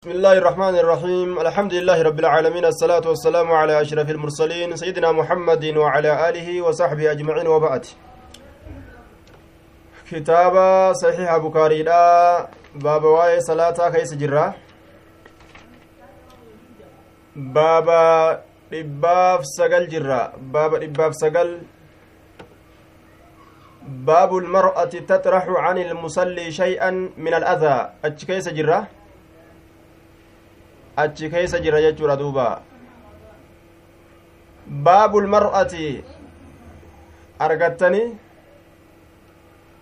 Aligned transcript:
بسم 0.00 0.16
الله 0.16 0.32
الرحمن 0.32 0.74
الرحيم 0.82 1.28
الحمد 1.44 1.72
لله 1.74 1.98
رب 2.08 2.18
العالمين 2.24 2.64
الصلاة 2.64 3.04
والسلام 3.04 3.52
على 3.52 3.80
أشرف 3.84 4.08
المرسلين 4.10 4.76
سيدنا 4.76 5.12
محمد 5.12 5.64
وعلى 5.76 6.28
آله 6.28 6.48
وصحبه 6.62 7.12
أجمعين 7.12 7.46
وبعد 7.46 7.84
كتاب 10.10 10.54
صحيح 11.04 11.36
بكاري 11.36 11.82
لا 11.82 12.04
baaba 12.74 13.04
waa'ee 13.04 13.40
صلاة 13.40 13.78
keessa 13.92 14.14
jirra 14.14 14.46
baaba 17.36 17.88
dhibbaaf 18.72 19.40
sagal 19.44 19.84
jirra 19.92 20.22
baaba 20.54 20.72
dhibbaaf 20.74 21.12
sagal 21.14 21.48
باب 24.08 24.30
المرأة 24.36 24.92
تطرح 25.10 25.44
عن 25.48 25.78
المصلي 25.78 26.46
شيئا 26.52 26.90
من 27.24 27.34
الأذى 27.34 27.76
أتش 28.04 28.24
كيس 28.24 28.48
جرة 28.48 28.99
achi 30.96 31.30
keessa 31.30 31.58
jira 31.60 31.80
jechuudha 31.80 32.16
duuba 32.16 32.62
baabul 34.66 35.26
mar'ati 35.26 36.04
argattani 37.38 38.02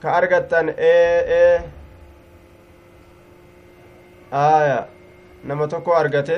ka 0.02 0.12
argattan 0.18 0.66
ee 0.78 1.62
aya 4.32 4.88
nama 5.44 5.66
tokko 5.68 5.92
argate 6.00 6.36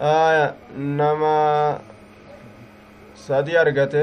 aya 0.00 0.54
nama 0.76 1.34
sadi 3.26 3.56
argate 3.56 4.02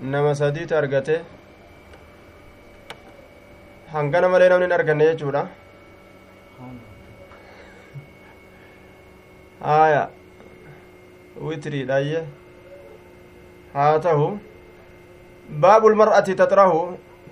nama 0.00 0.34
sadiitu 0.34 0.74
argate 0.76 1.24
hangana 3.96 4.28
malee 4.32 4.48
namni 4.52 4.66
hin 4.66 4.74
arganne 4.78 5.04
jechuudha 5.08 5.42
haya 9.68 10.02
witiriidhaayye 11.48 12.22
haa 13.76 13.98
tahu 14.06 14.26
baabul 15.66 15.96
mar'ati 16.02 16.38
taxrahu 16.42 16.80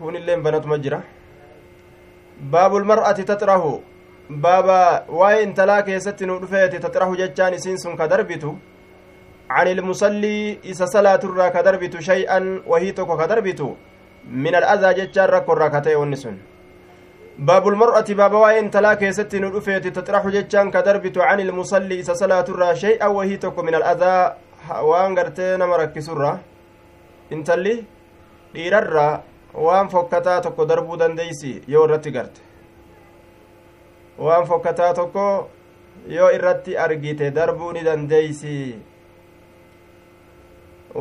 kun 0.02 0.20
illeen 0.20 0.44
banatuma 0.46 0.78
jira 0.84 1.00
baabul 2.54 2.86
mar'ati 2.92 3.26
taxrahu 3.32 3.72
baaba 4.46 4.78
waa'ee 5.20 5.42
intalaa 5.48 5.82
keessatti 5.88 6.30
nu 6.30 6.38
dhufeeti 6.44 6.84
taxrahu 6.86 7.20
jechaan 7.22 7.58
isiin 7.60 7.82
sun 7.86 8.00
ka 8.02 8.08
darbitu 8.14 8.54
عن 9.50 9.68
المصلي 9.68 10.64
إذا 10.64 10.84
صلاة 10.84 11.20
الرا 11.24 11.48
كدربت 11.48 12.00
شيئا 12.00 12.38
وهي 12.66 12.92
توكو 12.96 13.16
كدربت 13.16 13.60
من 14.44 14.54
الأذى 14.54 14.90
جتشار 14.98 15.30
ركو 15.30 15.52
راكتي 15.52 15.94
والنسون 15.94 16.53
باب 17.38 17.68
المرأة 17.68 18.04
باب 18.08 18.32
وين 18.34 18.70
تلا 18.70 18.94
كيست 18.94 19.34
ندفيت 19.34 19.86
تطرح 19.98 20.26
جتشان 20.28 20.70
كدربت 20.70 21.18
عن 21.18 21.40
المصلي 21.40 22.00
إذا 22.00 22.14
صلاة 22.14 22.46
الرا 22.48 22.74
شيئا 22.74 23.06
وهي 23.06 23.36
توكو 23.36 23.62
من 23.62 23.74
الأذى 23.74 24.34
وان 24.82 25.18
قرتين 25.18 25.58
مركز 25.58 26.10
الرا 26.10 26.38
انتلي 27.32 27.84
dhiirarraa 28.54 29.22
waan 29.54 29.88
fokkataa 29.88 30.40
tokko 30.40 30.68
darbuu 30.70 30.96
dandeeysi 30.98 31.62
yoo 31.68 31.84
irratti 31.86 32.10
garte 32.16 32.40
waan 34.18 34.46
fokkataa 34.46 34.94
tokko 34.94 35.24
yoo 36.16 36.28
irratti 36.36 36.78
argite 36.78 37.30
darbuu 37.34 37.72
ni 37.72 37.82
dandeeysi 37.88 38.54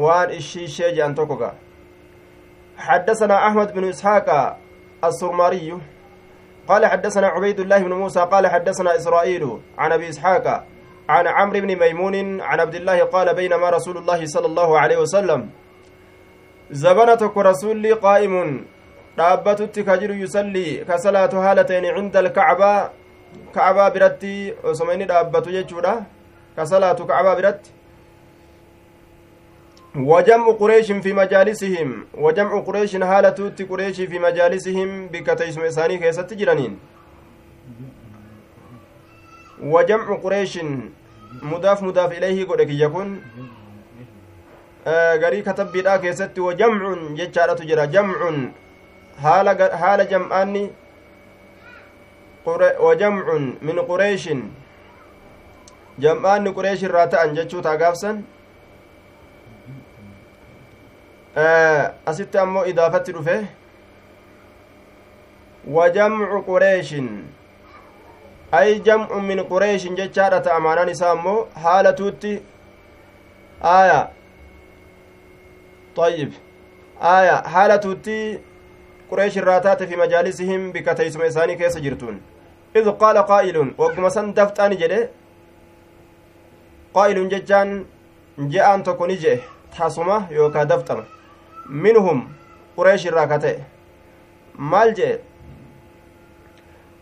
waan 0.06 0.32
ishiishee 0.40 0.92
jedhan 0.98 1.16
tokko 1.16 1.38
ga 1.44 1.54
حدثنا 2.78 3.48
أحمد 3.48 3.74
بن 3.74 3.84
إسحاق 3.90 4.58
السرماري 5.04 5.78
قال 6.68 6.86
حدثنا 6.86 7.28
عبيد 7.28 7.60
الله 7.60 7.80
بن 7.80 7.94
موسى 7.94 8.20
قال 8.20 8.48
حدثنا 8.48 8.96
إسرائيل 8.96 9.60
عن 9.78 9.92
أبي 9.92 10.10
إسحاق 10.10 10.64
عن 11.10 11.28
عمرو 11.28 11.60
بن 11.60 11.76
ميمون 11.80 12.42
عن 12.42 12.60
عبد 12.60 12.76
الله 12.76 13.04
قال 13.04 13.36
بينما 13.36 13.70
رسول 13.70 13.98
الله 13.98 14.26
صلى 14.26 14.46
الله 14.46 14.80
عليه 14.80 14.98
وسلم 14.98 15.50
زبنتك 16.72 17.38
رسولي 17.38 17.92
قائم 17.92 18.66
salaatu 20.98 21.38
haala 21.38 21.64
ta'een 21.64 21.86
cinda 21.96 22.20
alkacbaa 22.20 22.90
kacbaa 23.54 23.90
biratti 23.94 24.54
osoma 24.64 24.94
inni 24.94 25.06
dhaabbatu 25.06 25.52
jechuudha 25.52 25.94
ka 26.56 26.66
salaatu 26.66 27.06
kacbaa 27.06 27.36
biratti 27.36 27.70
وجمع 29.96 30.52
قريش 30.52 30.92
في 30.92 31.14
مجالسهم 31.14 32.06
وجمع 32.18 32.60
قريش 32.60 32.98
حالة 32.98 33.54
قريش 33.70 34.02
في 34.02 34.20
مجالسهم 34.20 35.08
بكتيسم 35.08 35.62
إساني 35.62 35.98
كيسة 35.98 36.22
تجرانين 36.22 36.80
وجمع 39.64 40.16
قريش 40.16 40.60
مضاف 41.42 41.84
مضاف 41.84 42.12
إليه 42.12 42.46
قد 42.46 42.70
يكون 42.70 43.22
garii 45.20 45.44
katabbiidhaa 45.44 46.00
keessatti 46.00 46.42
wajamcun 46.42 47.16
jechaadhatu 47.16 47.64
jira 47.68 47.88
jamcun 47.88 48.52
haala 49.22 50.06
jam'aanni 50.06 50.64
wajamcun 52.80 53.46
min 53.62 53.78
qureeshin 53.92 54.42
jam'aanni 56.00 56.54
qureesh 56.58 56.84
irraa 56.84 57.08
ta'an 57.08 57.36
jechuu 57.36 57.62
taa 57.62 57.78
gaafsan 57.78 58.24
asitti 61.36 62.38
ammoo 62.38 62.66
idaafatti 62.66 63.12
dhufe 63.12 63.46
wajamcu 65.68 66.42
qureeshin 66.50 67.08
ay 68.52 68.80
jam'un 68.80 69.24
min 69.26 69.44
qureeshin 69.54 69.96
jechaadha 69.96 70.42
ta'a 70.42 70.60
maanaan 70.60 70.90
isaa 70.90 71.12
ammoo 71.12 71.48
haala 71.68 71.94
tuutti 71.94 72.42
aya 73.62 74.02
طيب 75.96 76.34
آية 77.02 77.36
حالة 77.48 77.94
تي 77.94 78.40
قريش 79.12 79.38
الراتات 79.38 79.84
في 79.84 79.96
مجالسهم 79.96 80.72
بكتيسم 80.72 81.22
إساني 81.22 81.56
كيس 81.56 81.78
جرتون 81.78 82.22
إذ 82.76 82.90
قال 82.92 83.18
قائل 83.18 83.74
وقم 83.78 84.10
سن 84.10 84.34
دفتان 84.34 84.72
جده 84.78 85.10
قائل 86.94 87.30
ججان 87.30 87.86
جاءن 88.38 88.84
تكوني 88.84 89.16
جه 89.16 89.40
تاسمة 89.78 90.32
يوكا 90.32 90.64
دفتم 91.66 91.74
منهم 91.74 92.30
قريش 92.78 93.08
الراكته 93.08 93.56
مال 94.56 94.94
جه 94.94 95.20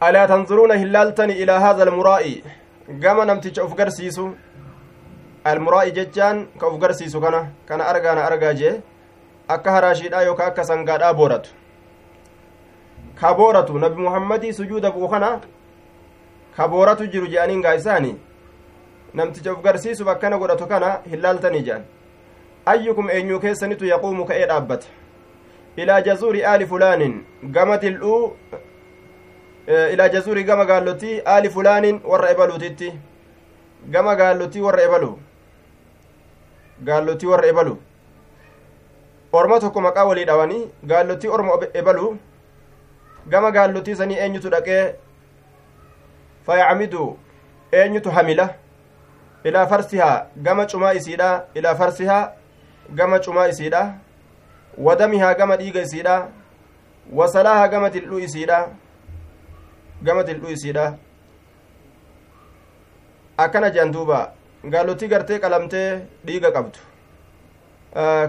ألا 0.03 0.25
تنظرون 0.25 0.71
هلالتني 0.71 1.43
إلى 1.43 1.51
هذا 1.51 1.83
المرائي 1.83 2.43
قام 3.03 3.21
نمتج 3.21 3.59
أفقرسيسو 3.59 4.29
almuraa'i 5.43 5.91
jechaan 5.91 6.47
ka 6.59 6.67
uf 6.69 6.79
garsiisu 6.79 7.21
kana 7.21 7.49
kana 7.65 7.83
argaana 7.91 8.25
argaa 8.25 8.53
jee 8.53 8.73
akka 9.47 9.71
haraashiidha 9.71 10.21
yookaa 10.23 10.47
akka 10.51 10.63
sangaadhaa 10.63 11.13
booratu 11.13 11.49
ka 13.19 13.33
booratu 13.33 13.79
nabi 13.79 14.01
muhammadii 14.01 14.53
sujuuda 14.53 14.91
bu'u 14.91 15.09
kana 15.09 15.41
ka 16.57 16.67
booratu 16.67 17.07
jiru 17.07 17.27
je'aniin 17.33 17.61
gaa 17.61 17.73
isaani 17.73 18.13
namticha 19.13 19.53
uf 19.53 19.63
garsiisuuf 19.63 20.07
akkana 20.13 20.37
godhatu 20.37 20.67
kana 20.67 21.01
hillaaltanii 21.11 21.63
je'an 21.69 21.83
ayyukum 22.65 23.09
eenyuu 23.09 23.39
keessanitu 23.39 23.85
yaquumu 23.85 24.25
ka'ee 24.25 24.45
dhaabbata 24.47 24.87
ilaa 25.75 26.01
jazuuri 26.01 26.45
aali 26.45 26.65
fulaanin 26.71 27.13
gama 27.43 27.77
dildhuu 27.77 28.33
ilaa 29.93 30.09
jazuuri 30.15 30.43
gama 30.43 30.65
gaallotii 30.65 31.21
aali 31.25 31.49
fulaanin 31.49 32.01
warra 32.13 32.29
ebaluutitti 32.31 32.91
gama 33.93 34.15
gaallotii 34.15 34.61
warra 34.67 34.83
ebaluu 34.89 35.15
gaallotii 36.89 37.27
warra 37.33 37.47
ebalu 37.53 37.77
orma 39.39 39.59
tokko 39.59 39.81
maqaa 39.81 40.05
walii 40.05 40.25
dhawanii 40.31 40.63
gaallotii 40.91 41.27
orma 41.37 41.53
ebalu 41.81 42.17
gama 43.29 43.51
gaallotii 43.51 43.95
sanii 43.95 44.17
eenyutu 44.25 44.49
dhaqee 44.49 44.83
fayacmidu 46.45 47.17
eenyutu 47.71 48.11
hamila 48.11 48.49
ilaa 49.43 49.65
farsihaa 49.67 50.25
gama 50.37 50.65
cumaa 50.65 50.93
isiidha 50.99 51.29
ilaa 51.55 51.75
farsihaa 51.75 52.31
gama 52.95 53.19
cumaa 53.19 53.47
isiidha 53.53 53.81
wadamihaa 54.77 55.33
gama 55.39 55.57
dhiiga 55.61 55.81
isiidha 55.87 56.15
wasalaahaa 57.19 57.67
gama 57.67 57.89
dildhuu 57.89 58.19
isiidha 58.27 58.59
gama 60.03 60.23
dildhuu 60.23 60.51
isiidha 60.57 60.85
akkana 63.37 63.69
jean 63.75 63.91
duuba 63.91 64.19
gaallotii 64.75 65.07
gartee 65.13 65.39
qalamtee 65.43 65.89
dhiiga 66.25 66.51
qabdu 66.51 66.79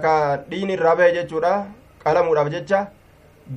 ka 0.04 0.14
dhiini 0.50 0.72
irraa 0.78 0.96
bahe 0.96 1.12
jechuudha 1.18 1.52
qalamuudhaaf 2.04 2.50
jecha 2.56 2.80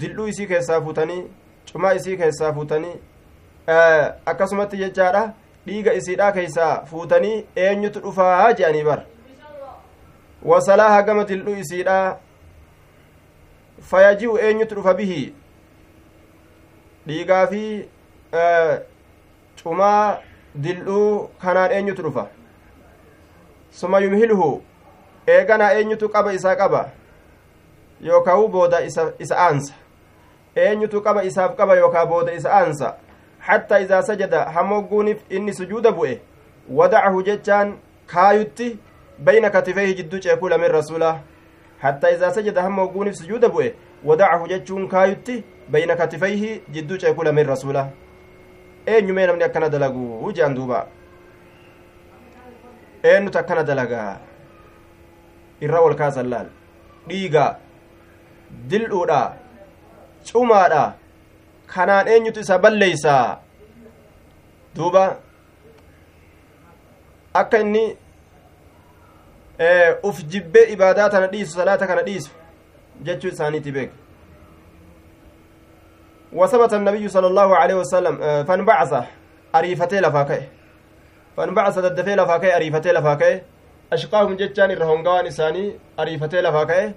dildhuu 0.03 0.27
isii 0.33 0.47
keessaa 0.53 0.81
fuutanii 0.87 1.23
cumaa 1.71 1.93
isii 1.99 2.17
keessaa 2.21 2.53
fuutanii 2.59 2.95
akkasumatti 4.31 4.77
jechaadha 4.83 5.25
dhiiga 5.67 5.93
isiidhaa 5.99 6.31
keessaa 6.31 6.73
fuutanii 6.91 7.35
eenyutu 7.67 7.99
dhufaa 8.07 8.53
je'anii 8.59 8.83
bar 8.89 8.99
wasalaaha 10.51 11.01
gama 11.03 11.23
dildhuu 11.23 11.55
isiidhaa 11.63 12.17
fayaji'u 13.91 14.37
eenyutu 14.47 14.75
dhufa 14.75 14.93
bihi 14.93 15.21
dhiigaa 17.07 17.47
fi 17.47 17.63
cumaa 19.63 20.17
dildhuu 20.67 21.29
kanaan 21.45 21.71
eenyutu 21.77 22.03
dhufa 22.07 22.27
suma 23.79 23.99
yumhilhu 24.05 24.49
eeganaa 25.37 25.71
eenyutu 25.79 26.09
qaba 26.09 26.33
isaa 26.33 26.55
qaba 26.61 26.89
yookaa 28.01 28.37
booda 28.47 28.81
isa 29.19 29.37
aansa 29.47 29.73
eenyutu 30.55 31.01
qaba 31.01 31.23
isaaf 31.23 31.55
qaba 31.55 31.75
yookaa 31.75 32.05
booda 32.05 32.33
isa 32.33 32.53
aansa 32.59 32.95
hattaa 33.39 33.79
isaa 33.79 34.01
sajada 34.03 34.43
hamogguunif 34.57 35.19
inni 35.29 35.53
sujuuda 35.53 35.91
bu'e 35.91 36.19
wadacahu 36.69 37.23
jechaan 37.23 37.77
kaayutti 38.13 38.77
bayna 39.19 39.49
katifeehi 39.49 39.93
jidduu 39.95 40.19
ceekuu 40.19 40.49
lameen 40.49 40.71
rasuulaa 40.71 41.19
hattaa 41.81 42.09
isaa 42.09 42.31
sajada 42.31 42.61
hamogguunif 42.61 43.15
sujuuda 43.15 43.49
bu'e 43.49 43.73
wadacahu 44.03 44.47
jechuun 44.47 44.87
kaayutti 44.87 45.43
bayna 45.69 45.95
katifeehi 45.95 46.61
jidduu 46.71 46.97
ceekuu 46.97 47.23
lameen 47.23 47.47
rasuulaa 47.47 47.87
eenyumee 48.85 49.27
namni 49.27 49.43
akkana 49.43 49.69
dalagu 49.69 50.31
jean 50.31 50.55
duuba 50.55 50.87
eenyutu 53.03 53.37
akkana 53.39 53.63
dalagaa 53.63 54.17
irra 55.61 55.79
ol 55.87 55.95
kaasan 55.95 56.29
laal 56.29 56.47
dhiiga 57.07 57.45
dildhuudha 58.69 59.21
cumaadha 60.31 60.83
kanaan 61.73 62.07
eenyutu 62.07 62.39
isa 62.45 62.57
balleeysa 62.63 63.15
duuba 64.75 65.03
akka 67.41 67.59
inni 67.59 67.85
uf 70.03 70.23
jibbee 70.31 70.65
ibaadaa 70.73 71.09
tana 71.09 71.27
dhiisu 71.27 71.51
salaata 71.51 71.87
kana 71.87 72.01
dhiisu 72.03 72.31
jechuu 73.03 73.27
isaaniiti 73.27 73.71
beek 73.71 73.91
وثبت 76.35 76.73
النبي 76.73 77.07
صلى 77.07 77.27
الله 77.27 77.55
عليه 77.55 77.75
وسلم 77.75 78.43
فانبعث 78.43 78.91
أريفتي 79.55 79.99
لفاكي 79.99 80.41
فانبعث 81.37 81.79
ددفي 81.79 82.15
لفاكي 82.15 82.55
أريفتي 82.55 82.91
لفاكي 82.91 83.41
أشقاهم 83.93 84.35
جتان 84.35 84.71
الرهنقوان 84.71 85.25
إساني 85.27 85.79
أريفتي 85.99 86.41
لفاكي 86.41 86.91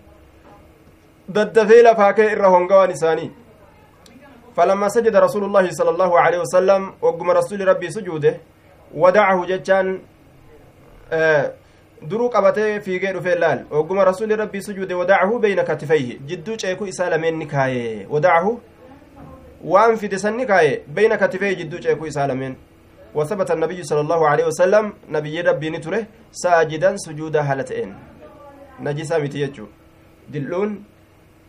ددفي 1.28 1.82
لفاكي 1.82 2.32
الرهنقوان 2.32 2.90
إساني 2.90 3.30
فلما 4.56 4.88
سجد 4.88 5.16
رسول 5.16 5.44
الله 5.44 5.70
صلى 5.70 5.90
الله 5.90 6.20
عليه 6.20 6.38
وسلم 6.38 6.94
وقم 7.02 7.30
رسول 7.30 7.68
ربي 7.68 7.90
سجوده 7.90 8.34
ودعه 8.94 9.46
جتان 9.46 10.02
آه 11.12 11.52
duruu 12.02 12.30
qabatee 12.30 12.80
fiigee 12.80 13.12
dhufee 13.12 13.34
laal 13.34 13.64
ogguma 13.70 14.04
rasuli 14.04 14.36
rabbii 14.36 14.62
sujuude 14.62 14.94
wadacahu 14.94 15.38
beyna 15.38 15.64
katifayhi 15.64 16.20
jidduu 16.26 16.56
ceeku 16.56 16.86
isaa 16.86 17.10
lameen 17.10 17.36
ni 17.36 17.46
kaaye 17.46 18.06
wadacahu 18.10 18.60
waan 19.64 19.96
fide 19.96 20.18
san 20.18 20.36
ni 20.36 20.46
kaaye 20.46 20.82
beyna 20.86 21.16
katifayhi 21.16 21.56
jidduu 21.56 21.78
ceeku 21.78 22.06
isaa 22.06 22.26
lameen 22.26 22.56
وثبت 23.14 23.50
النبي 23.50 23.82
صلى 23.82 24.00
الله 24.00 24.28
عليه 24.28 24.46
وسلم 24.46 24.92
نبي 25.10 25.40
ربي 25.40 25.70
نتره 25.70 26.06
ساجدا 26.32 26.96
سجودا 26.96 27.40
هالتين 27.40 27.94
نجسا 28.80 29.18
متيجو 29.18 29.66
دلون 30.28 30.84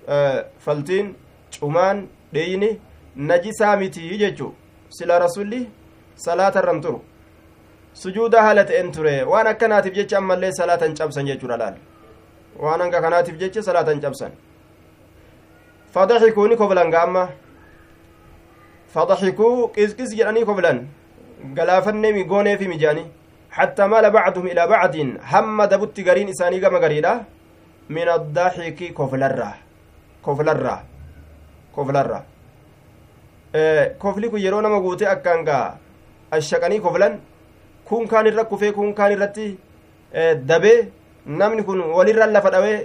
آه 0.09 0.45
فلتين 0.59 1.13
cumaan 1.59 2.07
dheeyni 2.33 2.79
najisaa 3.15 3.75
miti 3.77 4.17
jechu 4.17 4.53
sila 4.89 5.19
rasulli 5.19 5.67
salaata 6.15 6.59
irran 6.59 6.81
turu 6.81 7.01
sujuuda 8.03 8.41
haala 8.45 8.63
ta'en 8.69 8.91
ture 8.95 9.15
waan 9.31 9.47
akkanaatiif 9.53 9.93
jecha 9.99 10.17
ammallee 10.21 10.51
salaatan 10.59 10.95
cabsan 10.99 11.29
jechuudha 11.29 11.57
laal 11.61 11.75
waan 12.63 12.81
hanga 12.83 13.01
kanaatiif 13.05 13.37
jecha 13.41 13.61
salaatan 13.67 14.01
cabsan 14.03 14.31
fadaxikuu 15.93 16.47
ni 16.49 16.55
koblan 16.61 16.91
ga 16.95 17.03
amma 17.07 17.23
fadaxikuu 18.95 19.53
qisqis 19.77 20.11
jedhanii 20.19 20.45
koblan 20.49 20.77
galaafannee 21.57 22.13
mi 22.17 22.23
gooneefi 22.33 22.67
mijaani 22.73 23.05
حتى 23.57 23.83
مال 23.87 24.05
بعضهم 24.11 24.45
إلى 24.47 24.63
بعض 24.67 24.95
هم 25.33 25.57
دبت 25.71 25.97
غرين 26.07 26.29
إساني 26.29 26.59
كما 26.59 26.79
غريدا 26.83 27.13
من 27.89 28.07
الضحك 28.17 28.79
كفلرة 28.97 29.51
كفلرة 30.25 30.75
كفلرة 31.75 32.21
yeroo 34.45 34.61
nama 34.61 34.79
guute 34.85 35.05
akkaan 35.09 35.41
gaa 35.49 35.77
ashaqanii 36.31 36.79
koflan 36.85 37.13
kun 37.89 38.07
kaan 38.07 38.27
irra 38.31 38.43
kufee 38.51 38.71
kun 38.77 38.93
kaan 38.93 39.11
irratti 39.15 39.47
dabee 40.51 40.77
namni 41.25 41.63
kun 41.63 41.81
walirra 41.97 42.25
lafa 42.35 42.49
dhawee 42.55 42.77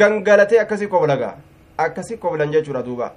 gangalatee 0.00 0.60
akkasii 0.64 0.88
koflagaa 0.94 1.34
akkasii 1.86 2.16
koflan 2.16 2.52
jechuudha 2.56 2.82
duuba. 2.88 3.12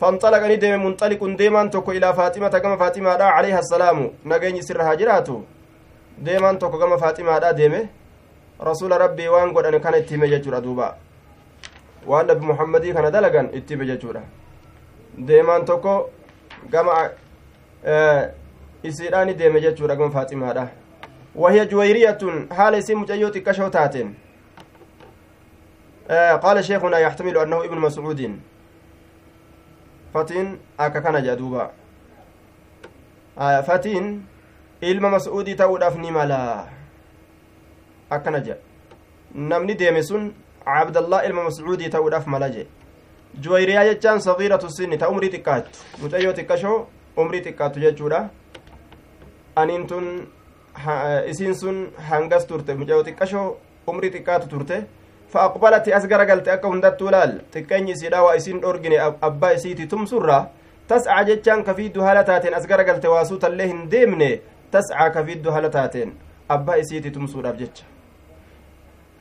فانطلقني 0.00 0.56
ديم 0.56 0.84
منطلق 0.84 1.24
ديمان 1.24 1.70
توكو 1.70 1.90
إلى 1.96 2.14
فاطمة 2.14 2.48
كما 2.48 2.76
فاطمة 2.76 3.16
دا 3.16 3.24
عليها 3.24 3.58
السلام 3.64 3.98
نغني 4.28 4.62
سرها 4.62 4.94
جراتو 4.94 5.40
ديمان 6.18 6.58
توكو 6.58 6.78
كما 6.78 6.96
فاطمة 6.96 7.38
دا 7.38 7.50
ديمه 7.50 7.82
رسول 8.60 8.92
ربي 8.92 9.28
وان 9.28 9.56
قد 9.56 9.64
أنا 9.64 9.78
كان 9.78 9.94
اتيمة 9.94 10.26
ججورة 10.26 10.58
دوبا 10.58 10.88
وان 12.06 12.26
نبي 12.26 12.46
محمدي 12.46 12.92
كان 12.92 13.08
دلقان 13.12 13.46
اتيمة 13.56 13.84
ججورة 13.84 14.22
deemaan 15.16 15.64
tokko 15.64 16.10
gama 16.70 17.10
isiidhaani 18.90 19.34
deeme 19.34 19.60
jechuudha 19.60 19.96
gama 19.96 20.10
faaximaadha 20.10 20.68
juwayriyatun 21.70 22.48
haala 22.56 22.78
isii 22.78 22.94
mucayyoo 22.94 23.30
xiqqashoo 23.30 23.70
taateen 23.70 24.14
qaala 26.42 26.62
sheekunaa 26.62 27.00
yaxtamilu 27.06 27.40
annahu 27.40 27.64
ibnu 27.64 27.80
mascuudin 27.80 28.38
fatiin 30.12 30.58
akka 30.78 31.00
kana 31.00 31.20
jedha 31.20 31.36
duuba 31.36 31.70
fatiin 33.66 34.22
ilma 34.80 35.10
mas'uudii 35.10 35.56
ta'uudhaaf 35.56 35.96
ni 35.96 36.10
mala 36.10 36.40
akkana 38.10 38.40
jedha 38.40 38.60
namni 39.52 39.74
deeme 39.74 40.02
sun 40.02 40.32
cabdallah 40.64 41.26
ilma 41.26 41.44
mascuudii 41.48 41.90
ta'uudhaaf 41.90 42.26
mala 42.26 42.48
jedhe 42.48 42.68
juwayriyaa 43.40 43.84
jechaan 43.84 44.20
sagiiratu 44.20 44.70
sinni 44.70 44.98
ta 44.98 45.08
umrii 45.08 45.30
xiqqaattu 45.34 46.02
mucayyoo 46.02 46.34
xiqqashoo 46.38 46.78
umrii 47.16 47.42
xiqqaattu 47.46 47.80
jechuudha 47.80 48.28
aniin 49.56 49.86
tun 49.86 50.06
isiin 51.32 51.54
sun 51.54 51.88
hangas 52.10 52.46
turte. 52.46 52.74
Muca'oo 52.74 53.04
xiqqashoo 53.04 53.56
umri 53.86 54.10
xiqqaatu 54.10 54.48
turte. 54.48 54.86
Fa 55.28 55.48
aqbalati 55.48 55.92
as 55.92 56.06
gara 56.06 56.26
galte 56.26 56.48
akka 56.50 56.68
hundattuu 56.68 57.10
laal. 57.10 57.40
Xiqqeenyi 57.52 57.92
isiidha 57.92 58.22
waa 58.22 58.36
isiin 58.36 58.60
dhorgine 58.60 58.98
abbaa 59.00 59.52
isiiti 59.58 59.86
tumsurra 59.86 60.38
tas'a 60.88 61.24
jechaan 61.24 61.64
kafiiddu 61.64 62.00
haala 62.00 62.24
taateen 62.24 62.54
as 62.54 62.66
gara 62.66 62.84
waasuu 63.10 63.38
tallee 63.38 63.66
hin 63.66 63.90
deemne 63.90 64.40
tas'a 64.70 65.10
kafiiddu 65.10 65.50
haala 65.50 65.70
taateen 65.70 66.12
abbaa 66.48 66.76
isiiti 66.76 67.10
tumsuudhaaf 67.10 67.56
jecha. 67.58 67.84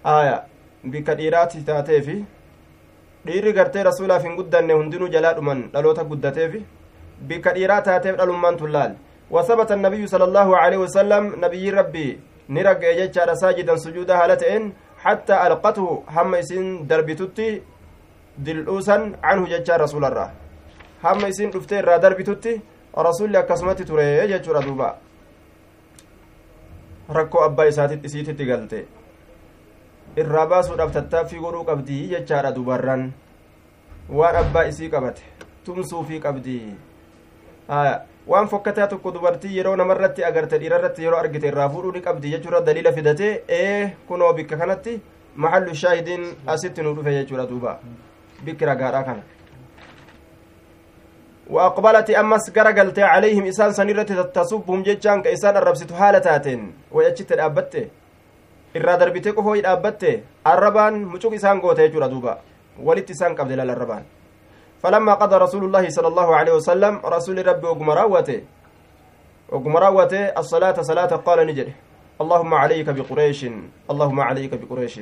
Aya 0.03 0.43
bikka 0.83 1.15
dhiiraati 1.15 1.63
taateefi 1.65 2.25
dhiirri 3.25 3.53
gartee 3.53 3.83
rasuulaaf 3.83 4.23
hin 4.23 4.35
guddanne 4.35 4.73
hundinuu 4.73 5.07
jalaa 5.09 5.33
dhuman 5.33 5.69
dhaloota 5.73 6.03
guddateefi 6.03 6.65
bikka 7.27 7.53
dhiiraa 7.53 7.81
taateef 7.81 8.17
dhalummaan 8.17 8.57
tun 8.57 8.71
laal. 8.71 8.93
وثبت 9.31 9.71
النبي 9.71 10.07
صلى 10.07 10.23
الله 10.23 10.57
عليه 10.57 10.77
وسلم 10.77 11.23
نبي 11.45 11.69
ربي 11.69 12.19
نرجع 12.49 12.91
جتشار 12.99 13.33
ساجدا 13.33 13.75
سجودا 13.75 14.15
هالتين 14.23 14.73
حتى 15.03 15.35
ألقته 15.47 16.03
هم 16.15 16.35
إسين 16.35 16.87
دربتتي 16.87 17.61
دلؤوسا 18.37 18.97
عنه 19.23 19.43
جتشار 19.51 19.81
رسول 19.81 20.05
الله. 20.05 20.29
هم 21.03 21.25
إسين 21.25 21.49
رفتي 21.55 21.79
را 21.79 21.97
دربتتي 21.97 22.53
رسول 22.97 23.27
الله 23.27 23.41
كسمتي 23.41 23.83
تري 23.83 24.27
جتشور 24.27 24.57
دوبا. 24.65 24.89
أبا 27.09 27.67
إساتي 27.67 27.95
إسيتي 28.05 28.33
تقلتي. 28.33 28.85
irraa 30.15 30.45
baasuudhaaf 30.47 30.91
tattaaffii 30.95 31.39
godhuu 31.43 31.65
qabdii 31.67 32.03
jechaadha 32.11 32.51
dubarran 32.55 33.01
waan 34.19 34.35
abbaa 34.41 34.63
isii 34.71 34.89
qabate 34.93 35.23
tumsuufii 35.65 36.19
qabdii 36.25 36.75
waan 38.31 38.47
fokkataa 38.53 38.87
tokko 38.93 39.11
dubartii 39.15 39.57
yeroo 39.57 39.75
namarratti 39.81 40.23
agarte 40.29 40.57
dhiirarratti 40.61 41.03
yeroo 41.05 41.19
argite 41.19 41.47
irraa 41.51 41.69
fuudhuu 41.73 41.91
ni 41.97 42.01
qabdi 42.07 42.31
jechuudha 42.33 42.61
daliila 42.67 42.91
fidatee 42.97 43.31
ee 43.59 43.87
kunoo 44.07 44.33
bikka 44.39 44.57
kanatti 44.61 44.93
maxallu 45.45 45.75
shaahidiin 45.83 46.23
asitti 46.53 46.81
nu 46.87 46.93
dhufe 46.97 47.11
jechuudha 47.19 47.45
duuba 47.53 47.79
bikki 48.45 48.65
ragaadha 48.71 49.03
kana 49.09 49.23
وأقبلت 51.49 52.09
أمس 52.21 52.45
غرغلت 52.57 52.99
عليهم 52.99 53.45
إسان 53.51 53.71
سنيرة 53.79 54.09
تصبهم 54.37 54.79
جيتشان 54.83 55.21
كإسان 55.21 55.57
الربسة 55.57 55.89
حالة 55.99 56.19
تاتين 56.19 56.61
ويأتشت 56.91 57.31
الأبتة 57.37 57.83
irraa 58.75 58.97
darbitee 58.99 59.31
qofoo 59.37 59.53
dhaabbatte 59.65 60.09
arrabaan 60.51 60.95
mucuq 61.11 61.33
isaan 61.37 61.61
goote 61.63 61.81
jechuudha 61.85 62.09
duuba 62.13 62.33
walitti 62.87 63.13
isaan 63.13 63.35
qabde 63.37 63.55
laal 63.55 63.69
arrabaan 63.75 64.03
فلما 64.85 65.13
قضى 65.13 65.35
رسول 65.37 65.63
الله 65.65 65.89
صلى 65.89 66.07
الله 66.07 66.35
عليه 66.35 66.53
وسلم 66.61 67.01
رسول 67.05 67.47
ربي 67.47 67.67
وقم 67.67 67.89
راوته 67.89 68.39
وقم 69.49 69.77
راوته 69.77 70.37
الصلاة 70.37 70.77
صلاة 70.81 71.11
قال 71.25 71.39
نجد 71.47 71.73
اللهم 72.21 72.53
عليك 72.53 72.87
بقريش 72.89 73.45
اللهم 73.91 74.19
عليك 74.19 74.51
بقريش 74.61 74.95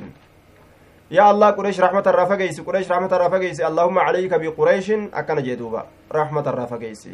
yaa 1.12 1.28
allah 1.28 1.52
qureesh 1.52 1.76
rahmata 1.84 2.10
irraa 2.10 2.24
fageysi 2.26 2.64
qureesh 2.64 2.88
rahmata 2.88 3.16
irraa 3.20 3.28
fageysi 3.28 3.60
allahumma 3.60 4.08
calayka 4.08 4.40
biqureeshin 4.40 5.12
akkana 5.12 5.44
jee 5.44 5.56
duuba 5.60 5.84
rahmata 6.10 6.48
irraa 6.52 6.66
fageysi 6.66 7.12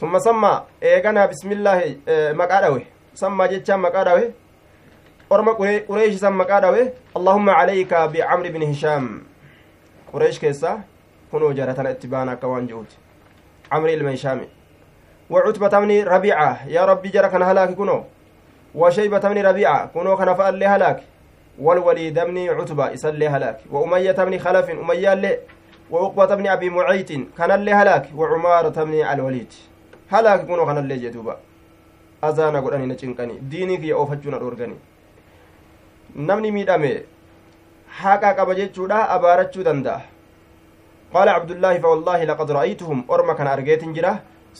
summa 0.00 0.20
samma 0.20 0.68
eeganaa 0.90 1.32
bismillaahi 1.32 1.90
maqaa 2.36 2.60
dhawe 2.64 2.82
sammaa 3.22 3.48
jechaan 3.54 3.80
maqaa 3.86 4.04
dhawe 4.04 4.24
orma 5.30 5.56
qureeshi 5.88 6.18
san 6.20 6.36
maqaa 6.36 6.60
dhawe 6.60 6.92
allahumma 7.16 7.56
calayka 11.32 11.32
bicamri 11.32 11.32
bni 11.32 11.32
hishaam 11.32 11.32
qureesh 11.32 11.32
keessa 11.32 11.32
kunoo 11.32 11.52
jara 11.54 11.74
tana 11.74 11.90
itti 11.90 12.08
baana 12.08 12.32
akka 12.32 12.48
waan 12.48 12.68
je'uti 12.68 12.96
camri 13.70 13.92
ilma 13.92 14.10
hishaami 14.10 14.48
كنو 17.74 18.04
وشيبة 18.74 19.18
بن 19.18 19.46
ربيعة 19.46 19.86
كنو 19.86 20.16
كان 20.16 20.34
فأل 20.34 20.64
هلاك 20.64 21.02
والوليد 21.58 22.18
بن 22.18 22.48
عتبة 22.48 22.90
يسلي 22.90 23.28
هلاك 23.28 23.60
وأمية 23.70 24.12
بن 24.12 24.38
خلف 24.38 24.70
أمية 24.70 25.12
اللي 25.12 25.38
وعقبة 25.90 26.34
بن 26.34 26.46
أبي 26.46 26.70
معيط 26.70 27.12
كان 27.38 27.50
اللي 27.50 27.72
هلاك 27.72 28.08
وعمارة 28.16 28.84
بن 28.84 28.94
الوليد 28.94 29.52
هلاك 30.10 30.40
كنو 30.46 30.66
كان 30.66 30.78
اللي 30.78 30.96
جدوبا 30.98 31.36
أزانا 32.24 32.60
قل 32.60 32.74
أني 32.74 32.86
نچنقني 32.86 33.38
ديني 33.50 33.76
كي 33.76 33.92
أوفجونا 33.92 34.38
دورغني 34.38 34.78
namni 36.16 36.50
miidhame 36.50 37.04
haqa 38.00 38.34
qaba 38.34 38.54
jechuudha 38.54 39.08
abaarachuu 39.14 39.64
danda'a. 39.64 40.15
Qaala 41.16 41.36
cabdullaahi 41.38 41.82
fawallaahi 41.84 42.30
laqad 42.32 42.54
ra'aytuhum 42.58 43.04
orma 43.16 43.34
kana 43.40 43.56
argeetin 43.56 43.94
jira 43.98 44.14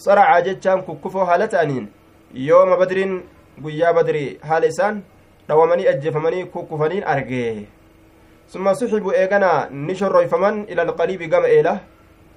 saracaa 0.04 0.42
jechaan 0.48 0.84
kukkufoo 0.88 1.25
haala 1.30 1.48
ta'aniin 1.54 1.86
yooma 2.48 2.76
badriin 2.82 3.12
guyyaa 3.64 3.92
badrii 3.98 4.28
haala 4.48 4.70
isaan 4.72 5.02
dhawamanii 5.48 5.88
ajjeefamanii 5.92 6.44
kukkufaniin 6.54 7.04
argee 7.14 7.66
summa 8.52 8.75
suxibuu 8.80 9.14
eeganaa 9.20 9.58
ni 9.86 9.94
shorroyfaman 10.00 10.56
ila 10.72 10.82
alqaliibi 10.86 11.28
gama 11.34 11.48
eela 11.56 11.75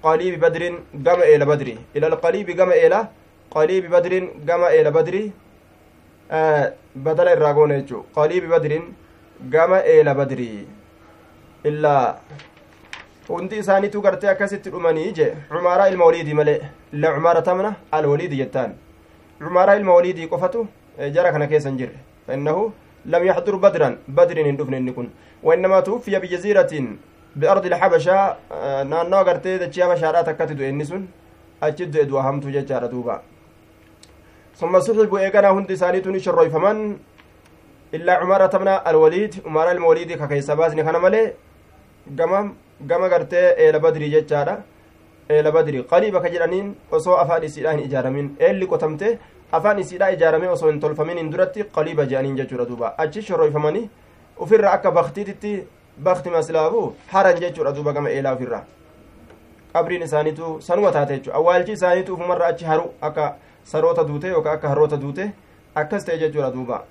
qaliibi 0.05 0.37
badrin 0.45 0.75
gama 1.07 1.25
eela 1.31 1.45
badri 1.51 1.75
ila 1.95 2.07
alqaliibi 2.11 2.53
gama 2.59 2.75
eela 2.83 2.99
qaliibi 3.55 3.89
badrin 3.95 4.25
gama 4.49 4.71
eela 4.77 4.91
badri 4.97 5.23
badala 7.05 7.35
irraa 7.37 7.53
goona 7.59 7.79
jechuu 7.81 8.03
qaliibi 8.17 8.47
badrin 8.55 8.85
gama 9.55 9.79
eela 9.95 10.13
badri 10.21 10.49
illaa 11.71 12.03
hundi 13.29 13.57
isaaniitu 13.61 14.01
gartee 14.01 14.29
akkasitti 14.33 14.69
dhumanii 14.73 15.11
je 15.17 15.27
cumaaraa 15.49 15.87
ilma 15.93 16.05
waliidii 16.05 16.33
malee 16.39 16.59
illa 16.93 17.13
cumaara 17.15 17.41
tamna 17.49 17.73
alwaliidi 17.97 18.37
jettaan 18.41 18.71
cumaaraa 19.39 19.75
ilma 19.79 19.93
waliidii 19.97 20.27
qofatu 20.27 20.67
jara 21.15 21.31
kana 21.31 21.47
keessa 21.47 21.69
hin 21.69 21.77
jirre 21.81 21.97
fainnahu 22.27 22.63
lam 23.05 23.25
yaxdur 23.29 23.57
badran 23.65 23.97
badrin 24.19 24.45
hin 24.49 24.57
dhufne 24.61 24.77
inni 24.77 24.93
kun 24.97 25.09
wainnamaa 25.49 25.81
tuwuffiya 25.87 26.19
bijaziiratin 26.23 26.87
biardi 27.43 27.67
ilxabashaa 27.71 28.23
naannoo 28.93 29.19
agartee 29.25 29.57
dachii 29.63 29.81
habashaadhaa 29.85 30.23
takkatti 30.29 30.55
du'e 30.61 30.69
inni 30.69 30.85
sun 30.91 31.03
achi 31.67 31.85
du'e 31.93 32.05
du'a 32.13 32.23
hamtuu 32.29 32.51
jechaadha 32.55 32.87
duuba 32.93 33.19
summa 34.61 34.81
suxibu 34.87 35.17
eeganaa 35.19 35.51
hundi 35.57 35.73
isaaniitu 35.79 36.11
ni 36.15 36.19
shorroyfaman 36.25 36.81
illaa 37.99 38.17
cumaara 38.23 38.47
tamna 38.55 38.73
alwaliid 38.93 39.37
umaara 39.45 39.71
ilma 39.77 39.87
waliidii 39.91 40.17
ka 40.23 40.27
keessa 40.33 40.55
baasne 40.55 40.83
kana 40.89 40.99
malee 41.05 41.23
gama 42.21 42.41
gama 42.87 43.09
gartee 43.09 43.55
eela 43.57 43.79
badrii 43.79 44.11
jechaadha 44.11 44.57
eela 45.29 45.51
badrii 45.51 45.83
qaliiba 45.83 46.21
ka 46.21 46.29
jedhaniin 46.29 46.75
osoo 46.91 47.17
afaan 47.23 47.43
isiidhaa 47.43 47.71
hin 47.73 47.83
ijaaramin 47.85 48.35
eelli 48.39 48.67
qotamte 48.67 49.17
afaan 49.51 49.79
isiidhaa 49.79 50.09
ijaaramee 50.15 50.49
osoo 50.49 50.69
hin 50.69 50.79
tolfaminiin 50.79 51.31
duratti 51.31 51.63
qaliiba 51.75 52.05
jedhaniin 52.05 52.37
jechuudha 52.37 52.65
duuba 52.69 52.93
achi 52.97 53.21
shorroyfamanii 53.21 53.89
ufirra 54.45 54.71
akka 54.77 54.91
baktiititti 54.91 55.53
bakti 56.03 56.29
maslaafu 56.29 56.83
haran 57.13 57.39
jechuudha 57.43 57.75
duuba 57.75 57.93
gama 57.93 58.09
eelaa 58.09 58.33
ufirra 58.35 58.61
qabriin 59.73 60.01
isaaniitu 60.07 60.55
sanuma 60.67 60.91
taate 60.91 61.13
jechuudha 61.17 61.37
awwaalchi 61.39 61.71
isaaniitu 61.71 62.13
ufumarra 62.13 62.47
achi 62.53 62.65
haru 62.65 62.85
akka 63.01 63.35
saroota 63.73 64.03
duute 64.07 64.27
yookaan 64.27 64.55
akka 64.55 64.69
harroota 64.69 64.97
duute 65.03 65.31
akkas 65.75 66.05
ta'e 66.05 66.17
jechuudha 66.23 66.51
duuba 66.53 66.83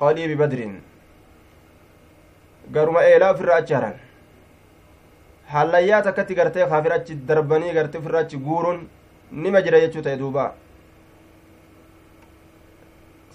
qaliibi 0.00 0.36
badriin 0.36 0.76
garuma 2.74 3.04
eelaa 3.10 3.32
ofirraa 3.34 3.58
achi 3.62 3.74
haran 3.78 3.96
hallayyaa 5.52 6.02
takkatti 6.06 6.34
gartee 6.40 6.66
kaafir 6.72 6.92
achi 6.98 7.14
darbanii 7.28 7.76
gartee 7.78 8.00
ofirraa 8.02 8.24
achi 8.26 8.42
guuruun 8.48 8.80
nima 9.44 9.62
jira 9.66 9.80
jechuu 9.84 10.02
ta'e 10.08 10.18
duuba 10.24 10.44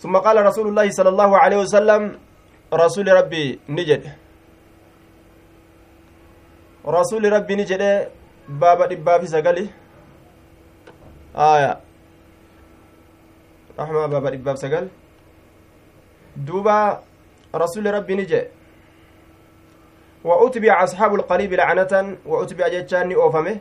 ثم 0.02 0.18
قال 0.18 0.38
رسول 0.46 0.68
الله 0.70 0.88
صلى 0.92 1.10
الله 1.10 1.32
عليه 1.44 1.58
وسلم 1.66 2.02
رسول 2.74 3.08
ربي 3.20 3.60
نجد 3.70 4.04
رسول 6.98 7.24
ربي 7.36 7.54
نجد 7.56 7.84
بابا 8.62 8.86
دبا 8.92 9.14
في 9.22 9.28
سقلي 9.34 9.66
آية 11.36 11.72
رحمة 13.80 14.06
بابا 14.14 14.30
دبا 14.36 14.52
في 14.56 14.62
سقل 14.68 14.86
دوبا 16.48 16.80
رسول 17.56 17.86
ربي 17.98 18.14
نجد 18.20 18.46
وأتبع 20.26 20.84
أصحاب 20.84 21.12
القريب 21.16 21.54
لعنة 21.54 22.18
وأتبع 22.26 22.68
جتشاني 22.68 23.16
أوفمه. 23.16 23.58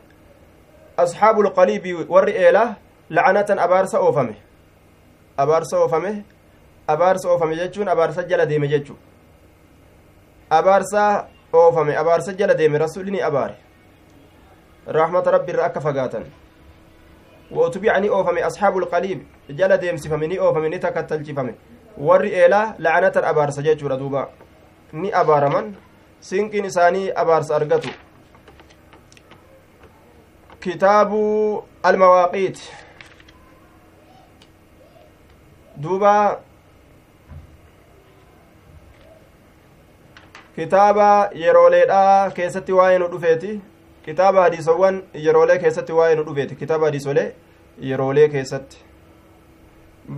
أصحاب 0.99 1.39
القريب 1.39 1.85
والرئيلة 2.09 2.73
لعنة 3.09 3.45
أبارس 3.49 3.95
أوفمه. 3.95 4.35
أبارس 5.39 5.73
أوفمه 5.73 6.15
أبارس 6.89 7.25
أوفمه 7.25 7.53
جتشون 7.53 7.87
أبارس 7.89 8.19
جل 8.19 8.45
ديم 8.45 8.65
جتشو 8.65 8.95
أبارس 10.51 10.93
أوفمه 11.53 11.99
أبارس 11.99 12.29
جل 12.29 12.53
ديم 12.53 12.75
رسولني 12.75 13.27
أباري. 13.27 13.55
رحمة 14.87 15.25
ربي 15.35 15.51
رأك 15.51 15.79
فقاتا 15.79 16.23
وأتبعني 17.51 18.09
أوفمه 18.09 18.47
أصحاب 18.47 18.77
القريب 18.77 19.19
جل 19.49 19.77
ديم 19.77 19.97
سفمني 19.97 20.39
أوفمه 20.39 20.67
نتكتل 20.67 21.23
جفمه 21.23 21.53
والرئيلة 21.97 22.75
لعنة 22.79 23.13
أبارس 23.15 23.59
جتشو 23.59 23.87
ردوبا. 23.87 24.27
ni 24.93 25.11
abaaraman 25.13 25.73
sinqiin 26.29 26.65
isaanii 26.65 27.11
abaarsa 27.23 27.55
argatu 27.55 27.89
kitaabu 30.65 31.21
almawaaqiit 31.83 32.59
duuba 35.83 36.13
kitaaba 40.55 41.29
yerooleedhaa 41.43 42.29
keessatti 42.39 42.77
waa'ee 42.79 42.99
nu 43.03 43.07
dhufeeti 43.11 43.61
kitaaba 44.05 44.41
hadiisowwan 44.41 45.01
yeroolee 45.25 45.57
keessatti 45.65 45.97
waa'ee 45.99 46.15
nu 46.15 46.23
dhufeeti 46.29 46.55
kitaaba 46.55 46.85
hadiisolee 46.85 47.27
yeroolee 47.89 48.27
keessatti 48.29 48.77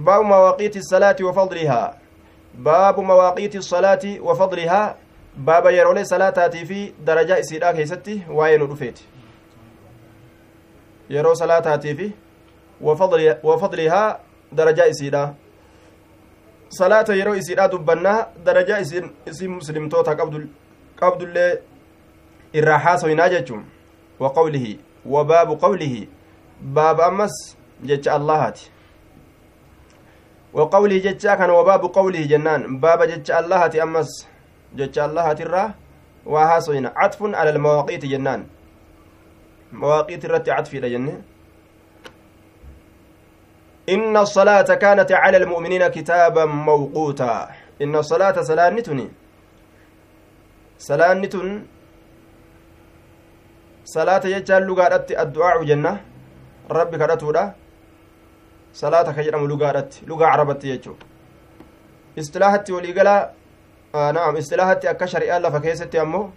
baabu 0.03 0.23
mawaaqiiti 0.31 0.83
salaati 0.91 1.23
wa 1.23 1.33
fadlihaa 1.33 1.93
baabu 2.69 3.03
mawaaqiiti 3.11 3.63
salaati 3.71 4.19
wa 4.19 4.35
fadlihaa 4.35 4.95
baaba 5.45 5.71
yeroolee 5.71 6.05
salaataatii 6.05 6.65
fi 6.65 6.93
darajaa 7.05 7.37
isiidhaa 7.37 7.73
keessatti 7.73 8.23
waa'ee 8.29 8.57
nu 8.57 8.67
dhufeeti 8.67 9.07
yeroo 11.09 11.35
salaataatii 11.35 11.95
fi 11.95 12.13
wafadlihaa 13.43 14.19
darajaa 14.55 14.85
isiidha 14.85 15.33
salaata 16.69 17.15
yeroo 17.15 17.35
isiidhaa 17.35 17.67
dubbannaa 17.71 18.27
darajaa 18.45 18.79
isin 18.79 19.51
muslimtoota 19.51 20.15
qabdullee 20.95 21.51
irraa 22.53 22.77
haasoynaa 22.79 23.29
jechuun 23.29 23.65
wa 24.19 24.33
qawlihi 24.33 24.79
wa 25.05 25.25
baabu 25.25 25.57
qawlihi 25.57 26.09
baaba 26.61 27.05
ammas 27.05 27.57
jecha 27.83 28.13
allahaati 28.13 28.71
wa 30.53 30.69
qawlihi 30.69 31.01
jechaa 31.01 31.37
kana 31.37 31.53
wa 31.53 31.63
baabu 31.65 31.89
qawlihi 31.89 32.27
jennaan 32.27 32.79
baaba 32.79 33.07
jecha 33.07 33.37
allahati 33.37 33.81
ammas 33.81 34.27
jecha 34.75 35.03
allahaatirraa 35.05 35.73
waa 36.25 36.45
haasoyna 36.47 36.89
catfun 36.89 37.35
ala 37.35 37.49
almawaaqiiti 37.51 38.07
jennaan. 38.07 38.45
Mawaaqiit 39.71 40.23
irratti 40.23 40.51
catfiidha 40.51 40.89
jenne. 40.89 41.23
إن 43.89 44.17
الصلاة 44.17 44.69
كانت 44.83 45.11
على 45.11 45.37
المؤمنين 45.37 45.87
كتابا 45.87 46.45
موقوتا 46.45 47.49
إن 47.81 47.95
الصلاة 47.95 48.41
سلانتني 48.41 49.07
سلانتن 50.77 51.47
صلاة 53.85 54.23
يجعل 54.35 54.63
لغارت 54.67 55.11
الدعاء 55.11 55.63
جنة 55.63 55.93
ربي 56.71 56.97
كرتودا 56.97 57.43
صلاة 58.73 59.07
كجرم 59.11 59.43
لغارت 59.47 59.91
لغة 60.07 60.25
عربت 60.25 60.63
يجو 60.65 60.95
استلاحتي 62.19 62.71
وليقلا 62.73 63.15
آه 63.17 63.36
نعم 64.17 64.35
استلاحتي 64.37 64.89
أكشر 64.89 65.21
إلا 65.21 65.49
فكيستي 65.49 66.01
أمو 66.01 66.29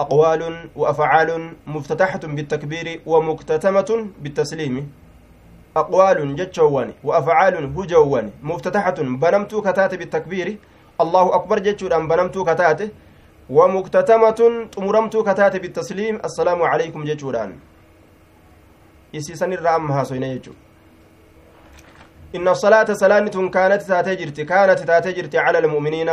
أقوال 0.00 0.42
وأفعال 0.76 1.30
مفتتحة 1.66 2.20
بالتكبير 2.24 3.00
ومكتتمة 3.06 3.90
بالتسليم. 4.22 4.92
أقوال 5.76 6.36
جتشوان 6.36 6.88
وأفعال 7.04 7.54
هجوان 7.76 8.30
مفتتحة 8.42 8.98
بنمت 9.22 9.54
كتات 9.54 9.94
بالتكبير. 9.94 10.48
allahu 10.98 11.34
akbar 11.34 11.58
jechuudhaan 11.62 12.06
banamtuu 12.08 12.44
kataate 12.44 12.88
ومكتتمة 13.50 14.40
طمرمت 14.72 15.16
كتات 15.16 15.56
بالتسليم. 15.56 16.20
السلام 16.24 16.62
عليكم 16.62 17.04
جيشودان 17.04 17.56
إسيسان 19.14 19.52
الرأم 19.52 19.92
هاسوين 19.92 20.22
يجو 20.22 20.52
إن 22.36 22.48
الصلاة 22.48 22.92
سلانة 22.92 23.50
كانت 23.50 23.82
تاتجرت 23.82 24.40
كانت 24.40 24.78
تاتجرت 24.78 25.36
على 25.36 25.58
المؤمنين. 25.58 26.10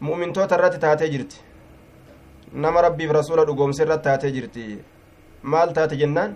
مؤمن 0.00 0.32
توترت 0.32 0.74
تاتجرت 0.84 1.32
نما 2.52 2.80
ربي 2.80 3.06
برسول 3.06 3.38
رقوم 3.48 3.72
سرت 3.72 4.04
تاتجرت 4.04 4.56
مال 5.44 5.72
تات 5.72 5.94
جنان 5.94 6.34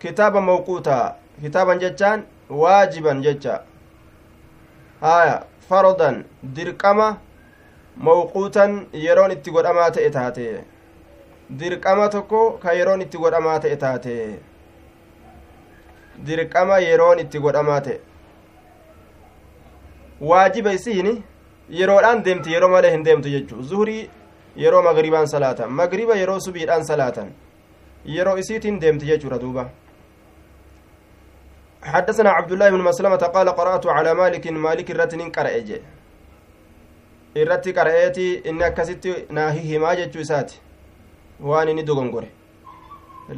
كتابا 0.00 0.40
موقوتا 0.40 1.16
كتابا 1.42 1.74
جتان 1.74 2.18
واجبا 2.50 3.12
جتا 3.24 3.54
آية 5.02 5.36
فرضا 5.68 6.10
درقمة 6.42 7.16
mawquutan 7.96 8.86
yeroon 8.92 9.32
itti 9.32 9.50
godhamaa 9.50 9.90
ta'e 9.90 10.10
taate 10.16 10.64
dirqama 11.60 12.08
tokko 12.14 12.40
ka 12.62 12.72
yeroon 12.78 13.00
itti 13.04 13.18
godhamaa 13.22 13.58
ta'e 13.64 13.76
taate 13.84 14.16
dirqama 16.26 16.78
yeroon 16.86 17.22
itti 17.24 17.40
godhamaa 17.46 17.78
ta'e 17.86 17.96
waajiba 20.30 20.72
isiin 20.78 21.08
yeroodhaan 21.70 22.22
deemti 22.24 22.52
yeroo 22.52 22.68
malee 22.68 22.90
hin 22.90 23.04
deemtu 23.04 23.28
jechuu 23.28 23.62
zuhurii 23.62 24.10
yeroo 24.64 24.82
magribaan 24.82 25.28
salaatan 25.34 25.70
magriba 25.80 26.14
yeroo 26.22 26.38
subiidhaan 26.40 26.84
salaatan 26.86 27.32
yeroo 28.18 28.36
isiitiin 28.44 28.80
deemti 28.80 29.06
jechuudha 29.06 29.38
duuba 29.40 29.66
حدثنا 31.86 32.30
عبد 32.30 32.52
الله 32.52 32.70
بن 32.70 32.80
مسلمة 32.82 33.16
قال 33.34 33.48
قرأت 33.48 33.86
على 33.86 34.14
مالك 34.14 34.46
مالك 34.46 34.90
الرتن 34.90 35.30
قرأ 35.30 35.52
irratti 37.36 37.72
qara'eeti 37.76 38.26
inni 38.48 38.64
akkasitti 38.64 39.12
naa 39.36 39.50
himaa 39.50 39.94
jechuu 39.96 40.20
isaati 40.20 40.60
waan 41.48 41.68
inni 41.68 41.82
dogongore 41.88 42.28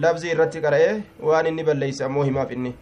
labzii 0.05 0.31
irratti 0.35 0.61
qara'ee 0.67 0.93
waan 1.31 1.47
inni 1.51 1.65
balleeyse 1.69 2.05
ammoo 2.07 2.27
himaaf 2.29 2.53
inni 2.57 2.73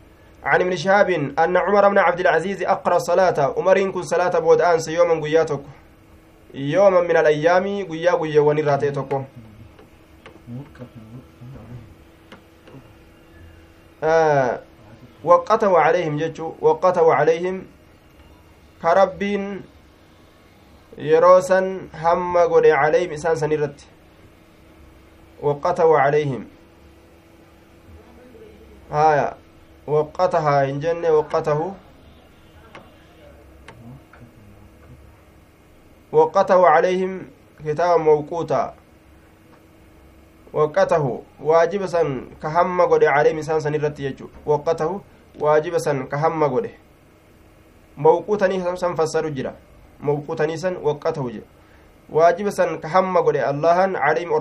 عن 0.45 0.61
ابن 0.61 0.77
شهاب 0.77 1.11
أن 1.39 1.57
عمر 1.57 1.89
بن 1.89 1.99
عبد 1.99 2.21
العزيز 2.21 2.63
أقرأ 2.63 2.97
الصلاة 2.97 3.55
عمر 3.57 3.91
كن 3.91 4.03
صلاة 4.03 4.39
بود 4.39 4.61
أنس 4.61 4.89
يوما 4.89 5.21
قياتك 5.23 5.61
يوما 6.55 7.01
من 7.01 7.17
الأيام 7.17 7.87
قيا 7.91 8.13
قيا 8.13 8.41
ونراتي 8.41 8.91
تكو 8.91 9.23
آه 14.05 14.61
وقته 15.25 15.79
عليهم 15.79 16.17
جتشو 16.17 16.53
وقته 16.61 17.15
عليهم 17.15 17.67
كرب 18.83 19.23
yeroo 20.99 21.43
san 21.43 21.91
hamma 21.93 22.49
godhe 22.49 22.71
calayhim 22.73 23.13
isaan 23.13 23.37
san 23.37 23.53
irratti 23.53 23.85
waqatahu 25.43 25.93
calayhim 29.87 29.93
haya 29.93 29.95
waqatahaa 29.95 30.63
hin 30.67 30.81
jenne 30.81 31.11
waqatahu 31.11 31.75
waqatahu 36.13 36.63
calayhim 36.63 37.31
kitaaba 37.63 37.99
mawquuta 37.99 38.73
waqatahu 40.53 41.25
waajiba 41.41 41.89
san 41.89 42.31
ka 42.41 42.51
hamma 42.51 42.87
godhe 42.87 43.07
calayhim 43.07 43.39
isaan 43.39 43.61
san 43.61 43.75
irratti 43.75 44.03
jechu 44.03 44.31
waqatahu 44.47 45.01
waajiba 45.41 45.81
san 45.81 46.07
ka 46.09 46.19
hamma 46.19 46.49
godhe 46.49 46.75
mawquutanii 47.97 48.61
san 48.77 48.97
fassaru 48.97 49.31
jira 49.31 49.55
mawqutanii 50.01 50.59
san 50.59 50.77
waqqatahu 50.77 51.31
jedhe 51.31 51.47
waajiba 52.11 52.51
san 52.53 52.79
ka 52.81 52.89
hamma 52.89 53.23
godhe 53.23 53.41
allahan 53.43 53.93
calayhim 53.95 54.33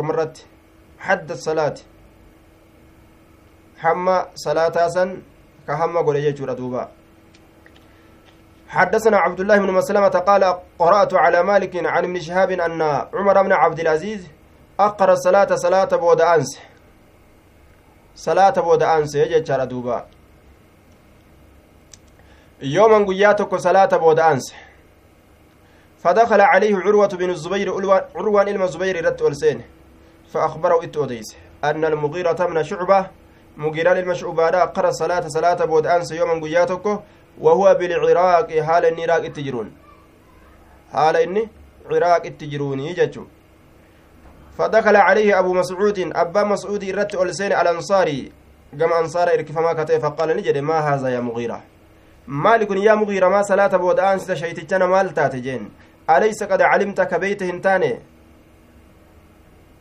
hamma 5.67 6.03
godhe 6.03 6.21
jechuudha 6.21 6.55
duuba 6.55 6.89
حدثنا 8.69 9.17
عبد 9.17 9.39
الله 9.39 9.57
بن 9.57 9.71
مسلمة 9.71 10.09
قال 10.09 10.43
قرأت 10.79 11.13
على 11.13 11.43
مالك 11.43 11.85
عن 11.85 12.03
ابن 12.03 12.19
شهاب 12.19 12.51
أن 12.51 12.81
عمر 13.13 13.43
بن 13.43 13.51
عبد 13.51 13.79
العزيز 13.79 14.27
أقر 14.79 15.11
الصلاة 15.11 15.55
صلاة 15.55 15.85
بود 15.95 16.21
أنس. 16.21 16.59
صلاة 18.15 18.49
بود 18.49 18.83
أنس 18.83 19.15
يجي 19.15 19.65
دوبا. 19.65 20.05
يوما 22.61 23.05
قياتك 23.05 23.55
صلاة 23.55 23.97
بود 23.97 24.19
أنس. 24.19 24.53
فدخل 26.03 26.41
عليه 26.41 26.75
عروة 26.75 27.07
بن 27.07 27.29
الزبير 27.29 27.73
عروان 28.15 28.47
إلما 28.47 28.65
الزبير 28.65 29.05
رت 29.05 29.21
ألسين. 29.21 29.61
فأخبره 30.33 30.83
إتوديس 30.83 31.35
أن 31.63 31.85
المغيرة 31.85 32.47
من 32.47 32.63
شعبة 32.63 33.07
مغيرة 33.57 33.91
المشعوبة 33.91 34.49
قرأ 34.49 34.89
الصلاة 34.89 35.27
صلاة 35.27 35.65
بود 35.65 35.87
أنس 35.87 36.11
يوما 36.11 36.41
قياتك 36.43 36.85
وهو 37.41 37.73
بالعراق. 37.79 38.59
حال 38.59 38.85
النراق 38.85 39.23
التجرون 39.23 39.71
حال 40.93 41.15
إني 41.15 41.49
عراق 41.91 42.25
التجرون 42.25 42.79
يجتشو 42.79 43.23
فدخل 44.57 44.95
عليه 44.95 45.39
أبو 45.39 45.53
مسعود. 45.53 45.99
أبا 46.15 46.43
مسعود 46.43 46.83
رت 46.83 47.15
ألسين 47.15 47.51
الأنصاري. 47.51 48.31
كما 48.79 48.99
أنصار 48.99 49.27
إركفما 49.33 49.73
كتئ 49.73 49.99
فقال 49.99 50.37
نجد 50.37 50.57
ما 50.57 50.79
هذا 50.79 51.09
يا 51.09 51.19
مغيرة؟ 51.19 51.61
مالك 52.27 52.71
يا 52.71 52.95
مغيرة 52.95 53.27
ما 53.29 53.41
صلاة 53.41 53.77
بود 53.77 53.99
أنس؟ 53.99 54.31
شيتجنا 54.31 54.85
مال 54.85 55.13
تاتجين. 55.13 55.69
أليس 56.09 56.43
قد 56.43 56.61
علمت 56.61 57.01
كبيت 57.01 57.43
هنتاني 57.43 57.99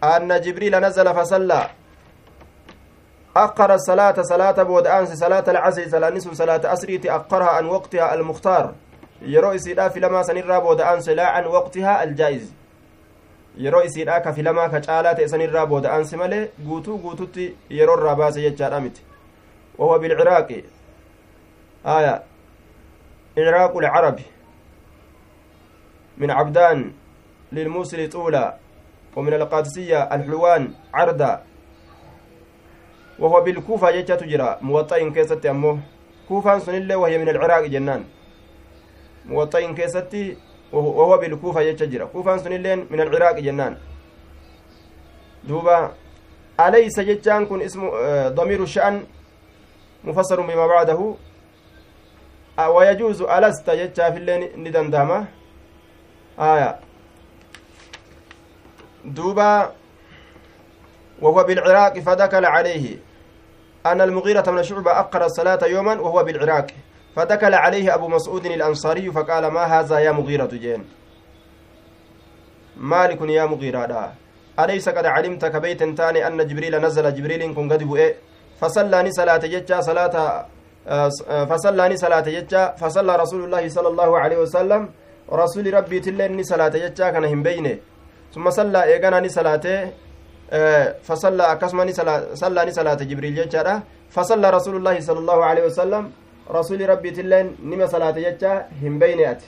أن 0.04 0.40
جبريل 0.40 0.80
نزل 0.80 1.14
فصلى. 1.14 1.70
أقر 3.36 3.74
الصلاة 3.74 4.22
صلاة 4.22 4.62
بود 4.62 4.86
أنس 4.86 5.12
صلاة 5.12 5.44
العصر 5.48 5.88
صلاة 5.88 6.10
نصف 6.10 6.32
صلاة 6.32 6.72
أسريت 6.72 7.06
أقرها 7.06 7.50
عن 7.50 7.66
وقتها 7.66 8.14
المختار 8.14 8.74
yeroo 9.26 9.54
isiidhaa 9.54 9.90
filamaa 9.90 10.24
sanirraa 10.24 10.60
booda'aanse 10.60 11.14
laa 11.14 11.32
an 11.34 11.46
waqtihaa 11.46 11.98
aljaa'iz 11.98 12.48
yeroo 13.56 13.82
isiidhaa 13.82 14.20
ka 14.20 14.32
filamaa 14.32 14.68
ka 14.68 14.80
caalaa 14.80 15.14
ta'e 15.14 15.28
sanirraa 15.28 15.66
booda'aanse 15.66 16.16
malee 16.16 16.50
guutuu 16.66 16.98
guututti 16.98 17.46
yeroo 17.70 17.96
irraa 17.98 18.14
baase 18.16 18.42
jechaadha 18.42 18.80
miti 18.80 19.02
wahuwa 19.78 19.98
bilciraaqi 19.98 20.64
aya 21.84 22.22
icraaqu 23.36 23.80
lcarabi 23.80 24.26
من 26.18 26.30
عبدان 26.30 26.92
للموصل 27.52 28.08
طولا 28.08 28.56
ومن 29.16 29.34
القادسية 29.34 30.02
الحلوان 30.14 30.72
عردا 30.94 31.42
وهو 33.18 33.40
بالكوفة 33.40 33.90
جتة 33.90 34.14
تجرى 34.14 34.58
موطئ 34.60 35.10
كيستي 35.10 35.50
أمه 35.50 35.78
كوفة 36.28 36.58
سنلة 36.58 36.96
وهي 36.96 37.18
من 37.18 37.28
العراق 37.28 37.64
جنان. 37.64 38.04
موطئ 39.26 39.72
كيستي 39.74 40.36
وهو 40.72 41.18
بالكوفة 41.18 41.62
جتة 41.62 41.86
تجرى 41.86 42.06
كوفة 42.06 42.36
سنلة 42.36 42.74
من 42.90 43.00
العراق 43.00 43.38
جنان. 43.38 43.76
دوبا 45.44 45.92
أليس 46.60 47.00
جتان 47.00 47.46
كن 47.46 47.62
اسم 47.62 47.90
ضمير 48.28 48.62
الشأن؟ 48.62 49.04
مفسر 50.04 50.40
بما 50.40 50.66
بعده. 50.66 51.14
ويجوز 52.58 53.22
ألست 53.22 53.70
جتة 53.70 54.10
في 54.10 54.18
الليل 54.18 54.50
ندندامه 54.56 55.26
آية. 56.38 56.78
دوبا 59.04 59.72
وهو 61.22 61.44
بالعراق 61.44 61.98
فدخل 61.98 62.44
عليه. 62.44 62.98
أن 63.86 64.00
المغيرة 64.00 64.50
من 64.50 64.62
شعبة 64.62 64.90
أقر 65.00 65.24
الصلاة 65.24 65.62
يوما 65.66 65.94
وهو 66.00 66.24
بالعراق 66.24 66.66
فدخل 67.16 67.54
عليه 67.54 67.94
أبو 67.94 68.08
مسعود 68.08 68.46
الأنصاري 68.46 69.10
فقال 69.12 69.46
ما 69.46 69.64
هذا 69.64 69.98
يا 69.98 70.12
مغيرة 70.12 70.52
جين؟ 70.64 70.84
مالك 72.76 73.20
يا 73.20 73.44
مغيرة 73.44 74.12
أليس 74.60 74.88
قد 74.88 75.06
علمت 75.06 75.44
كبيت 75.44 75.82
تاني 75.82 76.26
أن 76.26 76.46
جبريل 76.46 76.74
نزل 76.84 77.14
جبريل 77.14 77.54
كن 77.54 77.72
قد 77.72 77.82
بؤي 77.82 78.14
فصلاني 78.60 79.10
صلاة 79.12 79.42
ججا 79.54 79.80
صلاة 79.80 80.46
فصلاني 81.50 81.96
صلاة 81.96 82.26
ججا 82.36 82.74
فصلى 82.80 83.12
رسول 83.16 83.44
الله 83.44 83.68
صلى 83.68 83.88
الله 83.88 84.10
عليه 84.18 84.38
وسلم. 84.44 84.82
rasuuli 85.28 85.70
rabbiitillee 85.70 86.26
inni 86.26 86.44
salaate 86.44 86.80
jechaa 86.80 87.12
kana 87.12 87.28
hin 87.28 87.42
beyne 87.42 87.78
summa 88.30 88.52
sallaa 88.52 88.84
eeganaa 88.94 89.20
ni 89.20 89.30
salaate 90.50 90.94
fasallaa 91.02 91.48
akkasuma 91.50 91.86
sallaa 92.34 92.64
ni 92.64 92.72
salaate 92.72 93.06
jibriil 93.06 93.34
jechaadha 93.34 93.82
fasallaa 94.10 94.50
rasuulullaahi 94.50 95.02
sala 95.02 95.20
allahu 95.20 95.42
alehi 95.42 95.66
wasalam 95.66 96.10
rasuuli 96.50 96.86
rabbiitilleen 96.86 97.56
nima 97.62 97.88
salaate 97.88 98.20
jechaa 98.20 98.64
hin 98.80 98.98
beyne 98.98 99.26
ati 99.26 99.46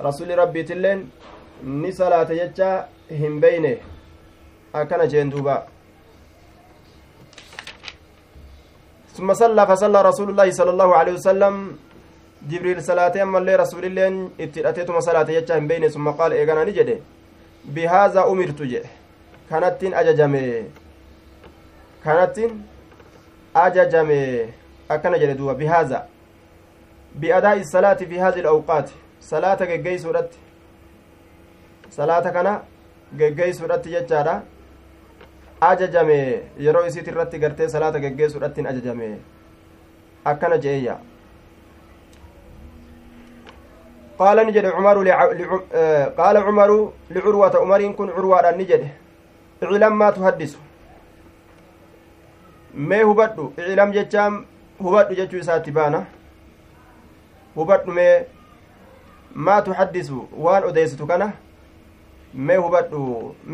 rasuuli 0.00 0.34
rabbiitilleen 0.34 1.06
ni 1.62 1.92
salaate 1.92 2.34
jechaa 2.36 2.88
hin 3.10 3.40
beyne 3.40 3.78
akkana 4.72 5.06
jeen 5.06 5.30
duuba 5.30 5.66
ثم 9.18 9.34
صلى 9.34 9.66
فصلى 9.66 10.02
رسول 10.02 10.30
الله 10.30 10.50
صلى 10.50 10.70
الله 10.70 10.90
عليه 10.96 11.12
وسلم 11.18 11.54
salaatee 12.86 13.20
ammallee 13.22 13.56
rasuulilleen 13.56 14.30
itti 14.38 14.60
hidhateetuma 14.60 15.02
salaate 15.02 15.32
jecha 15.32 15.54
hin 15.58 15.66
beeyne 15.68 15.90
summa 15.90 16.12
qaala 16.12 16.34
eegana 16.36 16.64
ni 16.64 16.72
jedhe 16.72 17.02
bihaazaa 17.74 18.26
umirtu 18.26 18.64
jedhe 18.64 18.88
kanattiin 19.50 19.94
ajajame 19.94 20.42
kanattiin 22.04 22.64
ajajame 23.54 24.48
akkana 24.88 25.18
jedhe 25.18 25.38
duuba 25.38 25.54
bihaazaa 25.54 26.06
biadaa'i 27.20 27.64
salaati 27.64 28.06
fi 28.06 28.18
haadhi 28.18 28.40
alawqaati 28.40 28.94
salaata 29.30 29.66
geggeeysuudhatti 29.66 30.38
salaata 31.96 32.32
kana 32.32 32.60
geggeeysuudhatti 33.18 33.90
jechaadha 33.96 34.40
ajajame 35.60 36.18
yeroo 36.66 36.86
isiit 36.86 37.08
irratti 37.12 37.38
gartee 37.44 37.68
salaata 37.68 38.00
geggeessuudhattiin 38.06 38.66
ajajame 38.72 39.12
akkana 40.24 40.58
je'eeyya 40.66 40.98
نجد 44.20 44.66
عمر 44.66 45.02
لع... 45.02 45.24
قال 46.18 46.36
عمر 46.36 46.92
لعروة 47.10 47.56
عمر 47.56 47.92
كن 47.92 48.10
عروة 48.10 48.50
نجد 48.50 48.88
اعلم 48.88 49.07
ما 49.62 50.10
تحدث 50.10 50.56
ما 52.74 53.02
هبدو 53.02 53.52
اعلم 53.58 53.90
جتام 53.92 54.44
هبدو 54.80 55.14
جتو 55.14 55.42
ساتي 55.42 55.70
بانا 55.70 56.04
hubadhu 57.58 57.92
mee 57.92 58.24
maa 59.34 59.62
tuxaddisu 59.62 60.28
waan 60.44 60.64
odeysitu 60.64 61.06
kana 61.06 61.26
mee 62.34 62.56
hubadhu 62.56 63.00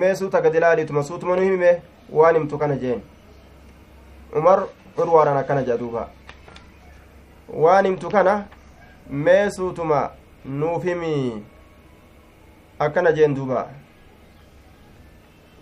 mee 0.01 0.15
suuta 0.15 0.41
gad 0.41 0.55
ilaaliituma 0.55 1.03
suutuma 1.03 1.37
nu 1.37 1.43
hime 1.43 1.71
waan 2.19 2.37
himtu 2.37 2.59
kana 2.59 2.77
jeen 2.83 3.01
umar 4.41 4.59
urwaadhaan 4.99 5.39
akkana 5.43 5.63
jedha 5.63 5.79
duuba 5.79 6.09
waan 7.49 7.87
himtu 7.87 8.11
kana 8.17 8.35
mee 9.27 9.51
suutuma 9.57 10.11
nuuf 10.45 10.85
himi 10.85 11.15
akkana 12.79 13.13
jeen 13.13 13.35
duuba 13.35 13.67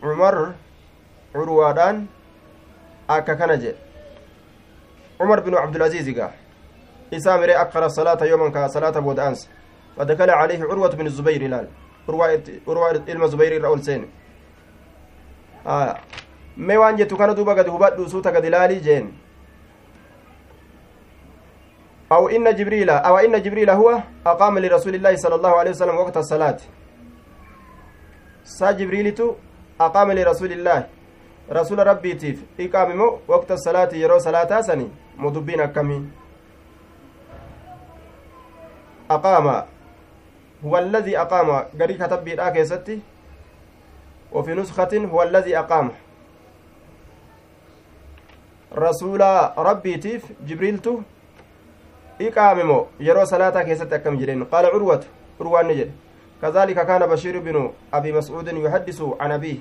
umar 0.02 0.54
urwaadhaan 1.34 2.06
akka 3.08 3.36
kana 3.36 3.56
jedhe. 3.56 3.78
Umar 5.20 5.40
binu 5.44 5.58
abdulaziizigaa 5.58 6.32
إسامري 7.12 7.56
أقر 7.56 7.84
الصلاة 7.84 8.24
يوما 8.24 8.48
كصلاة 8.48 8.96
بود 9.00 9.18
أنس 9.20 9.48
فدخل 9.96 10.30
عليه 10.30 10.60
عروة 10.64 10.88
بن 10.88 11.06
الزبير 11.06 11.42
لال 11.48 11.68
عروة 12.08 13.04
إلما 13.08 13.26
زبير 13.26 13.56
الرأول 13.56 13.82
سين 13.84 14.08
آه 15.66 15.96
mee 16.56 16.76
waan 16.76 16.96
jettu 16.96 17.16
kana 17.16 17.34
duuba 17.34 17.54
gadi 17.54 17.70
hubadhu 17.70 18.08
suuta 18.08 18.30
gadi 18.32 18.46
ilaalii 18.46 18.80
jeen. 18.80 19.12
أو 22.12 22.28
إن 22.28 22.54
جبريل 22.54 22.90
أو 22.90 23.18
إن 23.18 23.42
جبريل 23.42 23.70
هو 23.70 24.02
أقام 24.26 24.58
لرسول 24.58 24.94
الله 24.94 25.16
صلى 25.16 25.34
الله 25.34 25.58
عليه 25.58 25.70
وسلم 25.70 25.96
وقت 25.96 26.16
الصلاة 26.16 26.56
سا 28.44 28.72
جبريل 28.72 29.14
أقام 29.14 29.36
لرسول 30.12 30.52
الله. 30.52 30.86
رسول 31.50 31.78
ربي 31.86 32.14
تيف. 32.14 32.38
إقام 32.60 33.00
وقت 33.28 33.50
الصلاة 33.52 33.90
يرو 33.94 34.18
صلاة 34.18 34.60
سني. 34.60 34.88
مدبين 35.18 35.60
أكمين 35.60 36.12
أقام. 39.10 39.46
هو 40.64 40.78
الذي 40.78 41.18
أقام. 41.18 41.48
قري 41.80 41.94
كتب 41.94 42.24
بيرا 42.24 42.48
كيستي 42.50 43.00
وفي 44.32 44.54
نسخة 44.54 44.92
هو 45.12 45.22
الذي 45.22 45.58
أقام. 45.58 45.90
رسول 48.72 49.20
ربي 49.58 49.96
تيف. 49.96 50.22
جبريلتو 50.46 51.00
إقاممو 52.20 52.86
يرو 53.00 53.24
صلاة 53.24 53.62
كيست 53.62 53.92
أكم 53.92 54.18
جرين. 54.18 54.44
قال 54.44 54.66
عروة. 54.66 55.02
عروة 55.40 55.62
نجد. 55.62 55.90
كذلك 56.42 56.86
كان 56.86 57.06
بشير 57.06 57.38
بن 57.38 57.70
أبي 57.94 58.12
مسعود 58.12 58.48
يحدث 58.48 59.02
عن 59.20 59.32
أبيه 59.32 59.58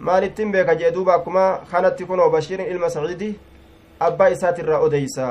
maalittiin 0.00 0.52
beeka 0.52 0.74
jee 0.74 0.90
duuba 0.94 1.14
akkuma 1.14 1.60
kanatti 1.70 2.06
kunoo 2.08 2.30
bashiirin 2.32 2.70
ilma 2.72 2.88
saciidi 2.90 3.38
abbaa 4.00 4.28
isaatirraa 4.34 4.78
odeysa 4.80 5.26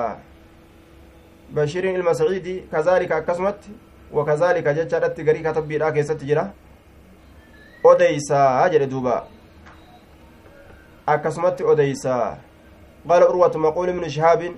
bashiiriin 1.55 1.95
ilma 1.95 2.13
saciidi 2.13 2.53
kazaalika 2.71 3.15
akkasumatti 3.15 3.71
wakazaalika 4.11 4.73
jechaadhatti 4.73 5.23
garii 5.23 5.41
katabbiidhaa 5.47 5.91
keessatti 5.95 6.29
jira 6.31 6.43
odeysaa 7.83 8.69
jedhe 8.69 8.87
duuba 8.93 9.15
akkasumatti 11.15 11.63
odeysaa 11.73 12.37
قال 13.09 13.23
أروة 13.23 13.57
مقول 13.57 13.93
من 13.93 14.09
شهاب 14.09 14.51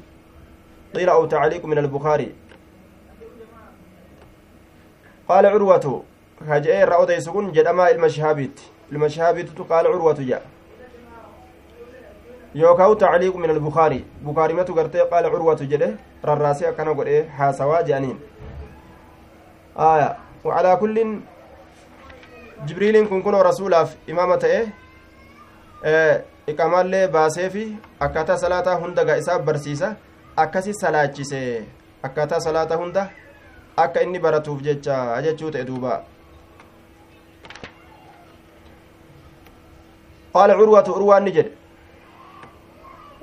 قيل 0.95 1.09
أو 1.09 1.25
تعليق 1.25 1.65
من 1.65 1.77
البخاري 1.77 2.35
قال 5.31 5.45
عروة 5.45 6.03
هجئ 6.47 6.83
رأوديس 6.83 7.29
كن 7.29 7.51
جدما 7.51 7.91
المشهابيت 7.91 8.57
المشهابيت 8.91 9.61
قال 9.71 9.87
عروة 9.87 10.19
جاء 10.29 10.43
يوكاو 12.55 12.93
تعليق 12.93 13.35
من 13.35 13.49
البخاري 13.49 14.01
بخاري 14.25 14.53
متو 14.53 14.73
غرتي 14.73 14.99
قال 15.11 15.25
عروة 15.25 15.61
جده 15.71 15.89
rarraasee 16.23 16.67
akkana 16.69 16.93
godhee 16.93 17.21
haasawaa 17.37 17.83
jedhaniin 17.83 18.17
aya 19.75 20.09
وعلى 20.45 20.75
كل 20.81 21.17
jibriiliin 22.67 23.07
kun 23.09 23.23
kunoo 23.23 23.43
rasuulaaf 23.43 23.95
imaama 24.07 24.37
ta'e 24.37 24.59
iqamaallee 26.51 27.07
baasee 27.15 27.49
fi 27.49 27.63
akkaataa 28.05 28.37
salaataa 28.37 28.75
hunda 28.83 29.05
gaa 29.05 29.15
isaaf 29.21 29.41
barsiisa 29.47 29.89
akkasi 30.43 30.73
salaachise 30.81 31.39
akkaataa 32.09 32.39
salaataa 32.47 32.77
hunda 32.83 33.07
akka 33.83 34.03
inni 34.03 34.19
baratuuf 34.19 34.61
jecha 34.61 35.21
jechuu 35.21 35.51
ta'e 35.51 35.63
duuba. 35.63 36.03
Curwatu 40.33 40.93
urwaan 40.93 41.23
ni 41.23 41.31
jedhe. 41.31 41.61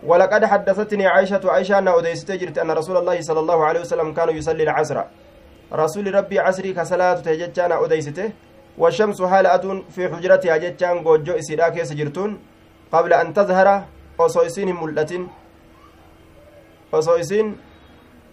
ولقد 0.03 0.45
حدثتني 0.45 1.07
عائشة 1.07 1.41
عائشة 1.45 1.79
أن 1.79 1.89
أديست 1.89 2.33
جرت 2.33 2.59
أن 2.59 2.71
رسول 2.71 2.97
الله 2.97 3.21
صلى 3.21 3.41
الله 3.41 3.65
عليه 3.65 3.81
وسلم 3.81 4.15
كان 4.15 4.29
يصلي 4.37 4.63
العصر 4.63 5.05
رسول 5.73 6.15
ربي 6.15 6.39
عصري 6.39 6.73
كصلاة 6.73 7.15
تجتان 7.15 7.73
أديسته 7.73 8.31
والشمس 8.79 9.21
أدون 9.21 9.85
في 9.91 10.09
حجرتها 10.09 10.57
جتان 10.57 11.03
جوجو 11.03 11.33
إسيرا 11.39 11.69
كيس 11.69 11.93
جرتون 11.93 12.39
قبل 12.93 13.13
أن 13.13 13.35
تظهر 13.35 13.69
وصويسين 14.19 14.71
ملة 14.81 15.13
وصويسين 16.93 17.47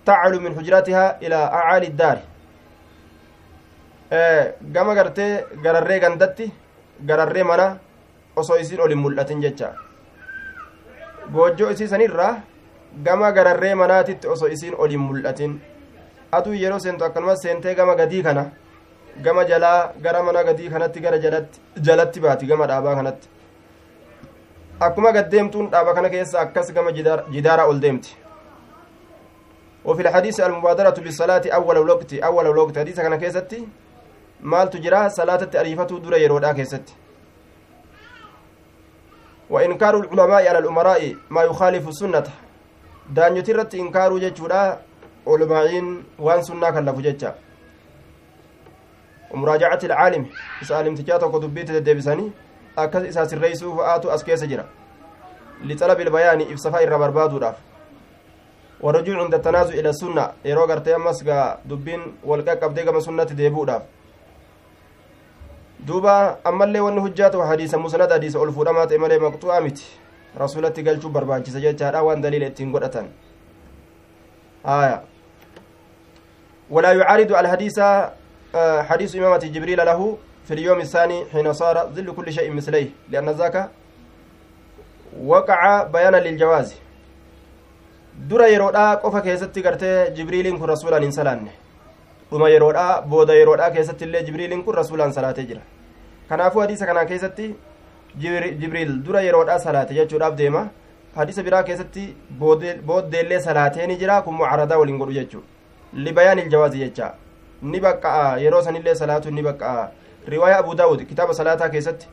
taclu 0.05 0.39
min 0.41 0.53
hujratihaa 0.57 1.09
ilaa 1.21 1.45
acaali 1.59 1.87
iddaari 1.91 2.21
gama 4.73 4.95
gartee 4.95 5.31
gararree 5.63 5.99
gandatti 5.99 6.51
gararree 7.07 7.43
mana 7.43 7.77
osoo 8.35 8.57
isin 8.57 8.79
olin 8.81 8.97
mul'atin 8.97 9.41
jecha. 9.41 9.73
Goojjoo 11.33 11.69
isii 11.71 11.87
sanirraa 11.87 12.33
gama 13.05 13.31
gararree 13.31 13.75
manaatitti 13.75 14.27
osoo 14.27 14.47
isiin 14.47 14.75
olin 14.77 14.99
mul'atin. 14.99 15.61
Aduu 16.31 16.53
yeroo 16.53 16.79
seentu 16.79 17.05
akkanuma 17.05 17.35
seentee 17.35 17.75
gama 17.75 17.95
gadii 17.95 18.23
kana 18.23 18.45
gama 19.23 19.43
jalaa 19.45 19.93
gara 20.03 20.23
mana 20.23 20.43
gadii 20.43 20.69
kanatti 20.69 20.99
gara 21.01 21.17
jalatti 21.17 21.59
jalatti 21.81 22.19
baati 22.19 22.45
gama 22.45 22.67
dhaabaa 22.67 22.95
kanatti. 22.95 23.27
Akkuma 24.79 25.11
gaddeemtuun 25.11 25.71
dhaaba 25.71 25.93
kana 25.93 26.09
keessa 26.09 26.39
akkas 26.39 26.73
gama 26.73 26.91
jidaara 26.91 27.65
ol 27.65 27.79
deemti. 27.81 28.15
وفي 29.85 30.01
الحديث 30.01 30.39
المبادرة 30.39 30.97
بالصلاة 31.03 31.41
أول 31.45 31.77
الوقت 31.77 32.13
أول 32.13 32.45
الوقت. 32.47 32.77
حديث 32.79 32.99
كان 32.99 33.15
كيستي؟ 33.15 33.67
مال 34.41 34.69
تجرى 34.69 35.09
صلاة 35.09 35.49
أريفة 35.55 35.91
در 35.99 36.13
يرودا 36.17 36.51
كيستي. 36.53 36.93
وإنكار 39.49 39.99
العلماء 39.99 40.47
على 40.49 40.59
الأمراء 40.59 41.15
ما 41.29 41.43
يخالف 41.43 41.87
السنة. 41.87 42.27
دانيوتي 43.09 43.51
رت 43.53 43.75
إنكار 43.75 44.17
جتشودا 44.17 44.79
علماءين 45.27 46.03
وان 46.19 46.41
سنة 46.41 46.69
كلفو 46.69 47.01
جتشا 47.01 47.35
ومراجعة 49.31 49.79
العالم 49.83 50.25
سالم 50.63 50.95
تجاتو 50.95 51.31
كتبيت 51.31 51.69
الدبساني 51.69 52.31
أكس 52.77 52.95
إساس 52.95 53.33
الرئيس 53.33 53.63
فآتو 53.63 54.09
أسكيس 54.09 54.43
جرا 54.43 54.65
لطلب 55.63 55.99
البيان 56.01 56.41
إفصفاء 56.41 56.83
الربربادو 56.83 57.37
راف 57.37 57.55
والرجوع 58.85 59.17
عند 59.17 59.33
التنازع 59.33 59.73
إلى 59.81 59.89
السنة. 59.89 60.45
يرو 60.45 60.69
غرتي 60.69 60.95
أمس 60.95 61.25
دبين 61.65 62.01
والقاق 62.21 62.63
أبدي 62.63 62.81
كما 62.85 63.01
سنة 63.01 63.33
ديبو 63.33 63.63
راف 63.65 63.81
duuba 65.85 66.37
ammallee 66.43 66.79
wanni 66.79 67.01
hujjaa 67.01 67.29
ta'u 67.29 67.41
hadiisa 67.41 67.77
musnad 67.77 68.09
hadiisa 68.09 68.39
ol 68.39 68.51
fuudhamaa 68.51 68.87
ta'e 68.87 68.97
malee 68.97 69.19
maqxu'aa 69.19 69.61
miti 69.61 69.85
rasulatti 70.37 70.83
galchuu 70.83 71.09
barbaachisa 71.09 71.59
jechaadha 71.59 72.01
waan 72.03 72.21
daliila 72.21 72.47
ittiin 72.49 72.71
godhatan 72.71 73.07
haya 74.63 75.01
ولا 76.69 76.91
يعارض 76.91 77.31
الحديث 77.31 77.79
حديث 78.89 79.15
إمامة 79.15 79.37
جبريل 79.37 79.85
له 79.85 80.17
في 80.47 80.53
اليوم 80.53 80.79
الثاني 80.81 81.25
حين 81.33 81.53
صار 81.53 81.93
ظل 81.93 82.15
كل 82.15 82.33
شيء 82.33 82.49
مثليه 82.51 82.89
لأن 83.09 83.29
ذاك 83.29 83.69
وقع 85.21 85.83
بيانا 85.83 86.17
للجواز. 86.17 86.84
Dura 88.29 88.47
yeroodhaa 88.47 88.97
qofa 89.03 89.21
keessatti 89.21 89.61
gartee 89.61 90.11
jibriiliin 90.17 90.59
kun 90.59 90.69
rasuulaan 90.69 91.03
hin 91.03 91.11
salaanne 91.13 91.51
dhuma 92.31 92.49
yeroodhaa 92.49 93.01
booda 93.01 93.33
yeroodhaa 93.39 93.71
keessatti 93.71 94.05
illee 94.05 94.23
jibriiliin 94.29 94.63
kun 94.63 94.75
rasuulaan 94.75 95.13
salaatee 95.13 95.45
jira 95.49 95.61
kanaafuu 96.29 96.61
hadiisa 96.61 96.85
kanaa 96.85 97.05
keessatti 97.11 97.49
jibriil 98.61 98.95
dura 99.05 99.21
yeroodhaa 99.27 99.59
salaate 99.65 99.93
jechuudhaaf 99.99 100.37
deema 100.37 100.63
hadiisa 101.15 101.43
biraa 101.43 101.63
keessatti 101.63 102.07
booddeellee 102.39 103.39
salaatee 103.49 103.87
ni 103.87 103.97
jira 104.05 104.21
kun 104.21 104.33
mucaradaa 104.39 104.77
waliin 104.83 104.97
godhu 105.03 105.13
jechuu 105.19 105.43
libayaan 106.07 106.39
iljawaazi 106.39 106.79
jecha 106.79 107.13
ni 107.61 107.79
baqqa'a 107.79 108.37
yeroo 108.45 108.61
sanillee 108.61 108.95
salaatu 108.95 109.31
ni 109.31 109.43
baqqa'a 109.43 109.87
riwaaya 110.27 110.57
abu 110.63 110.75
daawud 110.75 111.05
kitaaba 111.11 111.33
salaataa 111.33 111.69
keessatti 111.69 112.07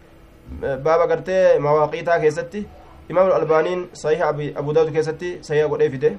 baaba 0.85 1.07
gartee 1.07 1.59
mawaaqiitaa 1.59 2.19
keessatti 2.25 2.67
imaam 3.09 3.33
albaaniin 3.33 3.88
sahiha 3.93 4.29
abu 4.61 4.73
daawud 4.73 4.93
keessatti 4.93 5.38
sahiha 5.43 5.69
godhee 5.69 5.91
fide. 5.91 6.17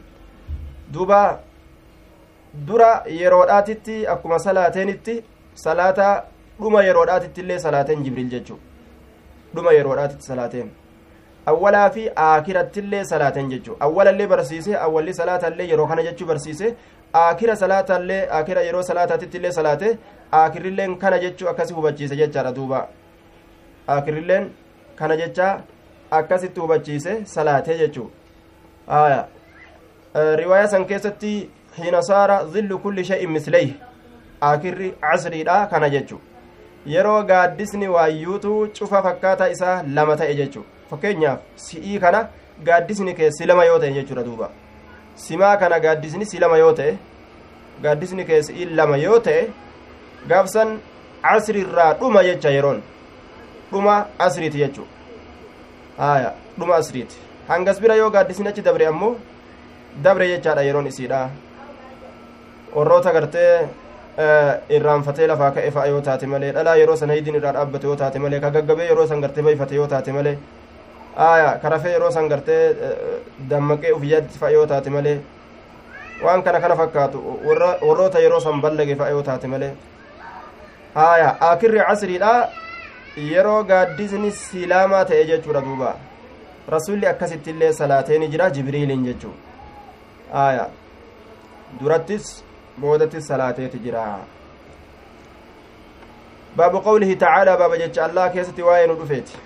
Duuba 0.93 1.39
dura 2.67 3.03
yeroodhaatitti 3.19 4.07
akkuma 4.07 4.39
salaateenitti 4.39 5.23
salaata 5.65 6.23
dhuma 6.61 6.83
yeroodhaatitti 6.83 7.41
illee 7.41 7.59
salaateen 7.59 8.03
jibriil 8.03 8.29
jechuu 8.29 8.59
dhuma 9.55 9.71
yeroodhaatitti 9.73 10.25
salaateen. 10.31 10.71
Awwalaa 11.45 11.89
fi 11.89 12.09
aakirattillee 12.15 13.03
salaateen 13.05 13.49
jechuu 13.49 13.75
awwalallee 13.79 14.27
barsiise 14.27 14.77
awwalli 14.77 15.13
salaatallee 15.13 15.67
yeroo 15.71 15.87
kana 15.87 16.03
jechuu 16.03 16.27
barsiise 16.27 16.75
aakira 17.21 17.55
salaatallee 17.55 18.21
aakira 18.37 18.61
yeroo 18.67 18.83
salaataatitti 18.89 19.37
illee 19.37 19.51
salaate 19.51 19.97
aakirilleen 20.31 20.97
kana 20.97 21.19
jechuu 21.19 21.49
akkasi 21.49 21.73
hubachiise 21.73 22.15
jechaadha 22.15 22.51
duuba. 22.55 22.87
Aakirilleen 23.89 24.49
kana 24.95 25.17
jecha 25.17 25.47
akkasitti 26.17 26.59
hubachiise 26.59 27.25
salaatee 27.25 27.77
jechuu 27.77 28.09
aya. 28.87 29.25
Riwaayaa 30.41 30.67
san 30.67 30.85
keessatti 30.85 31.49
hiina 31.77 32.01
saara 32.09 32.45
zillu 32.53 32.79
kulli 32.79 33.05
shay'in 33.05 33.31
misleyh. 33.31 33.73
Aakirri 34.41 34.91
casriidha 35.01 35.57
kana 35.71 35.89
jechuu 35.89 36.21
yeroo 36.93 37.23
gaaddisni 37.23 37.87
waayyuutu 37.87 38.53
cufa 38.79 39.01
fakkaataa 39.03 39.49
isaa 39.55 39.75
lama 39.97 40.15
ta'e 40.21 40.35
jechuu 40.39 40.63
fakkeenyaaf 40.89 41.39
si'ii 41.65 41.99
kana 42.05 42.27
gaaddisni 42.69 43.13
keessi 43.19 43.45
lama 43.51 43.65
yoo 43.65 43.79
ta'e 43.79 43.93
jechuudha 43.97 44.23
duuba. 44.29 44.49
Simaa 45.15 45.57
kana 45.57 45.79
gaaddisni 45.79 46.25
si 46.25 46.39
lama 46.45 46.57
yoo 46.57 46.73
ta'e 46.79 46.97
gaaddisni 47.83 48.25
keessi 48.31 48.65
lama 48.65 48.97
yoo 48.97 49.19
ta'e 49.19 49.45
gaafsan 50.27 50.79
asriirraa 51.35 51.93
dhuma 52.01 52.23
jecha 52.23 52.49
yeroon. 52.57 52.81
Dhuma 53.71 53.95
asriiti 54.19 54.57
jechuu 54.57 54.87
haya 55.97 56.33
dhuma 56.59 56.75
asriiti 56.75 57.15
hangas 57.47 57.79
bira 57.81 57.95
yoo 57.95 58.09
gaaddisni 58.09 58.47
achi 58.47 58.61
dabre 58.61 58.87
ammoo 58.87 59.15
dabre 60.03 60.27
jechaadha 60.33 60.63
yeroon 60.69 60.87
isiidha 60.87 61.29
warroota 62.75 63.13
gartee 63.13 63.67
irraanfatee 64.69 65.27
lafaa 65.27 65.51
ka'e 65.51 65.71
fa'a 65.71 65.87
yoo 65.87 66.01
taate 66.01 66.25
malee 66.33 66.51
dhalaa 66.57 66.75
yeroo 66.81 66.95
san 66.95 67.09
haydiin 67.09 67.35
irraa 67.39 67.53
dhaabbate 67.53 67.87
yoo 67.89 67.95
taate 67.95 68.19
malee 68.19 68.39
ka 68.39 68.51
yeroo 68.89 69.07
san 69.07 69.21
gartee 69.21 69.43
bayfate 69.43 69.75
yoo 69.75 69.87
taate 69.87 70.11
malee 70.11 70.37
aya 71.15 71.57
karafee 71.61 71.91
yeroo 71.93 72.11
san 72.11 72.29
gartee 72.29 72.75
dammaqee 73.49 73.91
ufiyyaatti 73.91 74.39
fa'a 74.39 74.51
yoo 74.51 74.65
taate 74.65 74.89
malee 74.89 75.17
waan 76.23 76.43
kana 76.43 76.59
kana 76.59 76.75
fakkaatu 76.75 77.39
warroota 77.83 78.19
yeroo 78.19 78.39
san 78.39 78.61
ballage 78.61 78.95
fa'a 78.95 79.09
yoo 79.09 79.21
taate 79.21 79.47
malee 79.47 79.73
haya 80.95 81.35
akirri 81.51 81.79
casriidha 81.87 82.33
yeroo 83.17 83.63
gaaddisni 83.63 84.31
silaamaa 84.31 85.05
ta'e 85.05 85.25
jechuudha 85.31 85.61
duuba 85.61 85.95
rasulli 86.75 87.07
akkasitti 87.07 87.49
illee 87.55 87.73
salaateeni 87.79 88.27
jira 88.35 88.49
jibriiliin 88.57 89.05
jechuu 89.05 89.33
aya 90.43 90.67
durattis 91.79 92.43
boodattis 92.81 93.27
salaateeti 93.27 93.79
jira 93.87 94.03
baabu 96.55 96.81
qawlihi 96.89 97.15
tacaalaa 97.25 97.57
baaba 97.57 97.77
jecha 97.83 98.05
allah 98.05 98.31
keessatti 98.37 98.69
waa'ee 98.69 98.87
nu 98.87 99.01
dhufeeti 99.01 99.43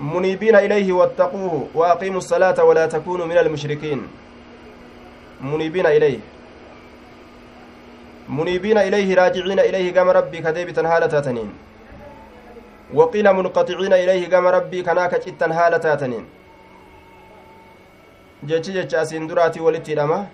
منيبين 0.00 0.56
إليه 0.56 0.92
واتقوه 0.92 1.68
وأقيموا 1.74 2.18
الصلاة 2.18 2.64
ولا 2.64 2.86
تكونوا 2.86 3.26
من 3.26 3.38
المشركين 3.38 4.08
منيبين 5.40 5.86
إليه 5.86 6.18
منيبين 8.28 8.78
إليه 8.78 9.14
راجعين 9.14 9.58
إليه 9.58 9.98
قام 9.98 10.08
ربي 10.10 10.38
كذيبة 10.40 10.96
هالة 10.96 11.06
تاتنين 11.06 11.52
وقيل 12.94 13.32
منقطعين 13.32 13.92
إليه 13.92 14.30
قام 14.30 14.46
ربي 14.46 14.82
كناك 14.82 15.14
جتا 15.26 15.46
هالة 15.46 15.78
تاتنين. 15.78 16.24
جتش 18.46 18.70
جتش 18.70 18.94
أسين 18.94 19.26
دراتي 19.26 19.60
ولتي 19.60 19.94
لما 19.94 20.26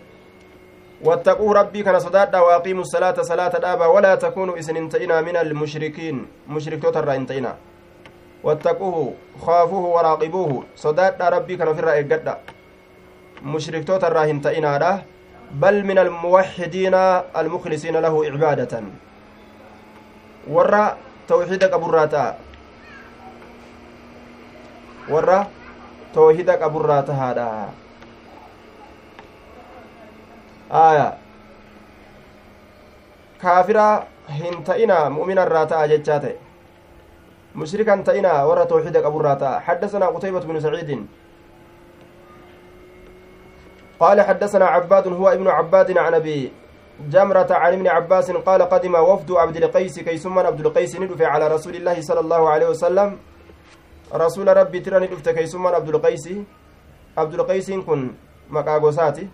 واتقوا 1.03 1.55
ربي 1.55 1.83
كان 1.83 1.99
صدادا 1.99 2.39
وأقيموا 2.39 2.83
الصلاة 2.83 3.23
صلاة 3.23 3.57
الآبا 3.57 3.87
ولا 3.87 4.15
تكونوا 4.15 4.59
إسن 4.59 4.77
انتئنا 4.77 5.21
من 5.21 5.37
المشركين. 5.37 6.27
مشرك 6.49 6.83
توتر 6.83 7.09
انتئنا. 7.15 7.57
واتقوه 8.45 9.15
خافوه 9.41 9.85
وراقبوه. 9.95 10.65
صدادا 10.77 11.29
ربي 11.29 11.57
كان 11.57 11.69
الرأي 11.69 12.03
قد. 12.03 12.29
مشرك 13.43 13.85
توتر 13.85 14.23
انتئنا 14.23 15.03
بل 15.53 15.85
من 15.85 15.99
الموحدين 15.99 16.95
المخلصين 17.37 17.97
له 17.97 18.15
عبادة. 18.27 18.83
ورّا 20.51 20.97
warra 25.09 25.47
tawxiida 26.15 26.59
qaburraa 26.59 27.03
tahaadha 27.03 27.49
aya 30.71 31.09
kaafira 33.43 34.07
hin 34.31 34.63
ta'ina 34.65 35.11
mu'minarraa 35.11 35.67
ta'a 35.67 35.89
jechaa 35.91 36.21
ta'e 36.23 36.39
mushrikan 37.55 38.05
ta'ina 38.07 38.47
warra 38.47 38.67
tawxiida 38.67 39.03
qaburraa 39.03 39.37
ta'a 39.37 39.61
حدثنا 39.67 40.07
قتيبة 40.07 40.41
بن 40.41 40.61
سعيد 40.61 41.07
قال 44.03 44.19
حدثنا 44.21 44.67
عباد 44.67 45.07
هو 45.15 45.29
ابن 45.29 45.49
عباد 45.49 45.99
عن 45.99 46.15
أبي 46.15 46.53
جمرة 47.11 47.47
عن 47.51 47.73
ابن 47.73 47.87
عباس 47.89 48.31
قال 48.31 48.63
قدم 48.63 48.95
وفد 48.95 49.33
عبد 49.33 49.57
القيس 49.57 50.01
كيسما 50.01 50.43
عبد 50.43 50.61
القيس 50.67 50.97
ندفع 51.01 51.27
على 51.27 51.49
رسول 51.49 51.75
الله 51.77 52.01
صلى 52.01 52.21
الله 52.21 52.51
عليه 52.51 52.69
وسلم. 52.69 53.19
رسول 54.15 54.57
ربي 54.57 54.81
ترى 54.81 55.07
ندفت 55.07 55.29
كيسما 55.29 55.71
عبد 55.71 55.89
القيس. 55.89 56.27
عبد 57.19 57.35
القيس 57.35 57.71
كن 57.71 58.15
مقاغوساتي 58.51 59.29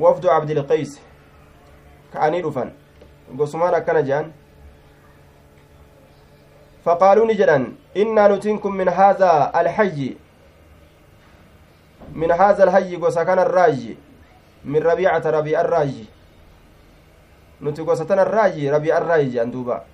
وفد 0.00 0.26
عبد 0.26 0.50
القيس. 0.50 1.00
كأني 2.12 2.42
دفن. 2.42 2.72
قسمان 3.38 3.74
أكنا 3.74 4.00
جان. 4.00 4.32
فقالوا 6.84 7.26
نجدا 7.26 7.72
إنا 7.96 8.28
نتنكم 8.28 8.72
من 8.74 8.88
هذا 8.88 9.52
الحي. 9.56 10.16
من 12.12 12.30
هذا 12.32 12.64
الحي 12.64 12.96
قسكن 12.96 13.38
الراجي. 13.38 13.96
من 14.64 14.82
ربيعة 14.82 15.22
ربيع 15.26 15.60
الراجي. 15.60 16.15
Nuti 17.60 17.82
gosa 17.82 18.04
tana 18.04 18.22
irraayi 18.22 18.70
rabi'a 18.70 19.00
irraayi 19.00 19.30
jedhan 19.30 19.50
duuba 19.52 19.84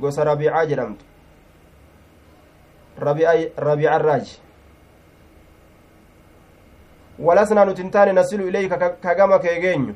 gosa 0.00 0.24
rabiicaa 0.24 0.66
jedhamtu 0.66 1.04
rabiica 2.98 3.96
irraaji 3.96 4.40
walasnaa 7.18 7.64
nuti 7.64 7.82
hin 7.82 7.90
taane 7.90 8.12
nasilu 8.12 8.48
ilayka 8.48 8.78
ka 8.78 9.14
gama 9.14 9.38
kee 9.38 9.60
geenyu 9.60 9.94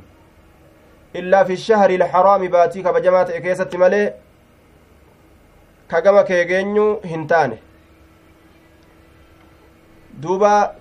illaa 1.14 1.44
fi 1.44 1.56
shahri 1.56 1.94
ilxaraami 1.94 2.48
baatii 2.48 2.82
kabajamaa 2.82 3.24
ta'e 3.30 3.40
keessatti 3.46 3.78
malee 3.78 4.12
ka 5.88 6.00
gama 6.02 6.24
kee 6.24 6.44
geenyu 6.44 6.86
hin 7.12 7.26
taane 7.26 7.58
duuba 10.22 10.74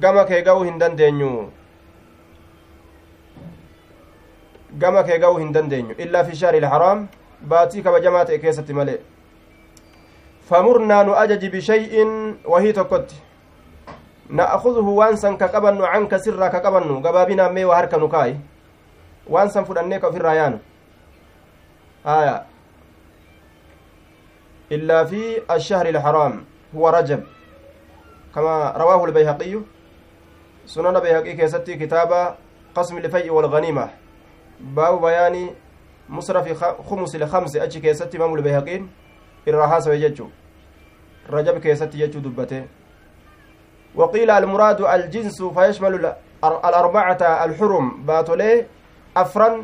gama 0.00 0.24
kee 0.24 0.42
ga'uu 0.42 0.64
hin 0.64 0.78
dandeenyu 0.80 1.30
gama 4.76 5.02
kee 5.04 5.18
ga'uu 5.18 5.38
hin 5.38 5.52
dandeenyu 5.52 5.94
illaa 5.98 6.24
fi 6.24 6.36
shahri 6.36 6.58
ilharaam 6.58 7.06
baatii 7.52 7.82
kabajamaa 7.82 8.24
ta'e 8.24 8.38
keessatti 8.38 8.72
malee 8.72 8.98
famurnaa 10.50 11.04
nu 11.04 11.14
ajaji 11.22 11.50
bishay'in 11.50 12.12
wahii 12.44 12.72
tokkotti 12.72 13.22
na'khudhu 14.40 14.96
waan 14.96 15.16
san 15.16 15.36
ka 15.38 15.48
qabannu 15.48 15.84
canka 15.92 16.18
sirraa 16.18 16.50
ka 16.50 16.60
qabannu 16.60 17.00
gabaabinaan 17.00 17.52
mee 17.52 17.64
waa 17.64 17.76
harka 17.76 17.96
nu 17.96 18.08
kaayi 18.08 18.36
waan 19.28 19.50
san 19.50 19.64
fudhannee 19.64 20.00
ka 20.00 20.08
ofirraa 20.08 20.34
yaanu 20.34 20.60
aya 22.04 22.44
illaa 24.70 25.04
fi 25.06 25.22
ashahri 25.48 25.90
ilharaam 25.90 26.44
huwa 26.72 26.92
rajab 26.92 27.24
kama 28.34 28.72
rawaahu 28.76 29.06
lbayhaqiyu 29.12 29.64
sunana 30.66 31.00
bayhaqii 31.00 31.36
keessatti 31.36 31.78
kitaaba 31.78 32.36
qasmi 32.74 33.00
lfay'i 33.00 33.30
walganiima 33.30 33.88
baabu 34.60 34.98
bayaanii 35.00 35.50
musrafi 36.08 36.54
khumusi 36.88 37.18
lkamsi 37.18 37.60
achi 37.60 37.80
keessatti 37.80 38.16
imaamu 38.16 38.36
lbayhaqiin 38.36 38.88
irraa 39.46 39.68
haasawe 39.68 39.98
jechuu 39.98 40.30
rajab 41.30 41.60
keessatti 41.60 41.98
jechuu 41.98 42.20
dubbate 42.20 42.64
وقيل 43.94 44.30
المراد 44.30 44.80
الجنس 44.80 45.42
فيشمل 45.42 46.12
الأربعة 46.44 47.22
الحرم 47.44 48.04
باتولي 48.06 48.66
أفرن 49.16 49.54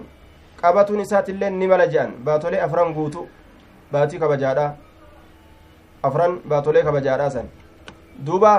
qabatuun 0.65 1.01
isaatillee 1.05 1.51
ni 1.51 1.67
mala 1.69 1.87
je'an 1.93 2.13
baatolee 2.25 2.61
afran 2.67 2.93
guutu 2.97 3.29
baatii 3.93 4.19
kabajaadha 4.23 4.67
afran 6.09 6.39
baatolee 6.49 6.83
kabajaadha 6.87 7.27
san 7.35 7.51
duuba 8.27 8.53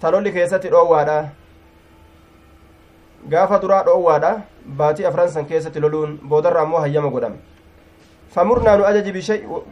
talolli 0.00 0.32
keessatti 0.32 0.72
dhoowwaadha 0.74 1.18
gaafa 3.32 3.58
duraa 3.62 3.82
dhoowwaadha 3.88 4.32
baatii 4.80 5.06
afran 5.10 5.28
san 5.34 5.46
keessatti 5.50 5.80
loluun 5.84 6.18
boodarra 6.32 6.62
ammoo 6.62 6.80
hayyama 6.84 7.10
godhame 7.10 7.38
famurnaa 8.34 8.76
nu 8.76 8.86
ajaji 8.90 9.12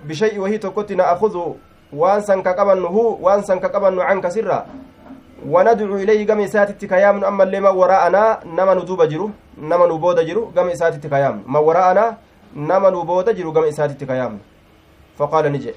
bishay'i 0.09 0.39
wahii 0.45 0.59
tokkotti 0.59 0.97
na 1.01 1.09
akudu 1.15 1.57
waan 2.03 2.23
san 2.29 2.43
ka 2.43 2.55
qabannu 2.61 2.89
hu 2.97 3.05
waan 3.27 3.45
san 3.51 3.61
ka 3.61 3.69
qabannu 3.69 4.03
canka 4.11 4.31
sirra 4.31 4.61
وندعو 5.39 5.97
إليه 6.03 6.27
قم 6.27 6.41
إساتي 6.41 6.87
كيام 6.87 7.23
أما 7.25 7.43
اللي 7.47 7.61
ما 7.63 7.71
وراءنا 7.71 8.23
نما 8.59 8.75
ندوب 8.75 9.03
جرو 9.07 9.31
نما 9.71 9.87
نبود 9.87 10.19
جرو 10.27 10.51
قم 10.57 10.69
إساتي 10.75 10.99
كيام 10.99 11.47
ما 11.47 11.59
وراءنا 11.63 12.05
نما 12.59 12.91
نبود 12.91 13.31
جرو 13.39 13.51
قم 13.55 13.65
إساتي 13.71 13.95
كيام 14.03 14.33
فقال 15.19 15.47
نجي 15.55 15.73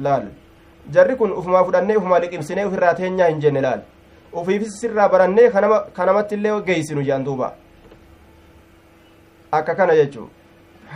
laal 0.00 0.24
jarri 0.94 1.16
kun 1.20 1.32
ufumaa 1.40 1.64
fudhannee 1.64 1.96
ufumaa 2.00 2.20
liqimsinee 2.24 2.64
ofirraa 2.68 2.94
teenyaa 3.00 3.28
hin 3.32 3.40
jenne 3.44 3.60
laal 3.66 3.80
ufiifis 4.32 4.80
sirraa 4.80 5.08
barannee 5.08 5.50
kanamatti 5.94 6.34
illee 6.34 6.60
geeysinu 6.68 7.02
jedhan 7.02 7.24
duuba 7.24 7.52
akka 9.52 9.74
kana 9.74 9.94
jechuu 9.94 10.28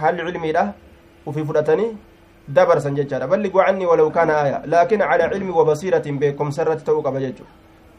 haalli 0.01 0.23
cilmiidha 0.33 0.64
ufii 1.27 1.44
fudhatanii 1.44 1.90
dabarsan 2.49 2.97
jechaadha 2.97 3.27
balli 3.27 3.51
gocanni 3.51 3.87
walau 3.87 4.11
kaana 4.11 4.40
aya 4.42 4.62
laakin 4.66 5.01
calaa 5.01 5.31
cilmi 5.33 5.53
wa 5.59 5.64
basiiratin 5.64 6.18
beekomsa 6.18 6.62
irratti 6.62 6.85
ta'uu 6.85 7.03
qaba 7.03 7.20
jechuu 7.20 7.47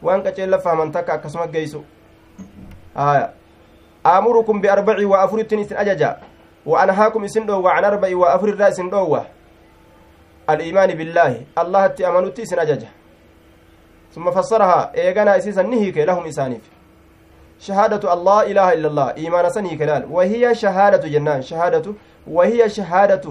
waan 0.02 0.22
qaceella 0.22 0.58
fahman 0.58 0.92
takka 0.92 1.14
akkasuma 1.14 1.46
geeysu 1.46 1.84
aya 2.94 3.30
aamurukum 4.04 4.60
biarbacii 4.60 5.04
waa 5.14 5.22
afurittin 5.28 5.58
isin 5.64 5.76
ajaja 5.76 6.16
wa 6.66 6.82
anhaakum 6.82 7.24
isin 7.24 7.46
dhoowwa 7.46 7.74
can 7.74 7.84
arba'i 7.84 8.14
waa 8.14 8.34
afurirraa 8.34 8.70
isin 8.76 8.90
dhoowwa 8.90 9.26
الإيمان 10.50 10.90
بالله 10.94 11.32
الله 11.58 11.82
أمنت 12.08 12.38
إسن 12.40 12.58
أججة 12.58 12.88
ثم 14.16 14.30
فسرها 14.30 14.96
إيغانا 14.96 15.36
إسيسا 15.36 15.62
نهيك 15.62 15.98
لهم 16.08 16.24
إسانيف. 16.26 16.64
شهادة 17.60 18.12
الله 18.14 18.38
إله 18.50 18.68
إلا 18.72 18.88
الله. 18.88 19.08
إيمان 19.20 19.50
سنهيك 19.50 19.82
لال. 19.82 20.02
وهي 20.10 20.54
شهادة 20.54 21.04
جنان. 21.08 21.42
شهادة. 21.42 21.86
وهي 22.36 22.68
شهادة. 22.68 23.24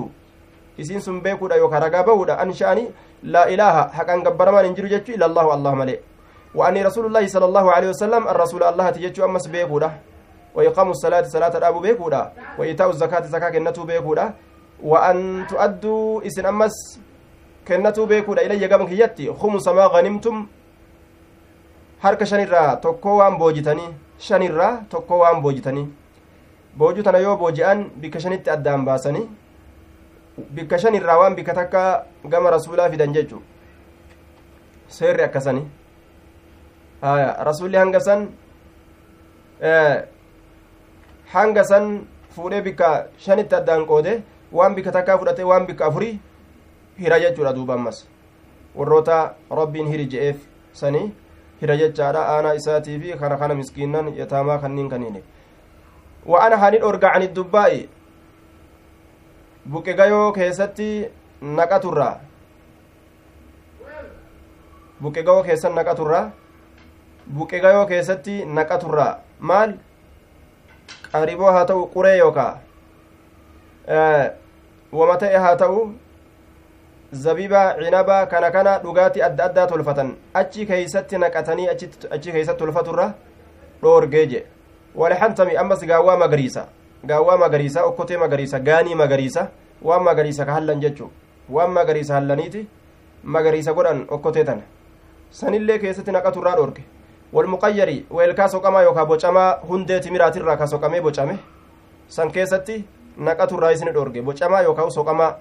إسين 0.82 1.00
سن 1.00 1.26
بيكودا 1.26 1.56
يوكا 1.56 1.80
رقابودا 1.80 2.42
أنشاني 2.42 2.86
لا 3.34 3.50
إله. 3.54 3.76
حقا 3.98 4.16
قبرمان 4.26 4.66
إنجرو 4.66 4.88
جتشو 4.88 5.14
إلا 5.18 5.26
الله 5.26 5.46
الله 5.54 5.74
ملئ. 5.82 6.00
وأني 6.56 6.82
رسول 6.86 7.06
الله 7.10 7.28
صلى 7.28 7.46
الله 7.46 7.66
عليه 7.72 7.90
وسلم 7.90 8.24
الرسول 8.28 8.64
الله 8.64 8.90
تجتشو 8.90 9.26
أمس 9.26 9.48
بيكودا 9.48 9.90
وإقام 10.56 10.90
الصلاة 10.96 11.26
صلاة 11.36 11.58
الأبو 11.58 11.80
بيكودا 11.80 12.22
وإيتاء 12.58 12.90
الزكاة 12.90 13.26
زكاة 13.34 13.50
كنتو 13.50 13.84
بيكودا 13.90 14.26
وأن 14.84 15.46
تؤدوا 15.50 16.28
إسن 16.28 16.46
أمس 16.46 16.78
kennatuu 17.66 18.06
beekuudha 18.06 18.44
ilayya 18.44 18.68
gama 18.68 18.86
kiyyatti 18.86 19.28
khumusa 19.34 19.74
maa 19.74 19.90
ganimtum 19.90 20.48
harka 22.04 22.26
shanirraa 22.26 22.76
tokko 22.86 23.18
waan 23.18 23.38
boojitanii 23.38 23.90
shanirraa 24.28 24.74
tokko 24.90 25.18
waan 25.24 25.42
boojitanii 25.42 25.88
boojuu 26.78 27.04
tana 27.04 27.18
yoo 27.26 27.38
booji'an 27.38 27.84
bikka 28.02 28.20
shanitti 28.20 28.50
addaan 28.56 28.86
baasanii 28.86 29.26
bikka 30.56 30.78
shanirraa 30.84 31.18
waan 31.20 31.36
bikka 31.36 31.54
takka 31.60 31.82
gama 32.30 32.50
rasuulaa 32.58 32.90
fidan 32.90 33.14
jechu 33.18 33.42
seerri 34.98 35.24
akkasani 35.28 35.64
haya 37.02 37.30
rasuulli 37.50 37.78
hanga 37.78 38.00
san 38.08 38.28
hanga 41.34 41.64
san 41.72 41.86
fuudhee 42.36 42.62
bikka 42.62 42.90
shanitti 43.28 43.56
addaan 43.56 43.86
qoode 43.92 44.14
waan 44.52 44.76
bikka 44.76 44.92
takkaa 44.98 45.18
fudhate 45.18 45.44
waan 45.52 45.66
bikka 45.68 45.86
afurii 45.86 46.20
hira 47.00 47.20
jechuudha 47.20 47.54
duuba 47.54 47.74
ammas 47.74 48.08
warroota 48.76 49.20
rabbiin 49.60 49.88
hiri 49.94 50.06
je'eef 50.14 50.38
sanii 50.82 51.08
hira 51.62 51.78
jechaadha 51.78 52.22
aanaa 52.36 52.54
isaatii 52.60 53.00
fi 53.00 53.18
kana 53.20 53.38
kana 53.38 53.56
miskiinnan 53.56 54.14
yataamaa 54.18 54.58
kanniin 54.58 54.90
kaniine 54.90 55.24
wa 56.26 56.46
ana 56.46 56.58
hani 56.58 56.78
dhorga 56.86 57.12
ani 57.14 57.28
dubbaa'i 57.36 57.82
buqe 59.66 59.94
gayoo 59.94 60.32
keessatti 60.32 60.90
naqaturraa 61.42 62.16
buqe 65.02 65.24
gayoo 65.24 65.44
keessan 65.44 65.76
naqaturraa 65.76 66.32
buqe 67.38 67.60
gayoo 67.60 67.86
keessatti 67.86 68.46
naqaturraa 68.46 69.20
maal 69.40 69.74
qariboo 71.12 71.52
haa 71.52 71.66
ta'u 71.66 71.88
quree 71.96 72.18
yookaa 72.18 72.54
wama 74.92 75.18
ta'e 75.24 75.38
haa 75.38 75.56
ta'u 75.64 75.80
zabiba 77.12 77.76
cinaba 77.80 78.26
kana 78.26 78.52
kana 78.52 78.80
dhugaatii 78.80 79.22
adda 79.22 79.46
addaa 79.46 79.68
tolfatan 79.68 80.16
achi 80.34 80.66
keeysatti 80.66 81.18
naqatanii 81.18 81.68
achi 81.70 82.32
keeysatti 82.32 82.60
tolfaturra 82.60 83.14
dhoorgee 83.82 84.26
je 84.28 84.46
walxantami 84.96 85.58
ammas 85.58 85.86
gaawwaa 85.86 86.18
magariisa 86.18 86.66
gaawwaa 87.06 87.38
magariisa 87.38 87.84
okkotee 87.86 88.18
magariisa 88.18 88.60
gaanii 88.60 88.96
magariisa 88.96 89.48
waan 89.82 90.04
magariisa 90.04 90.46
ka 90.46 90.54
hallan 90.54 90.80
jechuu 90.80 91.10
waan 91.50 91.72
magariisa 91.72 92.14
hallaniiti 92.14 92.68
magariisa 93.24 93.74
godhan 93.74 94.06
okkotee 94.10 94.44
tana 94.44 94.62
sanillee 95.32 95.80
keessatti 95.80 96.12
naqaturraa 96.12 96.56
dhoorge 96.56 96.84
walmuqayyari 97.34 98.06
weelkaa 98.12 98.48
soqamaa 98.50 98.82
yookaa 98.82 99.06
bocamaa 99.06 99.50
hundee 99.70 100.00
timiraatirraa 100.00 100.58
ka 100.58 100.68
soqamee 100.68 101.02
bocame 101.02 101.38
san 102.08 102.32
keessatti 102.32 102.84
naqaturraa 103.18 103.72
isini 103.72 103.92
dhoorge 103.92 104.22
bocamaa 104.22 104.62
yookaa 104.62 104.90
soqamaa 104.90 105.34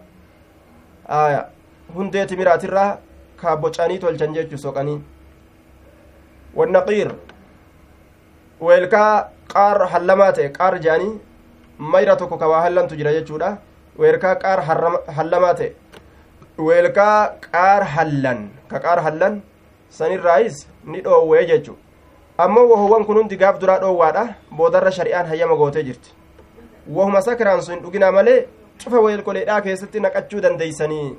hundee 1.97 2.27
timiraatirraa 2.27 2.99
ka 3.37 3.57
bocanii 3.57 3.99
tolchan 3.99 4.35
jechu 4.35 4.59
soqanii. 4.59 5.01
Wannaqiir 6.57 7.11
weelkaa 8.61 9.29
qaar 9.53 9.87
hallamaa 9.93 10.33
ta'e 10.33 10.49
qaar 10.59 10.75
jedhanii 10.79 11.21
mayra 11.79 12.17
tokko 12.17 12.37
ka 12.39 12.49
waa 12.49 12.63
hallantu 12.67 12.97
jira 12.97 13.13
jechuudha. 13.13 13.57
Weelkaa 13.99 14.35
qaar 14.37 14.61
hallamaa 15.17 15.55
ta'e. 15.55 15.73
Weelkaa 16.59 17.35
qaar 17.51 17.83
hallan 17.85 18.51
ka 18.71 18.79
qaar 18.81 18.99
hallan 19.03 19.43
sanirraayis 19.91 20.67
ni 20.85 21.01
dhoowwee 21.03 21.47
jechu 21.47 21.77
ammoo 22.39 22.69
wahowwan 22.71 23.05
kun 23.07 23.17
hundi 23.19 23.37
gaaf 23.37 23.59
duraa 23.61 23.79
dhoowwaadha 23.79 24.25
boodarra 24.59 24.91
shari'aan 24.93 25.27
hayyama 25.27 25.57
gootee 25.57 25.83
jirti. 25.85 26.11
Wahuma 26.89 27.23
sakiraan 27.23 27.63
sun 27.63 27.81
dhuginaa 27.83 28.13
malee 28.13 28.47
cufa 28.83 29.01
weelkoleedhaa 29.07 29.61
keessatti 29.67 30.01
naqachuu 30.01 30.41
dandeeysanii 30.47 31.17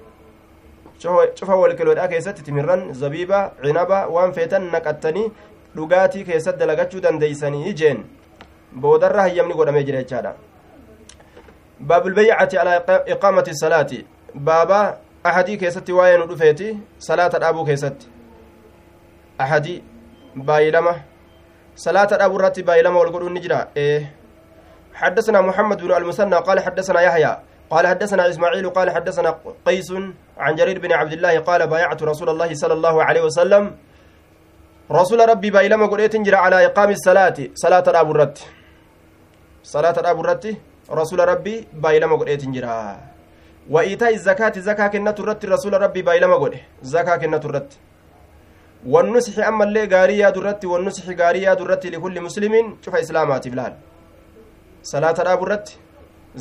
cufa 1.39 1.55
weelkoleedhaa 1.61 2.07
keessatti 2.13 2.43
timirran 2.47 2.93
zabiiba 2.93 3.39
cinaba 3.63 4.07
waan 4.15 4.33
feetan 4.33 4.69
naqattanii 4.75 5.31
dhugaatii 5.77 6.23
keessatti 6.29 6.59
dalagachuu 6.59 7.01
dandeeysanii 7.05 7.73
jeen 7.81 8.03
boodarra 8.83 9.21
hayyamni 9.27 9.53
godhamee 9.61 9.83
jira 9.89 10.03
jechaadha 10.03 10.35
baabulbeyyacati 11.87 12.57
alaa 12.57 12.99
iqaamati 13.15 13.55
salaati 13.63 14.05
baaba 14.49 14.79
ahadii 15.23 15.57
keessatti 15.57 15.97
waa'ee 15.97 16.17
nu 16.17 16.27
dhufeeti 16.31 16.67
salaata 17.07 17.39
dhaabuu 17.43 17.65
keessatti 17.65 18.07
ahadii 19.45 19.79
baay'ilama 20.49 20.93
salaata 21.85 22.17
dhaabuu 22.17 22.39
irratti 22.39 22.63
baay'ilama 22.69 22.99
wal 22.99 23.11
godhuun 23.15 23.33
ni 23.33 23.39
jira 23.47 23.59
ee 23.75 24.07
حدثنا 24.95 25.41
محمد 25.41 25.81
بن 25.81 25.91
المثنى 25.91 26.35
قال 26.35 26.57
حدثنا 26.59 26.99
يحيى 27.01 27.33
قال 27.69 27.87
حدثنا 27.87 28.29
إسماعيل 28.29 28.69
قال 28.69 28.87
حدثنا 28.95 29.29
قيس 29.65 29.89
عن 30.37 30.55
جرير 30.55 30.79
بن 30.79 30.91
عبد 30.93 31.13
الله 31.13 31.39
قال 31.39 31.67
بايعت 31.67 32.03
رسول 32.03 32.29
الله 32.29 32.53
صلى 32.53 32.73
الله 32.73 32.95
عليه 33.03 33.21
وسلم. 33.27 33.63
رسول 34.91 35.19
ربي 35.29 35.49
بايلما 35.49 35.85
قريت 35.85 36.15
جرى 36.15 36.35
على 36.35 36.65
إقام 36.65 36.89
الصلاة. 36.89 37.37
صلاة 37.53 37.83
أبو 37.87 38.11
الرت. 38.11 38.37
صلاة 39.63 39.97
أبو 40.11 40.21
الرت. 40.21 40.45
رسول 40.91 41.19
ربي 41.19 41.67
بايلما 41.73 42.15
قريت 42.15 42.45
جرى 42.55 42.97
وإيتاء 43.69 44.13
الزكاة 44.13 44.55
زكاة 44.59 44.87
كنة 44.87 45.17
الرت. 45.19 45.45
رسول 45.45 45.73
ربي 45.81 46.01
بايلما 46.01 46.35
قريت 46.35 46.63
زكاة 46.81 47.15
كنة 47.17 47.43
الرت. 47.45 47.71
والنصح 48.85 49.47
أما 49.47 49.63
اللي 49.63 49.85
قاريا 49.85 50.29
درت 50.29 50.65
والنصح 50.65 51.05
قاريا 51.21 51.53
درت 51.53 51.85
لكل 51.85 52.21
مسلم. 52.21 52.77
شوف 52.85 52.95
إسلامات 52.95 53.47
بلال. 53.47 53.73
Salaata 54.91 55.23
dhaabu 55.27 55.45
irratti 55.47 55.77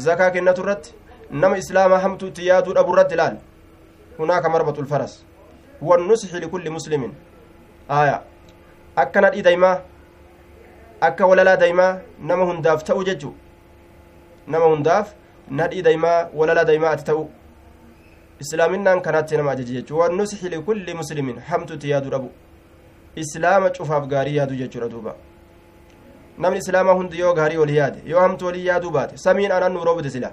zakaa 0.06 0.30
kennatu 0.34 0.62
irratti 0.64 0.94
nama 1.42 1.58
islaamaa 1.62 2.00
hamtuutti 2.04 2.46
yaaduu 2.48 2.74
dhabu 2.78 2.92
irratti 2.94 3.14
ilaal 3.16 3.36
hunaaka 4.18 4.48
marbatu 4.54 4.82
lfaras 4.86 5.14
wannusixi 5.88 6.40
likulli 6.44 6.70
muslimin 6.76 7.12
aya 8.00 8.16
akka 9.04 9.20
nadhii 9.26 9.46
daymaa 9.48 9.76
akka 11.08 11.26
walalaa 11.30 11.56
daymaa 11.64 11.90
nama 12.30 12.44
hundaaf 12.52 12.84
ta'u 12.90 13.04
jechu 13.10 13.34
nama 14.46 14.72
hundaaf 14.74 15.14
nadhii 15.60 15.82
daymaa 15.88 16.18
walalaa 16.40 16.68
daymaa 16.70 16.94
ati 16.96 17.04
ta'u 17.10 17.26
islaaminaan 18.46 19.00
kanaatti 19.06 19.36
nama 19.40 19.50
ajaji 19.56 19.78
jechuu 19.78 19.98
wannusixi 20.02 20.48
likulli 20.56 20.94
muslimin 21.02 21.38
hamtutti 21.52 21.90
yaadu 21.94 22.10
dhabu 22.16 22.30
islaama 23.24 23.70
cufaaf 23.78 24.06
gaarii 24.12 24.36
yaadu 24.40 24.60
jechuudha 24.62 24.88
duuba 24.96 25.14
namni 26.38 26.58
islaamaa 26.58 26.92
hundi 26.98 27.18
yoo 27.18 27.34
gaarii 27.34 27.56
walii 27.56 27.76
yaade 27.76 28.02
yoo 28.06 28.20
hamtu 28.20 28.46
walii 28.46 28.66
yaaduu 28.66 28.90
baate 28.90 29.16
samiin 29.16 29.52
anan 29.52 29.72
nu 29.72 29.84
roobute 29.84 30.10
sila 30.10 30.32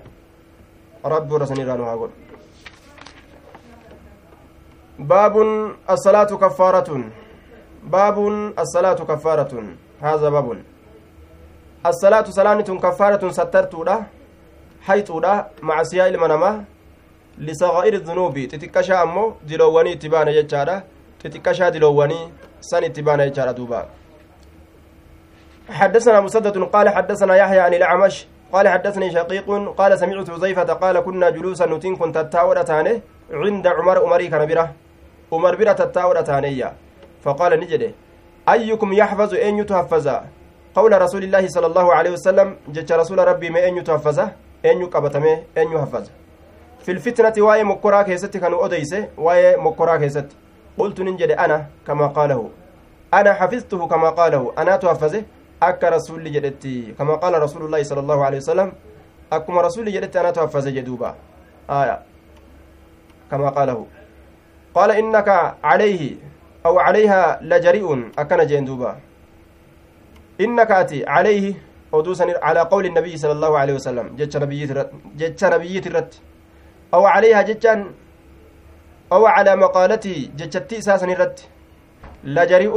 rabbi 1.03 1.33
warra 1.33 1.47
sanirraa 1.47 1.77
nu 1.77 1.85
haa 1.85 1.97
godhu 1.97 2.15
baabun 5.13 5.75
assalaatu 5.87 6.37
kaffaaratun 6.37 7.03
baabun 7.95 8.53
assalaatu 8.63 9.05
kaffaaratun 9.05 9.77
هذا 10.01 10.29
باب 10.29 10.47
الصلاة 11.85 12.25
صلاة 12.29 12.61
كفارة 12.83 13.23
سترتودا 13.31 13.95
حيثودا 14.87 15.33
مع 15.61 15.83
سياء 15.83 16.07
المنامة 16.09 16.51
لصغائر 17.37 17.93
الذنوب 17.93 18.35
تتكشى 18.51 18.93
أمو 18.93 19.33
دلواني 19.49 19.95
تبانا 19.95 20.31
يجارة 20.31 20.83
تتكشى 21.23 21.69
دلواني 21.75 22.19
سن 22.69 22.93
تبانا 22.93 23.23
يجارة 23.25 23.51
دوبا 23.51 23.81
حدثنا 25.69 26.19
مسدد 26.19 26.57
قال 26.57 26.89
حدثنا 26.89 27.35
يحيى 27.35 27.59
عن 27.59 27.73
الأعمش 27.73 28.27
قال 28.53 28.67
حدثني 28.67 29.11
شقيق 29.11 29.47
قال 29.77 29.99
سمعت 29.99 30.29
حذيفة 30.31 30.73
قال 30.73 30.99
كنا 30.99 31.29
جلوسا 31.29 31.65
نتين 31.65 31.95
كنت 31.95 32.17
تتاورة 32.17 32.61
تاني 32.61 33.01
عند 33.31 33.67
عمر 33.67 33.97
عمري 34.03 34.27
كان 34.27 34.45
بره 34.47 34.71
عمر 35.31 35.55
بره 35.55 35.71
تتاورة 35.71 36.21
تانية 36.21 36.73
فقال 37.23 37.59
نجده 37.59 37.91
أيكم 38.49 38.93
يحفظ 38.93 39.33
أن 39.33 39.57
يتحفظ؟ 39.57 40.07
قول 40.75 41.01
رسول 41.01 41.23
الله 41.23 41.47
صلى 41.47 41.67
الله 41.67 41.93
عليه 41.93 42.11
وسلم 42.11 42.57
جت 42.69 42.91
رسول 42.91 43.27
ربي 43.27 43.49
ما 43.49 43.67
أن 43.67 43.77
يتحفظ؟ 43.77 44.19
أن 44.65 44.81
يقبتمه 44.81 45.43
أن 45.57 45.71
يحفظ. 45.71 46.09
في 46.79 46.91
الفتنة 46.91 47.45
واي 47.45 47.63
مكرا 47.63 48.01
كيست 48.01 48.37
كانوا 48.37 48.65
أديسه 48.65 49.07
واي 49.17 49.57
مكرا 49.57 49.97
كيست. 49.97 50.25
قلت 50.77 51.01
ننجد 51.01 51.31
أنا 51.31 51.65
كما 51.87 52.07
قاله. 52.07 52.49
أنا 53.13 53.33
حفظته 53.33 53.87
كما 53.87 54.09
قاله. 54.09 54.53
أنا 54.57 54.75
تحفظه 54.75 55.23
أك 55.63 55.83
رسول 55.83 56.23
جدتي 56.31 56.93
كما 56.97 57.15
قال 57.15 57.33
رسول 57.41 57.61
الله 57.65 57.83
صلى 57.83 57.99
الله 57.99 58.19
عليه 58.25 58.37
وسلم 58.37 58.69
أكما 59.33 59.61
رسول 59.61 59.85
جدتي 59.93 60.19
أنا 60.19 60.31
تحفظ 60.31 60.67
جدوبا 60.67 61.15
آية 61.69 61.97
كما 63.31 63.49
قاله 63.49 63.79
قال 64.75 64.89
إنك 64.91 65.29
عليه 65.63 66.15
أو 66.65 66.79
عليها 66.79 67.39
لجريء 67.41 67.87
أكن 68.19 68.39
جندوبا 68.51 68.91
إنك 70.41 70.71
أتي 70.71 71.05
عليه 71.05 71.53
ودوسا 71.91 72.25
على 72.47 72.59
قول 72.71 72.85
النبي 72.85 73.17
صلى 73.17 73.31
الله 73.31 73.57
عليه 73.57 73.73
وسلم 73.73 74.05
جتش 74.19 74.35
نبية 75.43 75.85
الرت 75.87 76.13
أو 76.93 77.05
عليها 77.05 77.41
جتشان 77.41 77.79
أو 79.13 79.25
على 79.25 79.55
مقالتي 79.55 80.31
جتشتي 80.37 80.77
إساسا 80.77 81.05
الرت 81.05 81.37
لجريء 82.23 82.75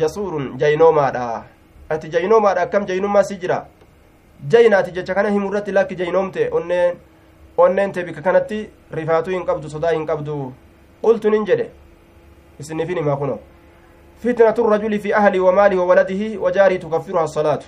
جسور 0.00 0.32
جينوما 0.56 1.10
دا 1.10 1.24
أتي 1.36 1.57
جينوما 1.92 2.52
دا 2.52 2.64
كم 2.64 2.84
جينوما 2.84 3.22
سجرا 3.22 3.66
جينا 4.48 4.78
أتي 4.78 4.90
جتش 4.90 5.10
كان 5.10 5.26
هم 5.26 5.46
الرت 5.48 5.70
لك 5.70 5.92
جينومتي 5.94 6.52
أنين 6.56 6.94
أنين 7.60 7.92
تبك 7.92 8.18
كانت 8.20 8.50
رفاتو 8.94 9.30
إن 9.30 9.42
قبضو 9.48 9.68
صدا 9.68 9.96
إن 9.96 10.06
قبضو 10.06 10.52
قلت 11.02 11.26
ننجده 11.26 11.68
isinifin 12.60 12.98
himaa 12.98 13.16
kuno 13.16 13.38
fitnatu 14.22 14.66
rajuli 14.70 14.98
fi 14.98 15.12
ahli 15.12 15.40
wamaali 15.40 15.76
wawaladihi 15.76 16.36
wajaarii 16.36 16.78
tukaffiruha 16.78 17.24
asalaatu 17.24 17.66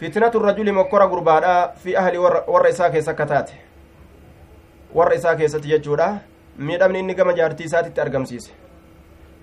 fitnatu 0.00 0.38
rajuli 0.38 0.72
mokkora 0.72 1.06
gurbaadha 1.06 1.72
fi 1.84 1.96
ahli 1.96 2.18
warra 2.18 2.68
isaa 2.68 2.90
keessa 2.90 3.10
akka 3.10 3.26
taate 3.26 3.54
warra 4.94 5.14
isaa 5.14 5.34
keessatti 5.36 5.68
jechuudha 5.68 6.18
miidhamni 6.58 6.98
inni 6.98 7.14
gama 7.14 7.32
jaartii 7.32 7.64
isaatitti 7.64 8.00
argamsiise 8.00 8.52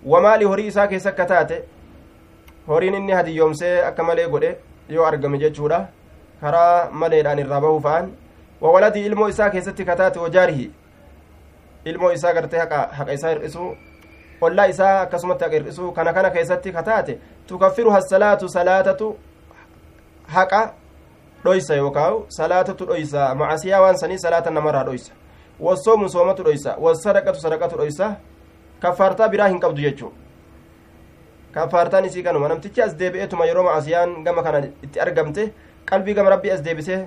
wamaali 0.06 0.46
horii 0.46 0.68
isaa 0.68 0.88
keessa 0.88 1.10
akka 1.10 1.26
taate 1.26 1.64
horiin 2.68 2.94
inni 2.94 3.14
hadiyyoomsee 3.14 3.76
akka 3.90 4.04
malee 4.04 4.28
godhe 4.30 4.58
yoo 4.90 5.06
argame 5.06 5.38
jechuudha 5.44 5.80
karaa 6.42 6.90
maleedhaan 6.92 7.40
irraa 7.40 7.62
bahuu 7.62 7.80
fa'an 7.82 8.10
wawaladii 8.62 9.06
ilmoo 9.06 9.28
isaa 9.30 9.50
keessatti 9.50 9.86
kataate 9.86 10.20
wajaarihi 10.20 10.72
ilmoo 11.86 12.12
isaa 12.12 12.34
gartee 12.34 12.60
haqa 12.60 13.14
isaa 13.14 13.30
hir'isuu 13.36 13.70
ollaa 14.42 14.66
isaa 14.74 14.92
akkasumatti 15.02 15.44
haqa 15.44 15.56
hir'isuu 15.60 15.92
kana 15.92 16.14
kana 16.14 16.30
keessatti 16.30 16.72
kataate 16.80 17.20
tukaffiru 17.48 17.92
hassalaatu 17.92 18.50
salaatatu 18.50 19.10
haqa 20.36 20.62
dhoysa 21.44 21.76
yookaan 21.76 22.14
salaatatu 22.40 22.86
dhoysa 22.86 23.36
macasiyaa 23.36 23.82
waan 23.82 23.98
sanii 23.98 24.20
salaata 24.20 24.52
namarraa 24.60 24.84
dhoysa 24.84 25.14
wassoomu 25.60 26.10
soomatu 26.10 26.44
dhoysa 26.44 26.78
wassadaqatu 26.86 27.40
sadaqatu 27.40 27.78
dhoysa 27.78 28.16
kaffaartaa 28.80 29.30
biraa 29.30 29.48
hin 29.48 29.60
qabdu 29.60 29.82
jechuu 29.82 30.12
kafaartaan 31.52 32.06
isii 32.06 32.24
kanuma. 32.24 32.48
Namtichi 32.48 32.82
as 32.82 32.96
deebi'eetuma 32.98 33.46
yeroo 33.46 33.64
maasiyaan 33.64 34.24
gama 34.24 34.44
kana 34.44 34.60
itti 34.84 35.00
argamte 35.00 35.54
qalbii 35.86 36.14
gama 36.14 36.30
rabbii 36.30 36.52
as 36.52 36.62
deebisee 36.64 37.06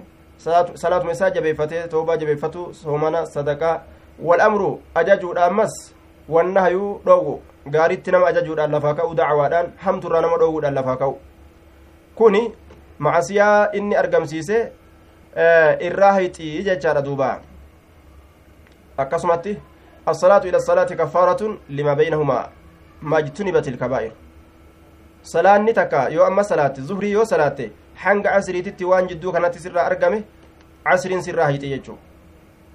salaatuma 0.74 1.12
isaa 1.12 1.30
jabeeffatee 1.30 1.88
toobaa 1.88 2.16
jabeeffatu 2.16 2.74
soomana 2.74 3.26
sadaqaa 3.26 3.80
wal 4.22 4.40
amru 4.40 4.82
ajajuudha 4.94 5.44
ammas 5.46 5.94
wannahayuu 6.28 7.00
dhoowwu 7.06 7.40
gaariitti 7.70 8.10
nama 8.10 8.26
ajajuudhaan 8.26 8.70
lafaa 8.70 8.94
ka'u 8.94 9.14
dacwaadhaan 9.14 9.72
hamturraa 9.76 10.20
nama 10.20 10.36
dhoowwuudhaan 10.38 10.74
lafaa 10.74 10.96
ka'u. 10.96 11.18
Kuni 12.14 12.52
maasiyaa 12.98 13.68
inni 13.72 13.96
argamsiise 13.96 14.56
eh, 15.36 15.76
irraa 15.80 16.12
hayxii 16.12 16.62
jechaadha 16.62 17.02
duuba. 17.02 17.40
Akkasumatti 18.96 19.58
assalaatu 20.06 20.48
ila 20.48 20.60
salaati 20.60 20.96
kafaaratun 20.96 21.58
lima 21.68 21.94
beynahumaa 21.96 22.48
majtunibat 23.02 23.66
ilkabaa'ir 23.66 24.12
salaanni 25.22 25.72
takka 25.74 26.08
yoo 26.10 26.24
amma 26.26 26.44
salaatte 26.44 26.80
zuhrii 26.82 27.12
yoo 27.12 27.24
salaatte 27.24 27.70
hanga 28.04 28.30
casriititti 28.30 28.84
waan 28.84 29.08
jidduu 29.08 29.32
kanatti 29.32 29.58
sirraa 29.58 29.84
argame 29.86 30.22
casriin 30.84 31.22
sirraa 31.22 31.44
hayxe 31.46 31.68
jechuu. 31.68 31.98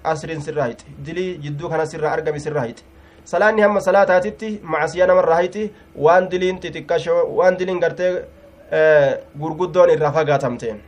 Asriin 0.04 0.40
sirraa 0.42 0.62
hayxe 0.64 0.86
dilii 1.06 1.38
jidduu 1.38 1.68
kana 1.68 1.86
sirraa 1.86 2.12
argame 2.12 2.38
sirraa 2.40 2.60
hayxe 2.62 2.84
salaanni 3.24 3.62
hamma 3.62 3.80
salaataatitti 3.80 4.60
macasiyaa 4.62 5.06
namarraa 5.06 5.34
hayxi 5.40 5.70
waan 5.96 6.28
diliin 6.30 6.60
xixiqqashoo 6.60 7.22
waan 7.38 7.56
diliin 7.58 7.80
gartee 7.80 8.12
gurguddoon 9.40 9.90
irraa 9.90 10.12
fagaatamteen. 10.12 10.78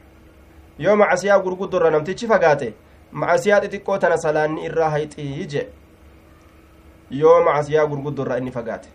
Yoo 0.79 0.97
macasiyaa 0.97 1.39
gurguddoorra 1.41 1.91
namtichi 1.91 2.27
fagaate 2.27 2.73
macasiyaa 3.13 3.61
xixiqqoo 3.61 3.99
tana 3.99 4.17
salaanni 4.19 4.65
irraa 4.71 4.91
hayxii 4.91 5.47
je 5.55 5.67
yoo 7.11 7.43
macasiyaa 7.45 7.87
gurguddoorra 7.87 8.39
inni 8.39 8.51
fagaate 8.51 8.89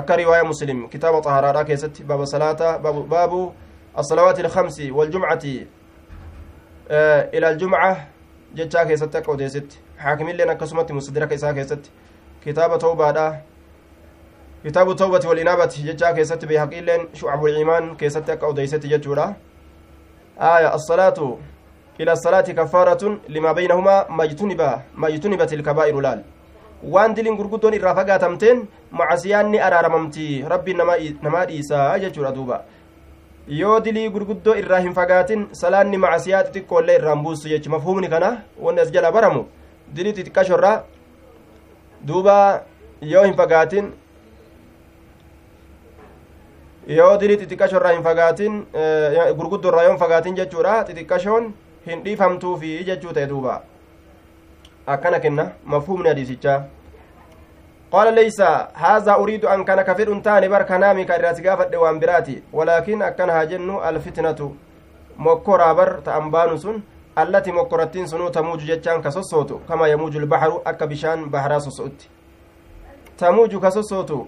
akka 0.00 0.16
riwaaya 0.16 0.44
muslim 0.44 0.88
kitaaba 0.88 1.22
xaharaadhaa 1.26 1.64
keessatti 1.70 2.04
baaba 2.04 2.26
salaata 2.34 2.78
baabu 3.14 3.42
الصلوات 3.98 4.40
الخمس 4.40 4.80
والجمعة 4.90 5.44
إلى 7.34 7.50
الجمعة 7.50 7.96
jechaa 8.54 8.84
keessatti 8.88 9.16
akka 9.18 9.32
odeessetti 9.32 9.78
haakimilleen 9.96 10.50
akkasumatti 10.50 10.92
mustadraka 10.92 11.34
isaa 11.34 11.52
keessatti 11.52 11.90
kitaaba 12.44 12.78
tawbaadha 12.78 13.40
kitaabu 14.62 14.94
tawbati 14.94 15.26
walinaabati 15.26 15.82
jechaa 15.82 16.12
keessatti 16.12 16.46
beehaqiilleen 16.46 17.08
shucabul 17.14 17.56
iimaan 17.56 17.96
keessatti 17.96 18.32
akka 18.32 18.46
odeessetti 18.46 18.88
jechuudha 18.88 19.34
aya 20.38 20.72
assalaatu 20.72 21.38
ila 21.98 22.12
assalaati 22.12 22.54
kaffaaratun 22.54 23.20
limaa 23.28 23.54
baynahumaa 23.54 24.04
majtuniba 24.08 24.82
majtunibat 24.94 25.52
ilkabaa'iru 25.52 26.00
laal 26.00 26.24
waan 26.82 27.14
diliin 27.14 27.36
gurguddoon 27.36 27.74
irraa 27.74 27.94
fagaatamteen 27.94 28.66
macasiyaan 28.90 29.50
ni 29.50 29.58
araaramamti 29.68 30.26
rabbiin 30.48 30.76
namaa 31.22 31.46
dhiisaa 31.46 31.98
jechuudha 31.98 32.32
duuba 32.34 32.62
yoo 33.48 33.80
dilii 33.84 34.08
gurguddoo 34.14 34.54
irraa 34.62 34.78
hin 34.80 34.94
fagaatin 34.94 35.46
salaanni 35.60 35.98
macasiyaa 35.98 36.42
xixiqqoollee 36.44 36.96
irraan 36.98 37.22
buustu 37.22 37.48
jechu 37.48 37.70
mafhumni 37.70 38.08
kana 38.08 38.30
wanni 38.66 38.80
as 38.80 38.92
jala 38.96 39.12
baramu 39.12 39.46
dilii 39.96 40.12
xixiqqashorra 40.18 40.72
duuba 42.10 42.34
yoo 43.12 43.24
hin 43.24 43.34
fagaatin 43.40 43.88
yoo 46.98 47.16
dilii 47.20 47.36
xixiqqashorraa 47.40 47.92
hin 47.96 48.02
fagaatin 48.02 48.60
gurguddoorraa 49.40 49.82
yoo 49.88 49.90
hin 49.96 50.00
fagaatin 50.04 50.36
jechuudha 50.42 50.76
xixiqqashoon 50.90 51.50
hin 51.88 52.04
dhiifamtuufi 52.04 52.76
jechuu 52.90 53.12
ta'e 53.18 53.26
duuba 53.32 53.56
akkana 54.88 55.20
kenna 55.20 55.52
mafhumni 55.64 56.08
hadiisichaa. 56.08 56.64
قال 57.92 58.14
ليس 58.14 58.40
هذا 58.74 59.14
أريد 59.14 59.44
أن 59.44 59.64
كان 59.64 59.82
كفر 59.82 60.20
تاني 60.20 60.48
بر 60.48 60.62
كنامي 60.62 61.04
كرات 61.04 61.46
غافد 61.46 61.74
وان 61.74 61.98
براتي 61.98 62.42
ولكن 62.52 63.02
أكن 63.02 63.30
هاجن 63.30 63.70
الفتنة 63.88 64.54
مكورا 65.18 65.72
بر 65.72 65.92
تأمبان 66.04 66.56
سن 66.56 66.80
التي 67.18 67.52
مكورتين 67.52 68.06
سنو 68.06 68.28
تموج 68.28 68.60
جتان 68.64 69.02
كسوسوتو 69.02 69.58
كما 69.68 69.86
يموج 69.88 70.16
البحر 70.16 70.62
أكا 70.66 70.84
بشان 70.86 71.30
بحرا 71.30 71.58
سوسوت 71.58 71.98
تموج 73.18 73.56
كسوسوتو 73.56 74.26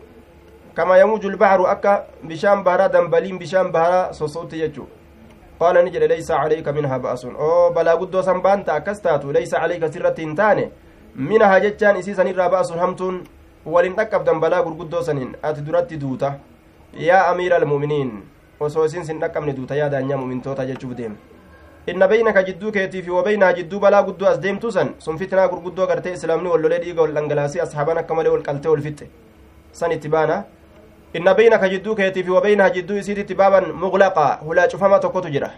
كما 0.77 0.97
يموج 0.99 1.27
البحر 1.27 1.73
أكا 1.73 2.07
بشان 2.25 2.63
بحرا 2.65 2.87
دنبلين 2.87 3.39
قال 5.61 5.85
نجد 5.85 6.03
ليس 6.03 6.31
عليك 6.31 6.69
منها 6.69 6.97
بأس 7.05 7.25
أو 7.25 7.71
بلا 7.77 7.93
قدو 8.01 8.23
سنبانتا 8.23 8.77
أكستاتو 8.77 9.31
ليس 9.31 9.53
عليك 9.55 9.83
سرة 9.87 10.17
تاني 10.17 10.65
walin 13.67 13.95
dhaqqabdan 13.97 14.41
balaa 14.41 14.63
gurguddoo 14.65 15.03
saniin 15.03 15.37
ati 15.43 15.61
duratti 15.61 15.97
duuta 16.01 16.29
yaa 17.07 17.27
amiira 17.31 17.57
almu'miniin 17.61 18.11
osoo 18.61 18.85
isin 18.89 19.05
sin 19.05 19.21
dhaqqabne 19.21 19.53
duuta 19.57 19.77
yaa 19.77 19.89
daanyaa 19.93 20.17
mu'mintoota 20.17 20.65
jechuuf 20.71 20.95
deeme 20.97 21.17
inna 21.87 22.09
beynaka 22.09 22.43
jidduu 22.47 22.73
keetii 22.73 23.03
fi 23.03 23.11
wabeynaha 23.17 23.53
jidduu 23.59 23.81
balaa 23.81 24.03
guddoo 24.03 24.29
as 24.31 24.41
deemtuu 24.41 24.71
san 24.77 24.95
sun 24.99 25.19
fitnaa 25.19 25.49
gurguddoo 25.49 25.87
gartee 25.87 26.13
islaamni 26.19 26.49
wallolee 26.49 26.79
dhiiga 26.85 27.03
wal 27.03 27.13
dhangalaasee 27.19 27.61
ashaaban 27.67 27.99
akka 28.03 28.15
malee 28.15 28.33
wal 28.37 28.43
qaltee 28.49 28.73
wal 28.73 28.83
fixxe 28.87 29.11
san 29.73 29.93
itti 29.93 30.09
baana 30.09 30.45
inna 31.15 31.35
beynaka 31.35 31.69
jidduu 31.69 31.95
keetii 31.97 32.23
fi 32.25 32.31
wabeynaha 32.31 32.71
jidduu 32.71 32.99
isiititti 32.99 33.35
baaban 33.35 33.73
muqlaqaa 33.83 34.33
hulaa 34.47 34.69
cufama 34.69 34.99
tokkotu 34.99 35.29
jira 35.37 35.51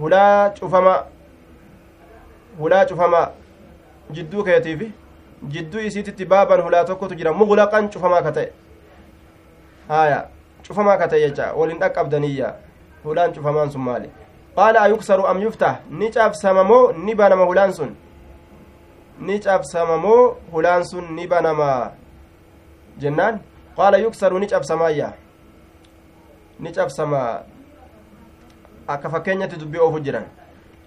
hulaa 0.00 0.50
cufama 0.50 1.04
hulaa 2.58 2.84
cufama 2.86 3.30
jidduu 4.10 4.44
keetiif 4.44 4.82
jidduu 5.48 5.80
isiititti 5.80 6.24
baaban 6.24 6.60
hulaa 6.60 6.84
tokkotu 6.84 7.14
jira 7.14 7.32
muqlaqan 7.32 7.88
cufamaa 7.90 8.22
ka 8.22 8.32
ta'e 8.32 8.48
haya 9.88 10.26
cufamaa 10.66 10.96
ka 10.98 11.08
ta'e 11.08 11.20
jecha 11.20 11.52
waliin 11.56 11.78
dhaqqabdaniyya 11.80 12.54
hulaan 13.04 13.32
cufamaan 13.32 13.70
sun 13.70 13.80
maali 13.80 14.10
qaala 14.56 14.80
ayuksaru 14.80 15.26
am 15.26 15.42
yuftah 15.42 15.76
ni 15.90 16.10
cabsama 16.10 16.64
moo 16.64 16.92
ni 16.92 17.14
banama 17.14 17.44
hulaan 17.44 17.72
sun 17.72 17.96
ni 19.26 19.40
cabsama 19.40 19.96
moo 19.96 20.36
hulaan 20.52 20.84
sun 20.84 21.06
ni 21.16 21.26
banama 21.26 21.92
jennaan? 22.98 23.40
Qaala 23.76 23.98
yuksaru 23.98 24.38
ni 24.38 24.46
cabsamaayya 24.46 25.12
ni 26.60 26.72
cabsama. 26.72 27.20
Akka 28.86 29.10
fakkeenyatti 29.10 29.56
dubbii 29.56 29.80
oofu 29.80 30.00
jiran. 30.00 30.26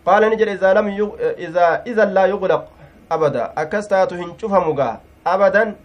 Qaala 0.05 0.29
ni 0.29 0.37
jedhe 0.37 0.73
lam 0.73 0.87
idan 1.85 2.13
laa 2.13 2.27
yuqlaq 2.27 2.63
abada. 3.09 3.51
Akkas 3.55 3.87
taatu 3.87 4.15
hin 4.15 4.37
cufamu 4.39 4.73
gaa 4.73 4.99
abadan. 5.25 5.75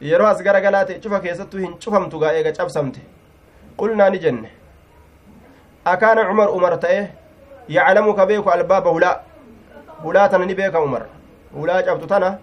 Yeroo 0.00 0.26
as 0.26 0.42
gara 0.42 0.60
galaa 0.60 0.84
ta'e 0.84 1.00
cufa 1.00 1.20
keessattuu 1.20 1.58
hin 1.58 1.74
cufamtu 1.82 2.18
gaa 2.18 2.32
eega 2.32 2.52
cabsamte. 2.52 3.00
Qulnaa 3.78 4.10
ni 4.10 4.18
jenne. 4.18 4.50
Akaana 5.84 6.24
cumar 6.28 6.48
umar 6.50 6.78
ta'e 6.80 7.10
yaclamu 7.68 8.14
ka 8.14 8.26
beeku 8.26 8.50
albaaba 8.50 8.90
hulaa. 8.90 9.20
Hulaa 10.02 10.28
tana 10.28 10.46
ni 10.46 10.54
beeka 10.54 10.80
umar 10.80 11.06
hulaa 11.54 11.82
cabtu 11.82 12.06
tana 12.06 12.38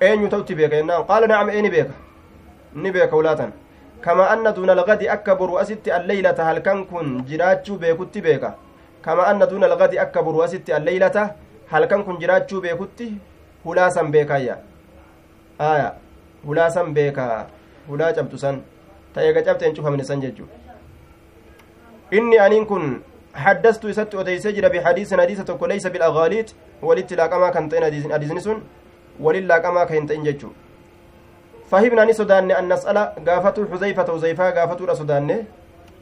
eenyu 0.00 0.28
ta'utti 0.28 0.54
beeka 0.54 0.76
jennaan. 0.76 1.04
Qaala 1.06 1.26
nacam 1.26 1.50
ee 1.50 1.62
ni 1.62 1.70
beeka? 1.70 1.94
Ni 2.74 2.90
beeka 2.92 3.16
hulaa 3.16 3.36
tana 3.36 3.52
kama 4.00 4.30
anna 4.30 4.52
duuna 4.52 4.72
algadi 4.72 5.08
akka 5.08 5.34
boru 5.36 5.58
asitti 5.58 5.90
alleeylata 5.90 6.44
halkan 6.44 6.84
kun 6.86 7.22
jiraachuu 7.28 7.78
beekutti 7.78 8.20
beeka? 8.22 8.54
Kama 9.02 9.26
anna 9.26 9.46
duuna 9.46 9.66
algadi 9.66 9.98
akka 9.98 10.22
boru 10.22 10.42
asitti 10.42 10.72
alleeylata 10.72 11.34
halkan 11.70 12.04
kun 12.04 12.18
jiraachuu 12.20 12.60
beekutti 12.60 13.12
hulaa 13.64 13.90
san 13.90 14.10
beekayya 14.10 14.56
aya 15.58 15.92
hulaa 16.46 16.70
san 16.70 16.94
beeka. 16.94 17.46
Hulaa 17.88 18.12
cabtu 18.12 18.38
san. 18.38 18.56
Ta 19.14 19.22
eega 19.24 19.42
cabteen 19.42 19.74
cufamne 19.74 20.04
san 20.04 20.20
jechuu. 20.20 20.46
Inni 22.12 22.38
aniin 22.38 22.66
kun 22.66 23.00
jira 24.52 24.68
bixadiisin 24.70 25.18
hadiisa 25.18 25.44
tokko 25.44 25.68
leysa 25.68 25.90
bilagaaliit 25.90 26.54
walitti 26.82 27.16
laaqamaa 27.16 27.50
kan 27.50 27.68
ta'in 27.68 28.10
hadiisni 28.12 28.40
sun 28.40 28.62
walin 29.20 29.46
laaqamaa 29.48 29.86
ka 29.86 29.94
hin 29.94 30.06
ta'in 30.06 30.24
jechuu 30.24 30.54
فهمنا 31.68 32.04
ني 32.04 32.12
سوداني 32.12 32.58
أن 32.58 32.72
نسأل 32.72 32.98
قافته 33.28 33.68
حذيفة 33.72 34.12
وزيفا 34.12 34.50
قافته 34.50 34.84
رسوداني. 34.86 35.44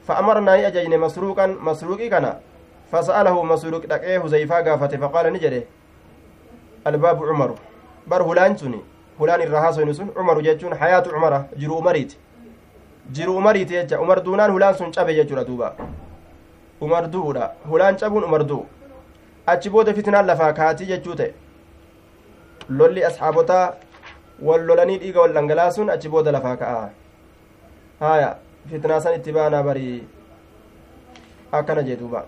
فأمرنا 0.07 0.67
أججن 0.67 0.99
مسروقا 0.99 1.47
مسروقي 1.47 2.09
كان. 2.09 2.39
فسأله 2.93 3.43
مسروق 3.43 3.83
دقيه 3.87 4.19
حذيفة 4.23 4.61
قافته 4.61 4.97
فقال 4.97 5.33
نجري. 5.33 5.67
الباب 6.87 7.19
عمر. 7.25 7.51
بر 8.07 8.23
هلان 8.23 8.57
سني 8.57 8.81
هلان 9.21 9.41
الرهاس 9.43 9.75
سن 9.75 10.09
عمر 10.17 10.41
جتون 10.41 10.75
حياة 10.75 11.05
عمر. 11.13 11.45
جرو 11.59 11.81
مريت. 11.81 12.13
جرو 13.11 13.41
مريت 13.41 13.71
يجا. 13.71 13.97
عمر 13.97 14.19
دونان 14.19 14.51
هلان 14.51 14.75
سن 14.75 14.91
جتورا 14.91 15.43
دوبا 15.43 15.75
عمر 16.83 17.05
دودا 17.05 17.53
هلان 17.71 17.99
شابون 17.99 18.25
عمر 18.25 18.43
دو 18.43 18.65
achi 19.47 19.71
booda 19.71 19.95
fitnaan 19.95 20.27
lafaa 20.27 20.53
kaatii 20.59 20.87
jechuu 20.91 21.15
ta'e 21.19 21.35
lolli 22.79 23.05
asxaabotaa 23.09 23.67
wal 24.49 24.65
lolanii 24.69 24.99
dhiiga 25.03 25.21
wal 25.25 25.35
dhangalaasuun 25.37 25.91
achi 25.95 26.09
booda 26.15 26.33
lafaa 26.37 26.57
ka'a 26.63 26.89
haya 28.01 28.31
fitnaa 28.71 29.01
san 29.05 29.15
itti 29.19 29.33
baanaa 29.37 29.63
barii 29.69 30.01
akkana 31.61 31.83
jee 31.91 31.97
duuba 32.03 32.25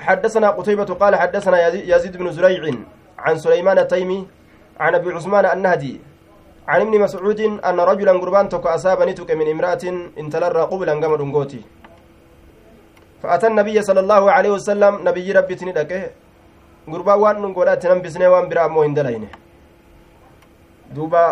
حدثنا 0.00 0.50
قتيبة 0.50 0.84
قال 0.84 1.16
حدثنا 1.16 1.68
يزيد 1.92 2.16
بن 2.16 2.32
زريع 2.32 2.74
عن 3.18 3.38
سليمان 3.38 3.78
التيمي 3.78 4.26
عن 4.80 4.94
أبي 4.94 5.12
عثمان 5.12 5.44
النهدي 5.46 6.00
عن 6.68 6.80
ابن 6.80 6.94
مسعود 7.00 7.40
أن 7.40 7.80
رجلا 7.80 8.12
قربان 8.12 8.48
تك 8.48 8.66
أصاب 8.66 9.02
نتك 9.02 9.30
من 9.30 9.50
امرأة 9.50 9.84
انتلر 10.18 10.56
قبلا 10.72 10.92
قمر 10.92 11.20
قوتي 11.36 11.60
فأتى 13.22 13.46
النبي 13.52 13.76
صلى 13.88 14.00
الله 14.04 14.22
عليه 14.36 14.50
وسلم 14.56 14.92
نبي 15.08 15.26
ربي 15.32 15.54
تندك 15.60 15.92
قربان 16.92 17.18
وان 17.22 17.36
نقولات 17.42 17.82
ننبسني 17.86 18.26
وان 18.32 18.48
برا 18.50 18.66
مو 18.72 18.82
هندلين 18.86 19.24
دوبا 20.94 21.24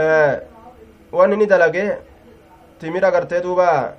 آه 0.00 0.34
وان 1.12 1.30
ندلقه 1.40 1.86
timira 2.84 3.10
gartee 3.10 3.40
duuba 3.42 3.94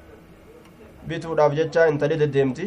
bituudhaaf 1.07 1.53
jecha 1.57 1.87
intali 1.91 2.17
deddeemti 2.21 2.65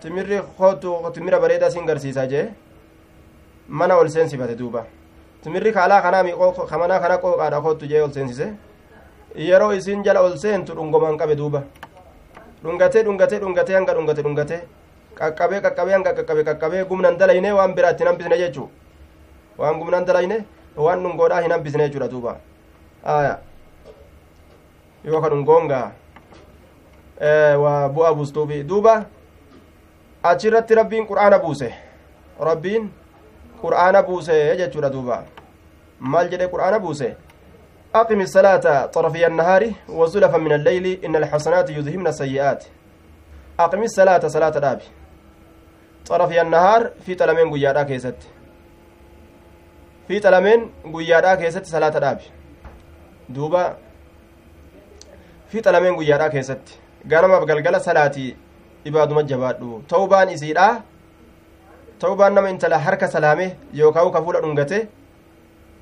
timirri 0.00 0.38
kootu 0.58 0.90
timira 1.14 1.40
bareedaa 1.40 1.70
sin 1.70 1.86
garsiisa 1.86 2.26
jee 2.32 2.46
mana 3.68 3.96
ol 4.00 4.08
seensifate 4.08 4.54
duuba 4.60 4.84
timirri 5.42 5.72
kaalaa 5.72 6.00
kanaa 6.06 6.22
miiqoo 6.28 6.66
kamanaa 6.70 7.00
kana 7.04 7.16
qooqaadha 7.24 7.60
kootu 7.66 7.88
jee 7.90 8.02
ol 8.06 8.12
seensise 8.16 8.46
yeroo 9.48 9.72
isin 9.78 10.04
jala 10.06 10.20
ol 10.26 10.36
seentu 10.44 10.72
dhungoman 10.78 11.18
qabe 11.20 11.34
duuba 11.40 11.60
dhungatee 12.66 13.02
dhungatee 13.06 13.38
dhungatee 13.44 13.74
hanga 13.78 13.94
dhungate 13.98 14.22
dhungate 14.26 14.58
qaqqabee 15.18 15.60
qaqqabee 15.66 15.94
hanga 15.96 16.12
qaqqabe 16.18 16.42
qaqqabee 16.48 16.84
gumnan 16.90 17.18
dalayne 17.20 17.50
waan 17.58 17.74
biraa 17.78 17.90
ittiin 17.96 18.08
hambisne 18.10 18.38
jechuu 18.44 18.68
waan 19.58 19.78
gumnan 19.80 20.04
dalayne 20.10 20.38
waan 20.86 21.02
dhungoodhaa 21.04 21.40
hin 21.46 21.52
hambisne 21.56 21.84
jechuudha 21.88 22.08
duuba 22.14 22.36
aya 23.16 23.34
yookaan 25.04 25.32
dhungoongaa 25.34 25.86
waa 27.64 27.88
bu'aa 27.98 28.14
buustuufi 28.20 28.62
duuba 28.72 28.94
achirratti 30.22 30.74
rabbiin 30.80 31.06
qur'aana 31.10 31.38
buuse 31.44 31.68
rabbiin 32.50 32.90
qur'aana 33.62 34.02
buuse 34.08 34.34
jechuudha 34.60 34.90
duuba 34.96 35.22
maal 36.00 36.28
jedhe 36.34 36.48
qur'aana 36.54 36.78
buuse 36.86 37.08
أقم 38.00 38.20
الصلاة 38.20 38.66
طرفي 38.96 39.26
النهار 39.26 39.62
وزلفا 39.88 40.38
من 40.44 40.52
الليل 40.58 40.86
إن 41.04 41.16
الحسنات 41.16 41.70
يذهبن 41.70 42.06
السيئات. 42.06 42.64
أقم 43.64 43.82
الصلاة 43.82 44.22
صلاة 44.36 44.56
دابي. 44.64 44.86
طرفي 46.06 46.40
النهار 46.40 46.90
في 47.04 47.14
تلمين 47.14 47.46
قيادا 47.54 47.82
كيست. 47.82 48.18
في 50.08 50.16
تلمين 50.20 50.60
قيادا 50.94 51.34
كيست 51.34 51.64
صلاة 51.74 51.94
دابي. 52.04 52.26
دوبا. 53.28 53.64
في 55.50 55.60
تلمين 55.60 55.96
قيادا 55.96 56.28
كيست. 56.28 56.66
galgala 57.06 57.80
salaatii 57.80 58.36
ibaaduma 58.84 59.22
jabaadhu 59.22 59.82
tawbaan 59.86 60.28
isiidha 60.28 60.82
tawbaan 62.02 62.34
nama 62.34 62.50
intala 62.50 62.78
harka 62.78 63.06
salaame 63.08 63.56
yookaan 63.72 64.10
ka 64.10 64.22
fuula 64.22 64.40
dhungate 64.40 64.88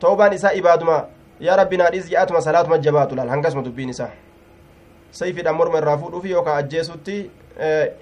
tawbaan 0.00 0.32
isaa 0.36 0.52
ibaaduma 0.52 0.96
yaa 1.46 1.56
rabbi 1.60 1.76
naadhiis 1.76 2.08
ji'aatuma 2.10 2.40
salaatuma 2.40 2.78
jabaatu 2.78 3.16
laal 3.16 3.28
hangasuma 3.34 3.62
dubbiin 3.68 3.90
isaa 3.94 4.10
sayfiidhaan 5.20 5.56
morma 5.56 5.78
irraa 5.78 5.96
fuudhuufi 6.02 6.30
yookaan 6.30 6.58
ajjeesutti 6.64 7.16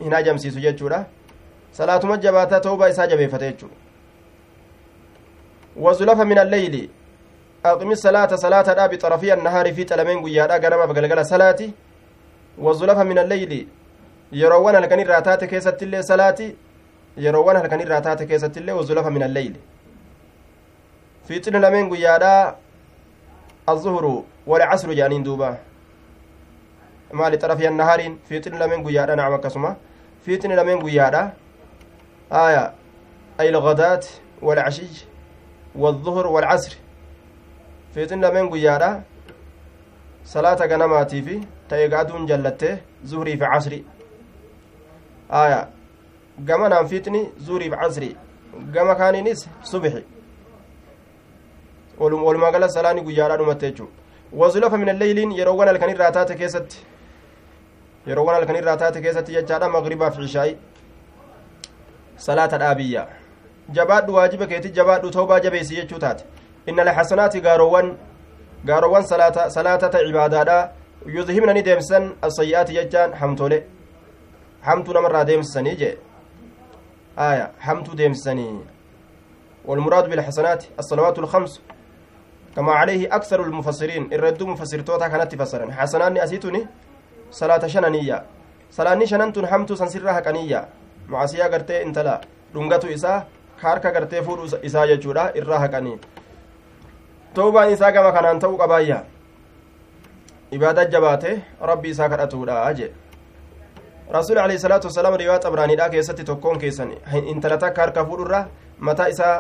hin 0.01 0.12
hajamsiisu 0.16 0.61
jechuudha 0.66 1.05
salaatuma 1.78 2.16
jabaataa 2.26 2.61
tawbaa 2.61 2.88
isaa 2.95 3.07
jabeeffate 3.07 3.47
jechuudha 3.53 3.76
wazulafa 5.76 6.24
min 6.24 6.38
alleyli 6.38 6.90
aqimi 7.72 7.97
salaata 7.97 8.38
salaata 8.38 8.74
dhaabi 8.74 8.99
xarafii 9.05 9.30
annahaari 9.36 9.74
fi 9.74 9.84
xalameen 9.84 10.20
guyyaadhaa 10.20 10.59
ganamaaf 10.59 10.93
galgala 10.93 11.24
salaati 11.24 11.74
wazulafa 12.59 13.05
min 13.05 13.18
alleyli 13.18 13.68
yeroowwan 14.32 14.74
halkan 14.74 15.01
irraa 15.01 15.22
taate 15.22 15.47
keessattillee 15.47 16.03
salaati 16.03 16.57
yeroowwan 17.16 17.57
halkan 17.57 17.80
irraa 17.80 18.01
taate 18.01 18.26
keessattillee 18.26 18.72
wazulafa 18.80 19.11
min 19.11 19.22
alleyli 19.22 19.61
fiixini 21.28 21.59
lameen 21.59 21.88
guyyaadhaa 21.88 22.55
الظهر 23.68 24.22
والعصر 24.46 24.92
جانين 24.92 25.22
دوبا. 25.22 25.58
طرفي 27.12 27.68
النهار 27.68 28.16
فيتن 28.28 28.58
لمن 28.58 28.86
قيادا 28.86 29.14
نعم 29.14 29.36
كسمة 29.36 29.76
فيتن 30.24 30.52
لمن 30.52 30.82
قيادا 30.82 31.32
آية 32.32 32.74
أي 33.40 33.48
الغداة 33.48 34.04
والعشي 34.42 35.06
والظهر 35.74 36.26
والعصر. 36.26 36.72
فيتن 37.94 38.20
لمن 38.20 38.50
قيادا 38.50 39.02
صلاة 40.24 40.66
غنماتي 40.66 41.22
في 41.22 41.40
تيقادون 41.68 42.26
جلتة 42.26 42.78
زهري 43.04 43.36
في 43.36 43.44
عصري. 43.44 43.84
aya 45.32 45.68
gama 46.38 46.68
naan 46.68 46.88
fixni 46.88 47.32
zuuriif 47.40 47.72
casri 47.72 48.16
gama 48.74 48.94
kaaniinis 48.94 49.48
subixi 49.64 50.04
walumaa 52.03 52.50
gala 52.50 52.68
salaani 52.68 53.00
guyyaadhaa 53.00 53.36
dhumatte 53.36 53.66
jechuu 53.70 53.88
wazulafa 54.32 54.78
min 54.78 54.88
alleyliin 54.88 55.32
yeroowwan 55.38 55.68
halkan 55.68 55.90
irraa 55.90 56.11
taate 56.12 56.34
keessatti 56.34 56.78
yeroowwan 58.07 58.34
halkan 58.36 58.57
irraa 58.57 58.76
taate 58.76 59.00
keessatti 59.00 59.32
jechaadha 59.32 59.68
magribaaf 59.68 60.16
cishaa'i 60.18 60.57
salaata 62.16 62.59
dhaabiyya 62.59 63.07
jabaadhu 63.78 64.14
waajiba 64.14 64.46
keeti 64.46 64.70
jabaadhu 64.70 65.11
toobaa 65.11 65.40
jabeessi 65.40 65.76
jechuu 65.76 65.98
taate 65.98 66.24
inna 66.66 66.82
alxasanaati 66.82 67.40
gaaroowwan 67.40 67.96
gaaroowwan 68.64 69.07
salaatata 69.48 70.05
cibaadaadha 70.07 70.59
yudhibna 71.07 71.53
ni 71.53 71.62
deemsisan 71.62 72.12
asayyi'aati 72.22 72.72
jechaan 72.80 73.14
hamtole 73.22 73.62
hamtuu 74.61 74.94
namarraa 74.94 75.24
deemsisanii 75.24 75.76
jee 75.76 75.96
aya 77.16 77.50
hamtuu 77.59 77.94
deemsisanii 77.94 78.53
والمراد 79.64 80.09
بالحسنات 80.11 80.64
الصلوات 80.78 81.18
الخمس 81.18 81.61
كما 82.57 82.72
عليه 82.72 83.16
أكثر 83.16 83.42
المفسرين 83.42 84.12
الرد 84.12 84.42
مفسر 84.42 84.80
توتا 84.80 85.09
كانت 85.09 85.32
تفسرن 85.32 85.72
حسنان 85.72 86.18
أسيتني 86.18 86.66
صلاة 87.30 87.66
شنانية 87.66 88.22
صلاة 88.70 89.05
شنان 89.05 89.46
حمتو 89.46 89.74
سنسرها 89.74 90.20
كنية 90.20 90.61
معصية 91.09 91.44
قرتي 91.44 91.82
انتلا 91.82 92.20
dhungatu 92.55 92.88
isaa 92.92 93.24
harka 93.57 93.90
gartee 93.92 94.22
fuudhu 94.22 94.59
isaa 94.62 94.86
jechuudha 94.86 95.30
irraa 95.40 95.59
haqanii 95.59 95.96
toobaan 97.34 97.72
isaa 97.72 97.92
gama 97.96 98.12
kanaan 98.12 98.40
ta'uu 98.44 98.59
qabaayya 98.62 98.98
ibaada 100.57 100.84
jabaate 100.94 101.30
rabbi 101.70 101.94
isaa 101.94 102.09
kadhatuudha 102.14 102.74
jee 102.80 102.90
rasuul 104.16 104.42
alayhi 104.44 104.62
salaatu 104.64 104.90
wasalaam 104.90 105.16
riwaa 105.22 105.38
xabraaniidha 105.46 105.88
keessatti 105.94 106.28
tokkoon 106.30 106.61
keessan 106.64 106.92
intala 107.34 107.59
takka 107.64 107.82
harka 107.82 108.05
fuudhurra 108.11 108.44
mataa 108.88 109.09
isaa 109.14 109.34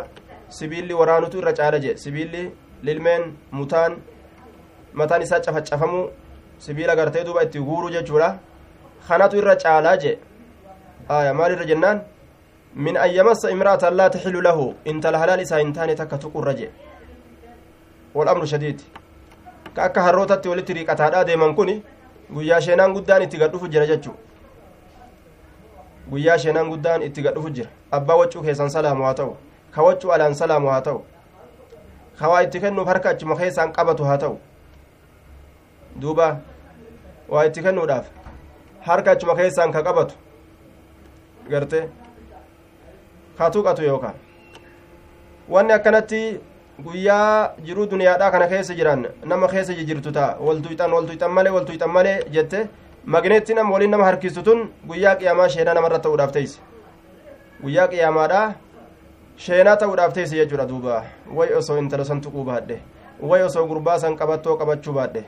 sibiilli 0.60 1.00
waraanutu 1.00 1.42
irra 1.42 1.52
caala 1.60 1.82
jee 1.84 1.96
sibiilli 2.04 2.44
lilmeen 2.82 3.22
mutaan 3.50 3.96
mataan 4.92 5.22
isaa 5.22 5.40
cafacafamuu 5.40 6.04
sibiila 6.58 6.96
gartee 6.96 7.24
duuba 7.24 7.42
itti 7.42 7.58
guuruu 7.68 7.90
jechuudha 7.90 8.38
kanatu 9.08 9.36
irra 9.42 9.56
caalaa 9.56 9.96
jee 9.96 10.16
aya 11.08 11.34
maal 11.34 11.52
irra 11.52 11.64
jennaan 11.72 12.00
min 12.74 12.96
an 12.96 13.10
yamassa 13.18 13.50
imra'atan 13.50 13.94
laa 14.00 14.10
taxilu 14.10 14.40
lahu 14.48 14.74
intala 14.84 15.18
halaal 15.18 15.40
isaa 15.40 15.58
hin 15.64 15.72
taane 15.72 15.94
takka 15.94 16.18
tuqurra 16.18 16.54
jee 16.62 16.70
والأمر 18.14 18.44
شديد 18.44 18.80
كأكا 19.76 20.00
هروتatti 20.00 20.48
walitti 20.48 20.72
riiqataadhaa 20.74 21.24
deeman 21.26 21.54
kun 21.54 21.82
guyyaa 22.34 22.60
sheenaan 22.60 22.92
guddaan 22.92 23.22
itti 23.22 23.38
gadhufu 23.38 23.68
jira 23.68 23.86
jechuu 23.86 24.14
guyyaa 26.10 26.38
sheenaan 26.38 26.68
guddaan 26.68 27.02
itti 27.02 27.22
gadhufu 27.22 27.50
jira 27.50 27.70
abbaa 27.90 28.16
waccuu 28.16 28.42
keessan 28.42 28.70
salaamu 28.70 29.04
haa 29.04 29.14
ta'u 29.14 29.36
ka 29.70 29.82
waccuu 29.82 30.12
alaan 30.12 30.34
salaamu 30.34 30.68
haa 30.68 30.80
ta'u 30.80 30.98
ka 30.98 31.06
waa 32.28 32.42
itti 32.42 32.60
kennuuf 32.60 32.88
harka 32.88 33.10
achuma 33.10 33.36
keessaan 33.36 33.72
qabatu 33.72 34.04
haa 34.04 34.18
ta'u 34.18 34.38
duuba 36.00 36.28
waa 37.28 37.44
itti 37.46 37.62
kennuudhaaf 37.62 38.06
harka 38.86 39.10
achuma 39.10 39.34
keessaan 39.36 39.72
ka 39.72 39.82
qabatu 39.82 40.14
garte 41.50 41.88
ka 43.38 43.50
tuqatu 43.50 43.82
yookaan 43.82 44.14
wanni 45.48 45.72
akkanatti 45.72 46.40
guyyaa 46.84 47.54
jiruu 47.64 47.86
duniyaadhaa 47.90 48.30
kana 48.30 48.46
keessa 48.48 48.74
jiran 48.74 49.06
nama 49.24 49.48
keessa 49.48 49.74
jirtu 49.74 50.12
ta'a 50.12 50.36
waltuyxan 50.40 50.92
waltuyxan 50.92 51.30
malee 51.30 51.52
waltuyxan 51.52 51.90
malee 51.90 52.16
jette 52.32 52.68
magneetti 53.04 53.54
nama 53.54 53.70
waliin 53.74 53.90
nama 53.90 54.04
harkistu 54.04 54.42
tun 54.42 54.60
guyyaa 54.88 55.16
qiyaamaa 55.16 55.48
sheenaa 55.48 55.74
namarra 55.74 55.98
ta'uudhaaf 55.98 56.32
teeyse 56.32 56.58
guyyaa 57.62 57.88
qiyaamaadhaa 57.88 58.54
sheenaa 59.36 59.76
ta'uudhaaf 59.76 60.12
teeyse 60.14 60.36
jechuudha 60.36 60.66
duuba 60.66 61.04
way 61.34 61.54
osoo 61.60 61.78
intala 61.78 62.04
san 62.04 62.20
tuquu 62.20 62.44
baadhe 62.44 62.80
way 63.20 63.42
osoo 63.42 63.66
gurbaa 63.66 63.98
san 63.98 64.16
qabattoo 64.16 64.56
qabachuu 64.56 64.92
baadhe 64.98 65.24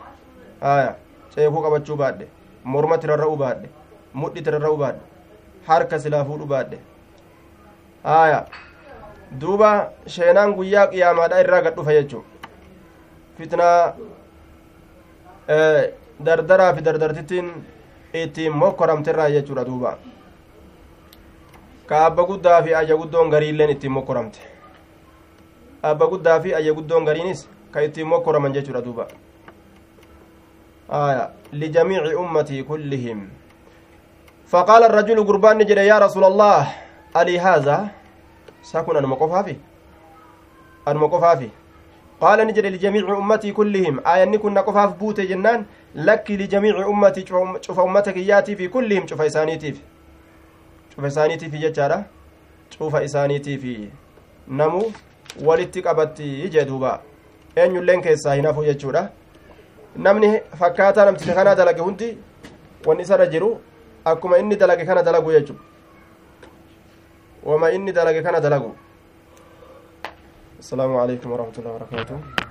haya 0.61 0.95
ceekuu 1.35 1.63
qabachuu 1.63 1.97
baadhe 1.97 2.27
morma 2.65 2.99
tirarra'uu 2.99 3.37
baadhe 3.37 3.69
mudhi 4.15 4.43
tirarra'uu 4.43 4.77
baadhe 4.77 5.01
harka 5.69 5.99
silaa 5.99 6.25
fuudhuu 6.25 6.47
baadhe 6.55 6.79
haya 8.05 8.45
duuba 9.41 9.71
sheenaan 10.17 10.55
guyyaa 10.55 10.87
qiyaamaadha 10.95 11.41
irraa 11.45 11.63
gad 11.67 11.77
dhufa 11.77 11.93
jechuu 11.99 12.25
fitnaa 13.39 13.95
dardaraa 16.27 16.73
fi 16.75 16.83
dardartittiin 16.85 17.49
ittiin 18.23 18.53
mokkoramterraa 18.63 19.31
jechuudha 19.37 19.65
duuba 19.71 19.97
ka 21.87 22.07
abba 22.07 22.23
guddaa 22.25 22.63
fi 22.63 22.75
ayya 22.75 22.97
guddoon 22.97 23.31
gariilleen 23.31 23.71
ittiin 23.71 23.93
mokkoramte 23.93 24.41
abba 25.83 26.07
guddaa 26.07 26.41
fi 26.41 26.55
ayya 26.55 26.73
guddoon 26.73 27.05
gariinis 27.05 27.49
ka 27.73 27.83
ittiin 27.83 28.07
mokkoraman 28.07 28.53
jechuudha 28.53 28.85
duuba. 28.85 29.07
آية 30.91 31.31
لجميع 31.53 32.03
أمتي 32.21 32.63
كلهم 32.63 33.29
فقال 34.47 34.83
الرجل 34.85 35.27
قربان 35.27 35.59
نجد 35.59 35.79
يا 35.79 35.99
رسول 35.99 36.25
الله 36.25 36.69
ألي 37.17 37.41
هذا 37.41 37.89
ساكن 38.63 38.97
أنا 38.97 39.07
مقفافي 39.07 39.57
أنا 40.89 40.99
مقفافي 40.99 41.49
قال 42.21 42.47
نجد 42.47 42.67
لجميع 42.67 43.19
أمتي 43.19 43.53
كلهم 43.53 44.01
آية 44.07 44.25
نكون 44.25 44.59
قفاف 44.59 44.93
بوت 45.01 45.21
جنان 45.21 45.65
لك 45.95 46.31
لجميع 46.31 46.87
أمتي 46.87 47.25
شوف 47.61 47.81
أمتك 47.81 48.17
ياتي 48.17 48.57
في 48.57 48.69
كلهم 48.69 49.07
شوف 49.07 49.21
إسانيتي 49.21 49.73
في 49.73 49.79
شوف 49.79 49.81
إسانيتي 49.81 49.94
في 50.99 51.59
ججارة 51.65 52.05
شوف 52.71 52.97
إسانيتي 52.97 53.59
في 53.59 53.89
نمو 54.49 54.83
walitti 55.43 55.83
qabatti 55.83 56.49
jedhuuba 56.55 57.01
eenyulleen 57.57 58.03
keessaa 58.03 58.35
hin 58.35 58.47
hafu 58.47 58.65
jechuudha 58.65 59.09
namni 60.07 60.29
fakkaataa 60.61 61.05
namticha 61.05 61.35
kanaa 61.35 61.55
dalage 61.55 61.81
hundi 61.81 62.19
wanni 62.87 63.03
isarra 63.03 63.27
jiru 63.27 63.49
akkuma 64.05 64.39
inni 64.39 64.57
dalage 64.57 64.85
kana 64.85 65.03
dalagu 65.03 65.33
jechuudha 65.33 65.63
wama 67.45 67.71
inni 67.71 67.93
dalage 67.93 68.23
kana 68.23 68.41
dalagu 68.41 68.75
السلام 70.65 70.97
عليكم 70.97 71.33
ورحمة 71.33 71.57
الله 71.59 71.73
وبركاته 71.73 72.44